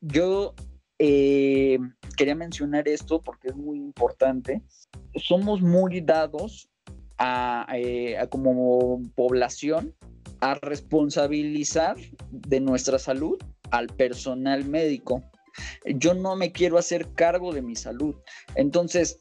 Yo 0.01 0.53
eh, 0.99 1.79
quería 2.17 2.35
mencionar 2.35 2.87
esto 2.87 3.21
porque 3.21 3.49
es 3.49 3.55
muy 3.55 3.77
importante. 3.77 4.61
Somos 5.15 5.61
muy 5.61 6.01
dados 6.01 6.69
a 7.17 7.65
como 8.29 9.01
población 9.15 9.95
a 10.41 10.55
responsabilizar 10.55 11.95
de 12.29 12.59
nuestra 12.59 12.99
salud 12.99 13.37
al 13.71 13.87
personal 13.87 14.65
médico. 14.65 15.23
Yo 15.85 16.13
no 16.13 16.35
me 16.35 16.51
quiero 16.51 16.77
hacer 16.77 17.07
cargo 17.13 17.53
de 17.53 17.61
mi 17.61 17.75
salud. 17.75 18.15
Entonces, 18.55 19.17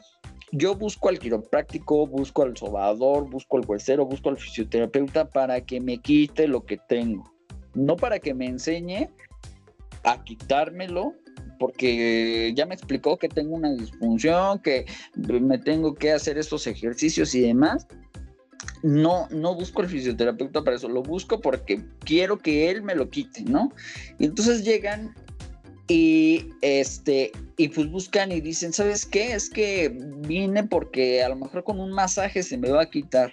yo 0.53 0.77
busco 0.77 1.09
al 1.09 1.19
quiropráctico, 1.19 2.07
busco 2.07 2.43
al 2.43 2.57
sobador, 2.57 3.29
busco 3.29 3.57
al 3.57 3.67
huesero, 3.67 4.07
busco 4.07 4.29
al 4.29 4.39
fisioterapeuta 4.39 5.29
para 5.29 5.61
que 5.61 5.81
me 5.81 5.99
quite 5.99 6.47
lo 6.47 6.65
que 6.65 6.79
tengo. 6.89 7.25
No 7.75 7.97
para 7.97 8.21
que 8.21 8.35
me 8.35 8.47
enseñe 8.47 9.11
a 10.05 10.23
quitármelo, 10.23 11.15
porque 11.59 12.53
ya 12.55 12.67
me 12.67 12.75
explicó 12.75 13.17
que 13.17 13.29
tengo 13.29 13.55
una 13.55 13.73
disfunción, 13.73 14.61
que 14.61 14.87
me 15.17 15.59
tengo 15.59 15.95
que 15.95 16.13
hacer 16.13 16.39
estos 16.39 16.67
ejercicios 16.67 17.35
y 17.35 17.41
demás. 17.41 17.87
No, 18.83 19.29
no 19.31 19.55
busco 19.55 19.83
al 19.83 19.89
fisioterapeuta 19.89 20.63
para 20.63 20.77
eso, 20.77 20.89
lo 20.89 21.03
busco 21.03 21.41
porque 21.41 21.83
quiero 22.01 22.39
que 22.39 22.71
él 22.71 22.83
me 22.83 22.95
lo 22.95 23.09
quite, 23.09 23.43
¿no? 23.43 23.73
Y 24.19 24.27
entonces 24.27 24.63
llegan 24.63 25.15
y 25.89 26.51
este 26.63 27.33
y 27.57 27.69
pues 27.69 27.91
buscan 27.91 28.33
y 28.33 28.41
dicen, 28.41 28.73
¿sabes 28.73 29.05
qué? 29.05 29.35
Es 29.35 29.51
que 29.51 29.97
vine 30.27 30.65
porque 30.65 31.23
a 31.23 31.29
lo 31.29 31.37
mejor 31.37 31.63
con 31.65 31.81
un 31.81 31.93
masaje 31.93 32.43
se 32.43 32.57
me 32.57 32.71
va 32.71 32.83
a 32.83 32.91
quitar. 32.91 33.33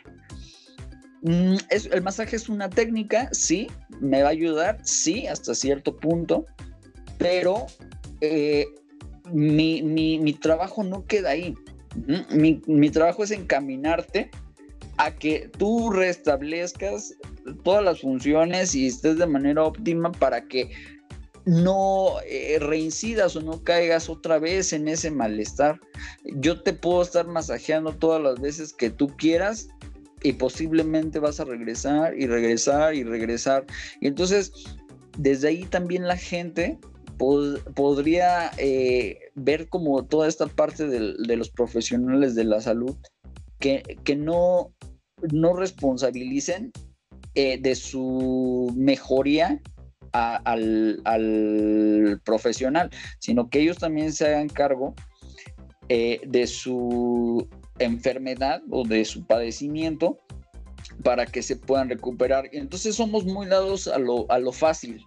Mm, 1.23 1.55
el 1.69 2.01
masaje 2.01 2.35
es 2.35 2.49
una 2.49 2.69
técnica, 2.69 3.29
sí, 3.31 3.67
me 3.99 4.21
va 4.21 4.29
a 4.29 4.31
ayudar, 4.31 4.79
sí, 4.83 5.27
hasta 5.27 5.53
cierto 5.53 5.95
punto, 5.95 6.45
pero 7.17 7.67
eh, 8.21 8.65
mi, 9.31 10.33
trabajo 10.41 10.83
no 10.83 11.05
queda 11.05 11.31
ahí. 11.31 11.55
Mi, 12.31 12.61
mi, 12.67 12.89
trabajo 12.89 13.23
es 13.23 13.31
encaminarte 13.31 14.31
a 14.97 15.11
que 15.11 15.49
tú 15.57 15.89
restablezcas 15.89 17.13
todas 17.63 17.83
las 17.83 18.01
funciones 18.01 18.73
y 18.75 18.87
estés 18.87 19.17
de 19.17 19.27
manera 19.27 19.63
óptima 19.63 20.11
para 20.11 20.47
que 20.47 20.71
no 21.45 22.19
eh, 22.27 22.57
reincidas 22.59 23.35
o 23.35 23.41
no 23.41 23.63
caigas 23.63 24.09
otra 24.09 24.39
vez 24.39 24.73
en 24.73 24.87
ese 24.87 25.11
malestar. 25.11 25.79
Yo 26.35 26.61
te 26.61 26.73
puedo 26.73 27.01
estar 27.01 27.27
masajeando 27.27 27.93
todas 27.93 28.21
las 28.21 28.39
veces 28.39 28.73
que 28.73 28.89
tú 28.89 29.07
quieras 29.17 29.67
y 30.23 30.33
posiblemente 30.33 31.19
vas 31.19 31.39
a 31.39 31.45
regresar 31.45 32.17
y 32.17 32.27
regresar 32.27 32.93
y 32.93 33.03
regresar. 33.03 33.65
Y 33.99 34.07
entonces, 34.07 34.51
desde 35.17 35.49
ahí 35.49 35.65
también 35.65 36.07
la 36.07 36.17
gente 36.17 36.79
podría 37.75 38.51
eh, 38.57 39.19
ver 39.35 39.69
como 39.69 40.03
toda 40.05 40.27
esta 40.27 40.47
parte 40.47 40.87
de, 40.87 41.37
los 41.37 41.49
profesionales 41.49 42.33
de 42.33 42.45
la 42.45 42.61
salud 42.61 42.95
que, 43.59 43.83
que 44.03 44.15
no, 44.15 44.73
no 45.31 45.53
responsabilicen 45.53 46.71
eh, 47.35 47.59
de 47.61 47.75
su 47.75 48.73
mejoría 48.75 49.61
al, 50.13 51.01
profesional, 52.23 52.89
sino 53.19 53.49
que 53.49 53.61
ellos 53.61 53.77
también 53.77 54.13
se 54.13 54.27
hagan 54.27 54.49
cargo 54.49 54.93
eh, 55.89 56.21
de 56.25 56.47
su 56.47 57.47
enfermedad 57.79 58.61
o 58.69 58.85
de 58.85 59.05
su 59.05 59.25
padecimiento 59.25 60.19
para 61.03 61.25
que 61.25 61.41
se 61.41 61.55
puedan 61.55 61.89
recuperar. 61.89 62.49
Entonces 62.51 62.95
somos 62.95 63.25
muy 63.25 63.47
dados 63.47 63.87
a 63.87 63.97
lo, 63.97 64.29
a 64.31 64.39
lo 64.39 64.51
fácil. 64.51 65.05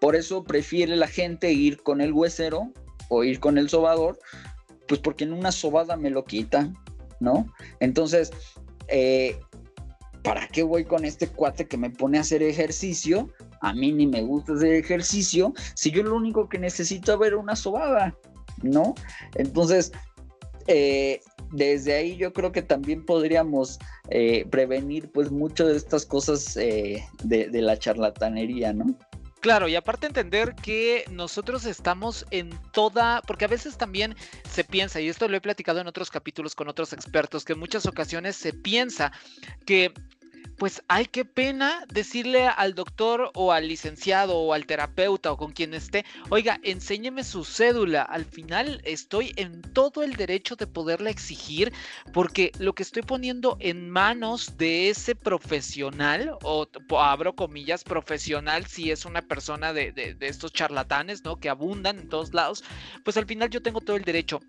Por 0.00 0.16
eso 0.16 0.42
prefiere 0.42 0.96
la 0.96 1.06
gente 1.06 1.52
ir 1.52 1.80
con 1.82 2.00
el 2.00 2.12
huesero 2.12 2.72
o 3.08 3.22
ir 3.22 3.38
con 3.38 3.58
el 3.58 3.68
sobador, 3.68 4.18
pues 4.88 5.00
porque 5.00 5.22
en 5.22 5.32
una 5.32 5.52
sobada 5.52 5.96
me 5.96 6.10
lo 6.10 6.24
quita, 6.24 6.72
¿no? 7.20 7.46
Entonces, 7.78 8.32
eh, 8.88 9.38
¿para 10.24 10.48
qué 10.48 10.64
voy 10.64 10.84
con 10.84 11.04
este 11.04 11.28
cuate 11.28 11.68
que 11.68 11.76
me 11.76 11.90
pone 11.90 12.18
a 12.18 12.22
hacer 12.22 12.42
ejercicio 12.42 13.30
a 13.60 13.72
mí 13.72 13.92
ni 13.92 14.06
me 14.06 14.22
gusta 14.22 14.54
ese 14.54 14.78
ejercicio, 14.78 15.52
si 15.74 15.90
yo 15.90 16.02
lo 16.02 16.16
único 16.16 16.48
que 16.48 16.58
necesito 16.58 17.12
es 17.12 17.18
ver 17.18 17.34
una 17.34 17.56
sobada, 17.56 18.14
¿no? 18.62 18.94
Entonces, 19.34 19.92
eh, 20.66 21.20
desde 21.52 21.94
ahí 21.94 22.16
yo 22.16 22.32
creo 22.32 22.52
que 22.52 22.62
también 22.62 23.04
podríamos 23.04 23.78
eh, 24.08 24.46
prevenir 24.50 25.10
pues 25.10 25.30
mucho 25.30 25.66
de 25.66 25.76
estas 25.76 26.06
cosas 26.06 26.56
eh, 26.56 27.04
de, 27.24 27.48
de 27.48 27.62
la 27.62 27.78
charlatanería, 27.78 28.72
¿no? 28.72 28.96
Claro, 29.40 29.68
y 29.68 29.74
aparte 29.74 30.06
entender 30.06 30.54
que 30.54 31.04
nosotros 31.10 31.64
estamos 31.64 32.26
en 32.30 32.50
toda, 32.72 33.22
porque 33.22 33.46
a 33.46 33.48
veces 33.48 33.78
también 33.78 34.14
se 34.50 34.64
piensa, 34.64 35.00
y 35.00 35.08
esto 35.08 35.28
lo 35.28 35.36
he 35.36 35.40
platicado 35.40 35.80
en 35.80 35.86
otros 35.86 36.10
capítulos 36.10 36.54
con 36.54 36.68
otros 36.68 36.92
expertos, 36.92 37.46
que 37.46 37.54
en 37.54 37.58
muchas 37.58 37.86
ocasiones 37.86 38.36
se 38.36 38.52
piensa 38.52 39.12
que 39.64 39.94
pues 40.60 40.82
hay 40.88 41.06
qué 41.06 41.24
pena 41.24 41.86
decirle 41.88 42.46
al 42.46 42.74
doctor 42.74 43.30
o 43.34 43.50
al 43.50 43.66
licenciado 43.66 44.36
o 44.36 44.52
al 44.52 44.66
terapeuta 44.66 45.32
o 45.32 45.38
con 45.38 45.52
quien 45.52 45.72
esté, 45.72 46.04
oiga, 46.28 46.60
enséñeme 46.62 47.24
su 47.24 47.46
cédula. 47.46 48.02
Al 48.02 48.26
final 48.26 48.82
estoy 48.84 49.32
en 49.36 49.62
todo 49.62 50.02
el 50.02 50.16
derecho 50.16 50.56
de 50.56 50.66
poderla 50.66 51.08
exigir 51.08 51.72
porque 52.12 52.52
lo 52.58 52.74
que 52.74 52.82
estoy 52.82 53.00
poniendo 53.00 53.56
en 53.58 53.88
manos 53.88 54.58
de 54.58 54.90
ese 54.90 55.14
profesional, 55.14 56.36
o 56.42 56.68
abro 56.98 57.34
comillas, 57.34 57.82
profesional, 57.82 58.66
si 58.66 58.90
es 58.90 59.06
una 59.06 59.22
persona 59.22 59.72
de, 59.72 59.92
de 59.92 60.16
estos 60.20 60.52
charlatanes, 60.52 61.24
¿no? 61.24 61.40
Que 61.40 61.48
abundan 61.48 62.00
en 62.00 62.10
todos 62.10 62.34
lados, 62.34 62.64
pues 63.02 63.16
al 63.16 63.24
final 63.24 63.48
yo 63.48 63.62
tengo 63.62 63.80
todo 63.80 63.96
el 63.96 64.04
derecho 64.04 64.40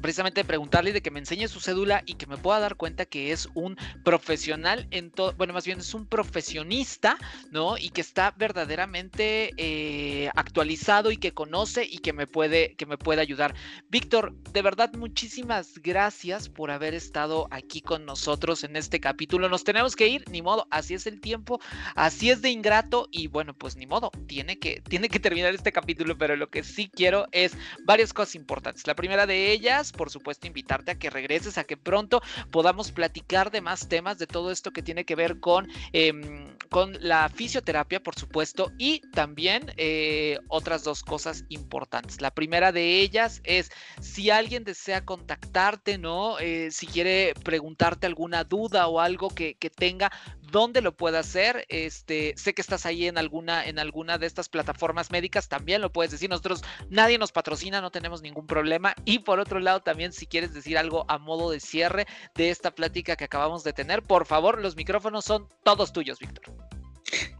precisamente 0.00 0.44
preguntarle 0.44 0.92
de 0.92 1.02
que 1.02 1.10
me 1.10 1.18
enseñe 1.18 1.48
su 1.48 1.60
cédula 1.60 2.02
y 2.06 2.14
que 2.14 2.26
me 2.26 2.36
pueda 2.36 2.60
dar 2.60 2.76
cuenta 2.76 3.04
que 3.04 3.32
es 3.32 3.48
un 3.54 3.76
profesional 4.04 4.86
en 4.90 5.10
todo, 5.10 5.34
bueno, 5.34 5.52
más 5.52 5.64
bien 5.64 5.80
es 5.80 5.94
un 5.94 6.06
profesionista, 6.06 7.18
¿no? 7.50 7.76
Y 7.76 7.90
que 7.90 8.00
está 8.00 8.32
verdaderamente 8.36 9.52
eh, 9.56 10.30
actualizado 10.34 11.10
y 11.10 11.16
que 11.16 11.32
conoce 11.32 11.84
y 11.84 11.98
que 11.98 12.12
me 12.12 12.26
puede, 12.26 12.74
que 12.76 12.86
me 12.86 12.98
puede 12.98 13.20
ayudar. 13.20 13.54
Víctor, 13.90 14.34
de 14.52 14.62
verdad, 14.62 14.92
muchísimas 14.94 15.78
gracias 15.78 16.48
por 16.48 16.70
haber 16.70 16.94
estado 16.94 17.48
aquí 17.50 17.80
con 17.80 18.04
nosotros 18.04 18.64
en 18.64 18.76
este 18.76 19.00
capítulo. 19.00 19.48
Nos 19.48 19.64
tenemos 19.64 19.96
que 19.96 20.08
ir, 20.08 20.24
ni 20.30 20.42
modo, 20.42 20.66
así 20.70 20.94
es 20.94 21.06
el 21.06 21.20
tiempo, 21.20 21.60
así 21.94 22.30
es 22.30 22.42
de 22.42 22.50
ingrato 22.50 23.08
y 23.10 23.26
bueno, 23.26 23.54
pues 23.54 23.76
ni 23.76 23.86
modo, 23.86 24.10
tiene 24.26 24.58
que, 24.58 24.80
tiene 24.88 25.08
que 25.08 25.20
terminar 25.20 25.54
este 25.54 25.72
capítulo, 25.72 26.16
pero 26.16 26.36
lo 26.36 26.48
que 26.50 26.62
sí 26.62 26.90
quiero 26.94 27.26
es 27.32 27.56
varias 27.84 28.12
cosas 28.12 28.34
importantes. 28.34 28.86
La 28.86 28.94
primera 28.94 29.26
de 29.26 29.52
ellas, 29.52 29.81
por 29.90 30.10
supuesto, 30.10 30.46
invitarte 30.46 30.92
a 30.92 30.98
que 30.98 31.10
regreses, 31.10 31.58
a 31.58 31.64
que 31.64 31.76
pronto 31.76 32.22
podamos 32.50 32.92
platicar 32.92 33.50
de 33.50 33.60
más 33.60 33.88
temas, 33.88 34.18
de 34.18 34.28
todo 34.28 34.52
esto 34.52 34.70
que 34.70 34.82
tiene 34.82 35.04
que 35.04 35.16
ver 35.16 35.40
con, 35.40 35.66
em, 35.92 36.56
con 36.70 36.96
la 37.00 37.28
fisioterapia, 37.28 38.00
por 38.00 38.14
supuesto, 38.14 38.70
y 38.78 39.00
también 39.10 39.72
eh, 39.76 40.38
otras 40.48 40.84
dos 40.84 41.02
cosas 41.02 41.44
importantes. 41.48 42.20
La 42.20 42.30
primera 42.30 42.70
de 42.70 43.00
ellas 43.00 43.40
es 43.44 43.70
si 44.00 44.30
alguien 44.30 44.64
desea 44.64 45.04
contactarte, 45.04 45.98
¿no? 45.98 46.38
Eh, 46.38 46.70
si 46.70 46.86
quiere 46.86 47.34
preguntarte 47.42 48.06
alguna 48.06 48.44
duda 48.44 48.86
o 48.86 49.00
algo 49.00 49.30
que, 49.30 49.54
que 49.54 49.70
tenga, 49.70 50.12
dónde 50.52 50.80
lo 50.82 50.96
puede 50.96 51.18
hacer. 51.18 51.66
Este, 51.68 52.34
sé 52.36 52.54
que 52.54 52.62
estás 52.62 52.86
ahí 52.86 53.08
en 53.08 53.18
alguna, 53.18 53.66
en 53.66 53.80
alguna 53.80 54.18
de 54.18 54.26
estas 54.26 54.48
plataformas 54.48 55.10
médicas, 55.10 55.48
también 55.48 55.80
lo 55.80 55.90
puedes 55.90 56.12
decir. 56.12 56.30
Nosotros, 56.30 56.62
nadie 56.88 57.18
nos 57.18 57.32
patrocina, 57.32 57.80
no 57.80 57.90
tenemos 57.90 58.22
ningún 58.22 58.46
problema. 58.46 58.94
Y 59.04 59.20
por 59.20 59.40
otro 59.40 59.58
lado, 59.58 59.80
también 59.80 60.12
si 60.12 60.26
quieres 60.26 60.54
decir 60.54 60.78
algo 60.78 61.04
a 61.08 61.18
modo 61.18 61.50
de 61.50 61.58
cierre 61.58 62.06
de 62.36 62.50
esta 62.50 62.70
plática 62.70 63.16
que 63.16 63.24
acabamos 63.24 63.64
de 63.64 63.72
tener, 63.72 64.02
por 64.02 64.26
favor, 64.26 64.60
los 64.60 64.76
micrófonos 64.76 65.24
son 65.24 65.48
todos 65.64 65.92
tuyos, 65.92 66.20
Víctor. 66.20 66.54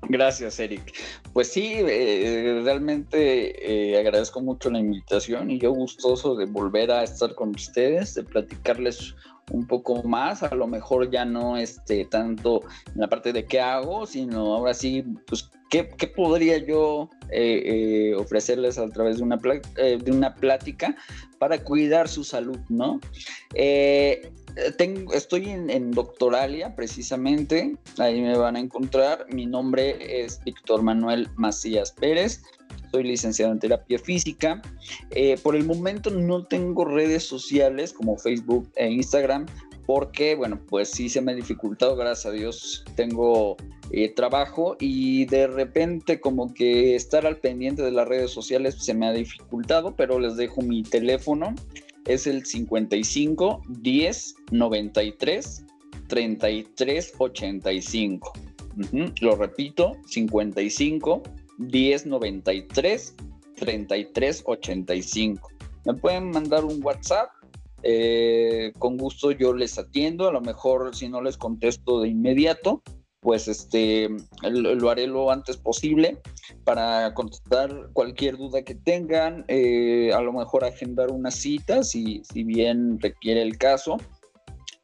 Gracias, 0.08 0.58
Eric. 0.58 0.92
Pues 1.32 1.48
sí, 1.52 1.74
eh, 1.76 2.60
realmente 2.64 3.92
eh, 3.92 3.98
agradezco 3.98 4.40
mucho 4.40 4.68
la 4.70 4.78
invitación 4.78 5.50
y 5.50 5.58
yo 5.58 5.72
gustoso 5.72 6.34
de 6.34 6.44
volver 6.46 6.90
a 6.90 7.04
estar 7.04 7.34
con 7.34 7.50
ustedes, 7.50 8.14
de 8.14 8.24
platicarles 8.24 9.14
un 9.50 9.66
poco 9.66 10.02
más, 10.02 10.42
a 10.42 10.54
lo 10.54 10.66
mejor 10.66 11.10
ya 11.10 11.24
no 11.24 11.56
este, 11.56 12.04
tanto 12.04 12.62
en 12.94 13.00
la 13.00 13.08
parte 13.08 13.32
de 13.32 13.44
qué 13.44 13.60
hago, 13.60 14.06
sino 14.06 14.54
ahora 14.54 14.74
sí, 14.74 15.04
pues, 15.26 15.50
qué, 15.70 15.88
qué 15.88 16.06
podría 16.06 16.58
yo 16.58 17.10
eh, 17.30 18.14
ofrecerles 18.16 18.78
a 18.78 18.88
través 18.88 19.18
de 19.18 19.24
una, 19.24 19.36
de 19.36 20.10
una 20.10 20.34
plática 20.34 20.96
para 21.38 21.62
cuidar 21.64 22.08
su 22.08 22.24
salud, 22.24 22.58
¿no? 22.68 23.00
Tengo, 24.76 25.12
estoy 25.12 25.48
en, 25.48 25.70
en, 25.70 25.90
Doctoralia, 25.90 26.74
precisamente, 26.74 27.76
ahí 27.98 28.20
me 28.20 28.36
van 28.36 28.56
a 28.56 28.60
encontrar. 28.60 29.26
Mi 29.30 29.46
nombre 29.46 30.24
es 30.24 30.42
Víctor 30.44 30.82
Manuel 30.82 31.28
Macías 31.36 31.92
Pérez, 31.92 32.42
soy 32.90 33.04
licenciado 33.04 33.52
en 33.52 33.58
terapia 33.58 33.98
física. 33.98 34.60
Eh, 35.10 35.38
por 35.42 35.56
el 35.56 35.64
momento 35.64 36.10
no 36.10 36.44
tengo 36.44 36.84
redes 36.84 37.24
sociales 37.24 37.92
como 37.92 38.16
Facebook 38.18 38.70
e 38.76 38.90
Instagram, 38.90 39.46
porque, 39.86 40.34
bueno, 40.34 40.60
pues 40.68 40.90
sí 40.90 41.08
se 41.08 41.20
me 41.20 41.32
ha 41.32 41.34
dificultado, 41.34 41.96
gracias 41.96 42.26
a 42.26 42.30
Dios 42.30 42.84
tengo 42.94 43.56
eh, 43.90 44.10
trabajo 44.10 44.76
y 44.78 45.24
de 45.26 45.48
repente 45.48 46.20
como 46.20 46.54
que 46.54 46.94
estar 46.94 47.26
al 47.26 47.38
pendiente 47.38 47.82
de 47.82 47.90
las 47.90 48.06
redes 48.06 48.30
sociales 48.30 48.76
se 48.78 48.94
me 48.94 49.06
ha 49.06 49.12
dificultado, 49.12 49.96
pero 49.96 50.20
les 50.20 50.36
dejo 50.36 50.62
mi 50.62 50.82
teléfono 50.82 51.54
es 52.06 52.26
el 52.26 52.44
55 52.44 53.62
10 53.68 54.34
93 54.50 55.64
33 56.08 57.14
85. 57.18 58.32
Lo 59.20 59.36
repito, 59.36 59.96
55 60.06 61.22
10 61.58 62.06
93 62.06 63.14
33 63.56 64.42
85. 64.44 65.48
Me 65.84 65.94
pueden 65.94 66.30
mandar 66.30 66.64
un 66.64 66.84
WhatsApp. 66.84 67.30
Eh, 67.84 68.72
con 68.78 68.96
gusto 68.96 69.32
yo 69.32 69.52
les 69.52 69.78
atiendo. 69.78 70.28
A 70.28 70.32
lo 70.32 70.40
mejor 70.40 70.94
si 70.94 71.08
no 71.08 71.20
les 71.20 71.36
contesto 71.36 72.00
de 72.00 72.08
inmediato, 72.08 72.82
pues 73.22 73.46
este 73.46 74.08
lo, 74.42 74.90
haré 74.90 75.06
lo 75.06 75.30
antes 75.30 75.56
posible 75.56 76.18
para 76.64 77.14
contestar 77.14 77.88
cualquier 77.92 78.36
duda 78.36 78.62
que 78.62 78.74
tengan, 78.74 79.44
eh, 79.46 80.12
a 80.12 80.20
lo 80.20 80.32
mejor 80.32 80.64
agendar 80.64 81.10
una 81.12 81.30
cita 81.30 81.84
si, 81.84 82.22
si 82.24 82.42
bien 82.42 82.98
requiere 83.00 83.40
el 83.40 83.56
caso. 83.56 83.96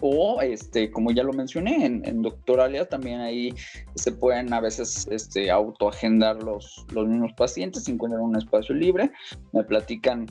O 0.00 0.40
este, 0.40 0.92
como 0.92 1.10
ya 1.10 1.24
lo 1.24 1.32
mencioné, 1.32 1.84
en, 1.84 2.06
en 2.06 2.22
Doctoralia 2.22 2.88
también 2.88 3.18
ahí 3.18 3.52
se 3.96 4.12
pueden 4.12 4.52
a 4.52 4.60
veces 4.60 5.08
este, 5.10 5.50
autoagendar 5.50 6.40
los, 6.40 6.86
los 6.92 7.08
mismos 7.08 7.32
pacientes, 7.32 7.88
encuentran 7.88 8.22
un 8.22 8.36
espacio 8.36 8.76
libre, 8.76 9.10
me 9.52 9.64
platican 9.64 10.26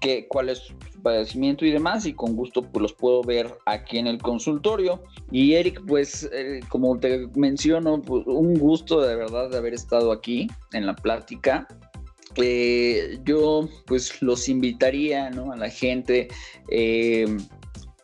qué, 0.00 0.26
cuál 0.28 0.48
es 0.48 0.58
su 0.58 0.74
padecimiento 1.02 1.64
y 1.64 1.70
demás, 1.70 2.06
y 2.06 2.12
con 2.12 2.34
gusto 2.34 2.62
pues 2.62 2.82
los 2.82 2.92
puedo 2.92 3.22
ver 3.22 3.54
aquí 3.66 3.98
en 3.98 4.06
el 4.06 4.18
consultorio. 4.18 5.02
Y 5.30 5.54
Eric, 5.54 5.82
pues 5.86 6.28
eh, 6.32 6.60
como 6.68 6.98
te 6.98 7.28
menciono, 7.34 8.00
pues, 8.02 8.26
un 8.26 8.54
gusto 8.54 9.00
de 9.00 9.16
verdad 9.16 9.50
de 9.50 9.58
haber 9.58 9.74
estado 9.74 10.12
aquí 10.12 10.48
en 10.72 10.86
la 10.86 10.94
plática. 10.96 11.66
Eh, 12.36 13.18
yo 13.24 13.66
pues 13.86 14.20
los 14.20 14.48
invitaría 14.48 15.30
¿no? 15.30 15.52
a 15.52 15.56
la 15.56 15.70
gente 15.70 16.28
eh, 16.70 17.36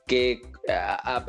que 0.07 0.41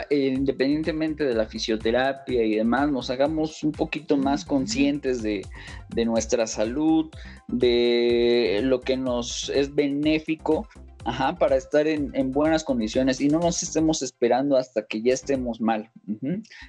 independientemente 0.10 1.24
de 1.24 1.34
la 1.34 1.46
fisioterapia 1.46 2.44
y 2.44 2.56
demás, 2.56 2.92
nos 2.92 3.10
hagamos 3.10 3.64
un 3.64 3.72
poquito 3.72 4.18
más 4.18 4.46
conscientes 4.46 5.24
de, 5.24 5.44
nuestra 6.06 6.48
salud, 6.48 7.10
de 7.48 8.62
lo 8.64 8.82
que 8.82 8.98
nos 8.98 9.50
es 9.50 9.74
benéfico 9.74 10.68
para 11.40 11.58
estar 11.58 11.88
en, 11.88 12.32
buenas 12.32 12.64
condiciones 12.64 13.20
y 13.22 13.28
no 13.28 13.40
nos 13.40 13.64
estemos 13.64 14.02
esperando 14.02 14.56
hasta 14.56 14.86
que 14.86 15.02
ya 15.02 15.14
estemos 15.14 15.60
mal. 15.60 15.90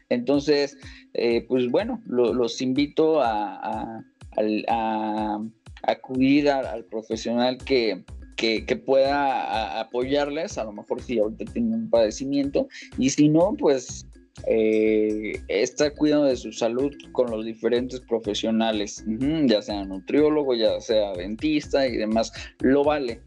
Entonces, 0.09 0.77
eh, 1.13 1.45
pues 1.47 1.71
bueno, 1.71 2.03
los 2.07 2.61
invito 2.61 3.21
a, 3.21 4.03
acudir 5.87 6.49
al 6.49 6.85
profesional 6.87 7.59
que, 7.59 8.05
que, 8.67 8.77
pueda 8.77 9.81
apoyarles, 9.81 10.59
a 10.59 10.65
lo 10.65 10.73
mejor 10.73 11.01
si 11.03 11.19
ahorita 11.19 11.45
tienen 11.53 11.75
un 11.75 11.91
padecimiento, 11.91 12.69
y 12.99 13.11
si 13.11 13.29
no, 13.29 13.55
pues 13.59 14.07
eh, 14.47 15.41
estar 15.49 15.95
cuidando 15.95 16.27
de 16.27 16.37
su 16.37 16.53
salud 16.53 16.93
con 17.13 17.31
los 17.31 17.45
diferentes 17.45 18.01
profesionales, 18.01 19.05
ya 19.47 19.63
sea 19.63 19.85
nutriólogo, 19.85 20.55
ya 20.55 20.81
sea 20.81 21.13
dentista 21.13 21.87
y 21.87 21.97
demás, 21.97 22.33
lo 22.61 22.85
vale. 22.85 23.21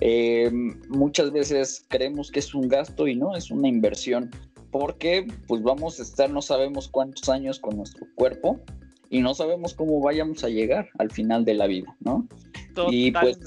Eh, 0.00 0.50
muchas 0.88 1.30
veces 1.32 1.84
creemos 1.88 2.30
que 2.30 2.40
es 2.40 2.54
un 2.54 2.68
gasto 2.68 3.06
y 3.06 3.14
no, 3.14 3.36
es 3.36 3.50
una 3.50 3.68
inversión, 3.68 4.30
porque 4.70 5.26
pues 5.46 5.62
vamos 5.62 6.00
a 6.00 6.02
estar 6.02 6.28
no 6.28 6.42
sabemos 6.42 6.88
cuántos 6.88 7.28
años 7.28 7.60
con 7.60 7.76
nuestro 7.76 8.06
cuerpo 8.16 8.60
y 9.10 9.20
no 9.20 9.34
sabemos 9.34 9.74
cómo 9.74 10.00
vayamos 10.00 10.44
a 10.44 10.48
llegar 10.48 10.88
al 10.98 11.10
final 11.10 11.44
de 11.44 11.54
la 11.54 11.66
vida, 11.66 11.96
¿no? 12.00 12.26
Y 12.90 13.10
pues 13.12 13.38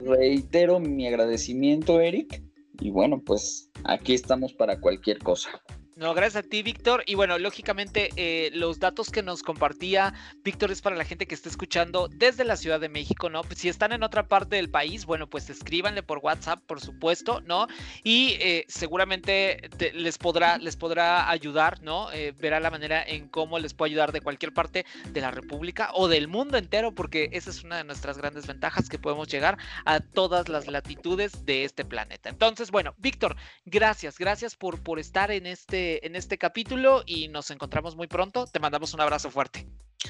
reitero 0.00 0.80
mi 0.80 1.06
agradecimiento, 1.06 2.00
Eric. 2.00 2.42
Y 2.80 2.90
bueno, 2.90 3.22
pues 3.24 3.70
aquí 3.84 4.14
estamos 4.14 4.52
para 4.52 4.80
cualquier 4.80 5.18
cosa. 5.18 5.50
No, 5.96 6.12
gracias 6.12 6.44
a 6.44 6.48
ti, 6.48 6.64
Víctor. 6.64 7.04
Y 7.06 7.14
bueno, 7.14 7.38
lógicamente, 7.38 8.10
eh, 8.16 8.50
los 8.52 8.80
datos 8.80 9.10
que 9.10 9.22
nos 9.22 9.44
compartía 9.44 10.12
Víctor 10.42 10.72
es 10.72 10.82
para 10.82 10.96
la 10.96 11.04
gente 11.04 11.26
que 11.26 11.36
está 11.36 11.48
escuchando 11.48 12.08
desde 12.08 12.44
la 12.44 12.56
Ciudad 12.56 12.80
de 12.80 12.88
México, 12.88 13.30
¿no? 13.30 13.42
si 13.54 13.68
están 13.68 13.92
en 13.92 14.02
otra 14.02 14.26
parte 14.26 14.56
del 14.56 14.68
país, 14.68 15.06
bueno, 15.06 15.30
pues 15.30 15.48
escríbanle 15.50 16.02
por 16.02 16.18
WhatsApp, 16.18 16.60
por 16.66 16.80
supuesto, 16.80 17.40
¿no? 17.42 17.68
Y 18.02 18.36
eh, 18.40 18.64
seguramente 18.68 19.70
les, 19.94 20.18
podrá, 20.18 20.58
les 20.58 20.76
podrá 20.76 21.30
ayudar, 21.30 21.80
¿no? 21.80 22.10
Eh, 22.12 22.34
verá 22.36 22.58
la 22.58 22.72
manera 22.72 23.04
en 23.04 23.28
cómo 23.28 23.60
les 23.60 23.72
puede 23.72 23.90
ayudar 23.92 24.10
de 24.10 24.20
cualquier 24.20 24.52
parte 24.52 24.84
de 25.08 25.20
la 25.20 25.30
República 25.30 25.90
o 25.94 26.08
del 26.08 26.26
mundo 26.26 26.58
entero, 26.58 26.92
porque 26.92 27.28
esa 27.32 27.50
es 27.50 27.62
una 27.62 27.76
de 27.76 27.84
nuestras 27.84 28.18
grandes 28.18 28.48
ventajas, 28.48 28.88
que 28.88 28.98
podemos 28.98 29.28
llegar 29.28 29.58
a 29.84 30.00
todas 30.00 30.48
las 30.48 30.66
latitudes 30.66 31.44
de 31.46 31.64
este 31.64 31.84
planeta. 31.84 32.28
Entonces, 32.28 32.72
bueno, 32.72 32.94
Víctor, 32.98 33.36
gracias, 33.64 34.18
gracias 34.18 34.56
por, 34.56 34.82
por 34.82 34.98
estar 34.98 35.30
en 35.30 35.46
este 35.46 35.83
en 36.02 36.16
este 36.16 36.38
capítulo 36.38 37.02
y 37.06 37.28
nos 37.28 37.50
encontramos 37.50 37.96
muy 37.96 38.06
pronto. 38.06 38.46
Te 38.46 38.60
mandamos 38.60 38.94
un 38.94 39.00
abrazo 39.00 39.30
fuerte. 39.30 39.66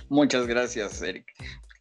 Muchas 0.08 0.46
gracias, 0.46 1.00
Eric. 1.02 1.26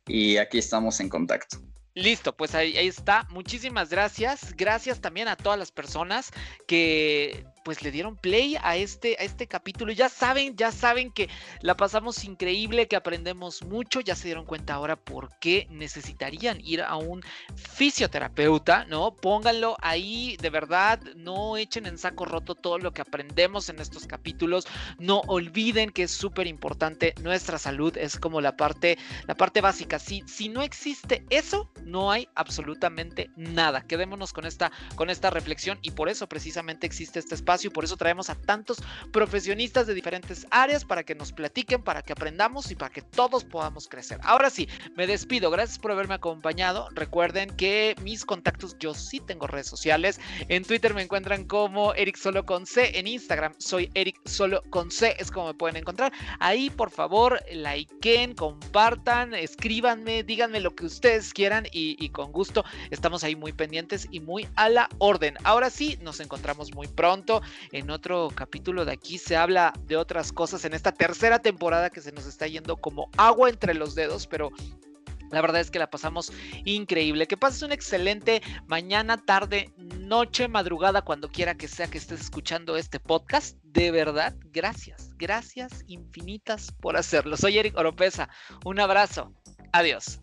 Y 0.08 0.38
aquí 0.38 0.58
estamos 0.58 1.00
en 1.00 1.10
contacto. 1.10 1.58
Listo, 1.96 2.36
pues 2.36 2.56
ahí, 2.56 2.76
ahí, 2.76 2.88
está. 2.88 3.28
Muchísimas 3.30 3.90
gracias. 3.90 4.56
Gracias 4.58 5.00
también 5.00 5.28
a 5.28 5.36
todas 5.36 5.60
las 5.60 5.72
personas 5.72 6.32
que 6.68 7.46
pues 7.64 7.82
le 7.82 7.92
dieron 7.92 8.18
play 8.18 8.58
a 8.62 8.76
este, 8.76 9.16
a 9.20 9.24
este 9.24 9.48
capítulo. 9.48 9.94
Ya 9.94 10.10
saben, 10.10 10.56
ya 10.56 10.72
saben 10.72 11.12
que 11.12 11.30
la 11.62 11.76
pasamos 11.76 12.24
increíble, 12.24 12.88
que 12.88 12.96
aprendemos 12.96 13.64
mucho. 13.64 14.02
Ya 14.02 14.16
se 14.16 14.28
dieron 14.28 14.46
cuenta 14.46 14.74
ahora 14.74 14.96
por 14.96 15.30
qué 15.40 15.68
necesitarían 15.70 16.60
ir 16.62 16.82
a 16.82 16.98
un 16.98 17.24
fisioterapeuta, 17.56 18.86
¿no? 18.86 19.16
Pónganlo 19.16 19.78
ahí, 19.82 20.38
de 20.42 20.50
verdad, 20.50 21.00
no 21.16 21.58
echen 21.58 21.86
en 21.86 21.98
saco 21.98 22.26
roto 22.26 22.56
todo 22.56 22.78
lo 22.78 22.92
que 22.92 23.02
aprendemos 23.02 23.70
en 23.70 23.80
estos 23.80 24.06
capítulos. 24.06 24.68
No 25.00 25.22
olviden 25.28 25.90
que 25.90 26.04
es 26.04 26.12
súper 26.12 26.48
importante 26.48 27.14
nuestra 27.22 27.58
salud, 27.58 27.96
es 27.98 28.20
como 28.20 28.42
la 28.42 28.58
parte, 28.58 28.98
la 29.28 29.36
parte 29.36 29.62
básica. 29.62 30.00
Si, 30.00 30.24
si 30.28 30.50
no 30.50 30.62
existe 30.62 31.26
eso, 31.30 31.72
no 31.84 32.12
hay 32.12 32.28
absolutamente 32.36 33.30
nada. 33.36 33.82
Quedémonos 33.82 34.34
con 34.34 34.46
esta, 34.46 34.72
con 34.96 35.10
esta 35.10 35.30
reflexión 35.30 35.80
y 35.82 35.92
por 35.92 36.10
eso 36.10 36.28
precisamente 36.28 36.86
existe 36.86 37.20
este 37.20 37.36
espacio 37.36 37.53
y 37.64 37.70
por 37.70 37.84
eso 37.84 37.98
traemos 37.98 38.30
a 38.30 38.36
tantos 38.36 38.78
profesionistas 39.12 39.86
de 39.88 39.94
diferentes 39.94 40.48
áreas 40.50 40.84
para 40.86 41.04
que 41.04 41.16
nos 41.16 41.32
platiquen, 41.32 41.84
para 41.84 42.02
que 42.02 42.14
aprendamos 42.14 42.72
y 42.72 42.76
para 42.76 42.92
que 42.92 43.02
todos 43.02 43.44
podamos 43.44 43.88
crecer. 43.88 44.20
Ahora 44.24 44.50
sí, 44.50 44.68
me 44.96 45.08
despido. 45.08 45.52
Gracias 45.52 45.78
por 45.78 45.92
haberme 45.92 46.16
acompañado. 46.16 46.90
Recuerden 46.92 47.50
que 47.56 47.96
mis 48.02 48.26
contactos, 48.26 48.76
yo 48.80 48.94
sí 48.94 49.20
tengo 49.20 49.46
redes 49.48 49.68
sociales. 49.68 50.20
En 50.50 50.64
Twitter 50.64 50.94
me 50.94 51.04
encuentran 51.04 51.46
como 51.46 51.94
Eric 51.94 52.18
Solo 52.18 52.46
con 52.46 52.66
C. 52.66 52.98
En 52.98 53.08
Instagram 53.08 53.54
soy 53.60 53.92
Eric 53.94 54.20
Solo 54.26 54.64
con 54.72 54.90
C. 54.90 55.16
Es 55.20 55.30
como 55.30 55.48
me 55.48 55.54
pueden 55.54 55.78
encontrar. 55.78 56.12
Ahí, 56.40 56.70
por 56.72 56.90
favor, 56.90 57.40
likeen, 57.52 58.34
compartan, 58.34 59.36
escríbanme, 59.36 60.24
díganme 60.24 60.60
lo 60.60 60.74
que 60.74 60.86
ustedes 60.86 61.34
quieran 61.34 61.68
y, 61.72 62.04
y 62.04 62.10
con 62.10 62.32
gusto 62.32 62.66
estamos 62.90 63.24
ahí 63.24 63.36
muy 63.36 63.54
pendientes 63.54 64.08
y 64.12 64.20
muy 64.20 64.48
a 64.56 64.70
la 64.70 64.90
orden. 64.98 65.36
Ahora 65.44 65.70
sí, 65.70 66.00
nos 66.02 66.20
encontramos 66.20 66.74
muy 66.74 66.88
pronto 66.88 67.43
en 67.72 67.90
otro 67.90 68.30
capítulo 68.34 68.86
de 68.86 68.94
aquí 68.94 69.18
se 69.18 69.36
habla 69.36 69.74
de 69.86 69.98
otras 69.98 70.32
cosas 70.32 70.66
en 70.66 70.74
esta 70.74 70.92
tercera 70.92 71.40
temporada 71.40 71.90
que 71.90 72.02
se 72.02 72.12
nos 72.12 72.26
está 72.26 72.48
yendo 72.48 72.78
como 72.78 73.10
agua 73.18 73.50
entre 73.50 73.74
los 73.74 73.96
dedos, 73.96 74.28
pero 74.28 74.52
la 75.34 75.42
verdad 75.42 75.62
es 75.62 75.72
que 75.72 75.80
la 75.80 75.90
pasamos 75.90 76.32
increíble. 76.64 77.28
Que 77.28 77.38
pases 77.38 77.64
un 77.64 77.72
excelente 77.72 78.42
mañana, 78.68 79.18
tarde, 79.18 79.74
noche, 79.78 80.48
madrugada, 80.48 81.02
cuando 81.02 81.30
quiera 81.30 81.56
que 81.56 81.68
sea 81.68 81.88
que 81.88 81.98
estés 81.98 82.22
escuchando 82.22 82.78
este 82.78 83.00
podcast. 83.00 83.58
De 83.64 83.90
verdad, 83.90 84.36
gracias, 84.52 85.10
gracias 85.18 85.84
infinitas 85.88 86.72
por 86.80 86.96
hacerlo. 86.98 87.36
Soy 87.36 87.58
Eric 87.58 87.76
Oropesa. 87.76 88.30
Un 88.64 88.80
abrazo. 88.80 89.34
Adiós. 89.72 90.23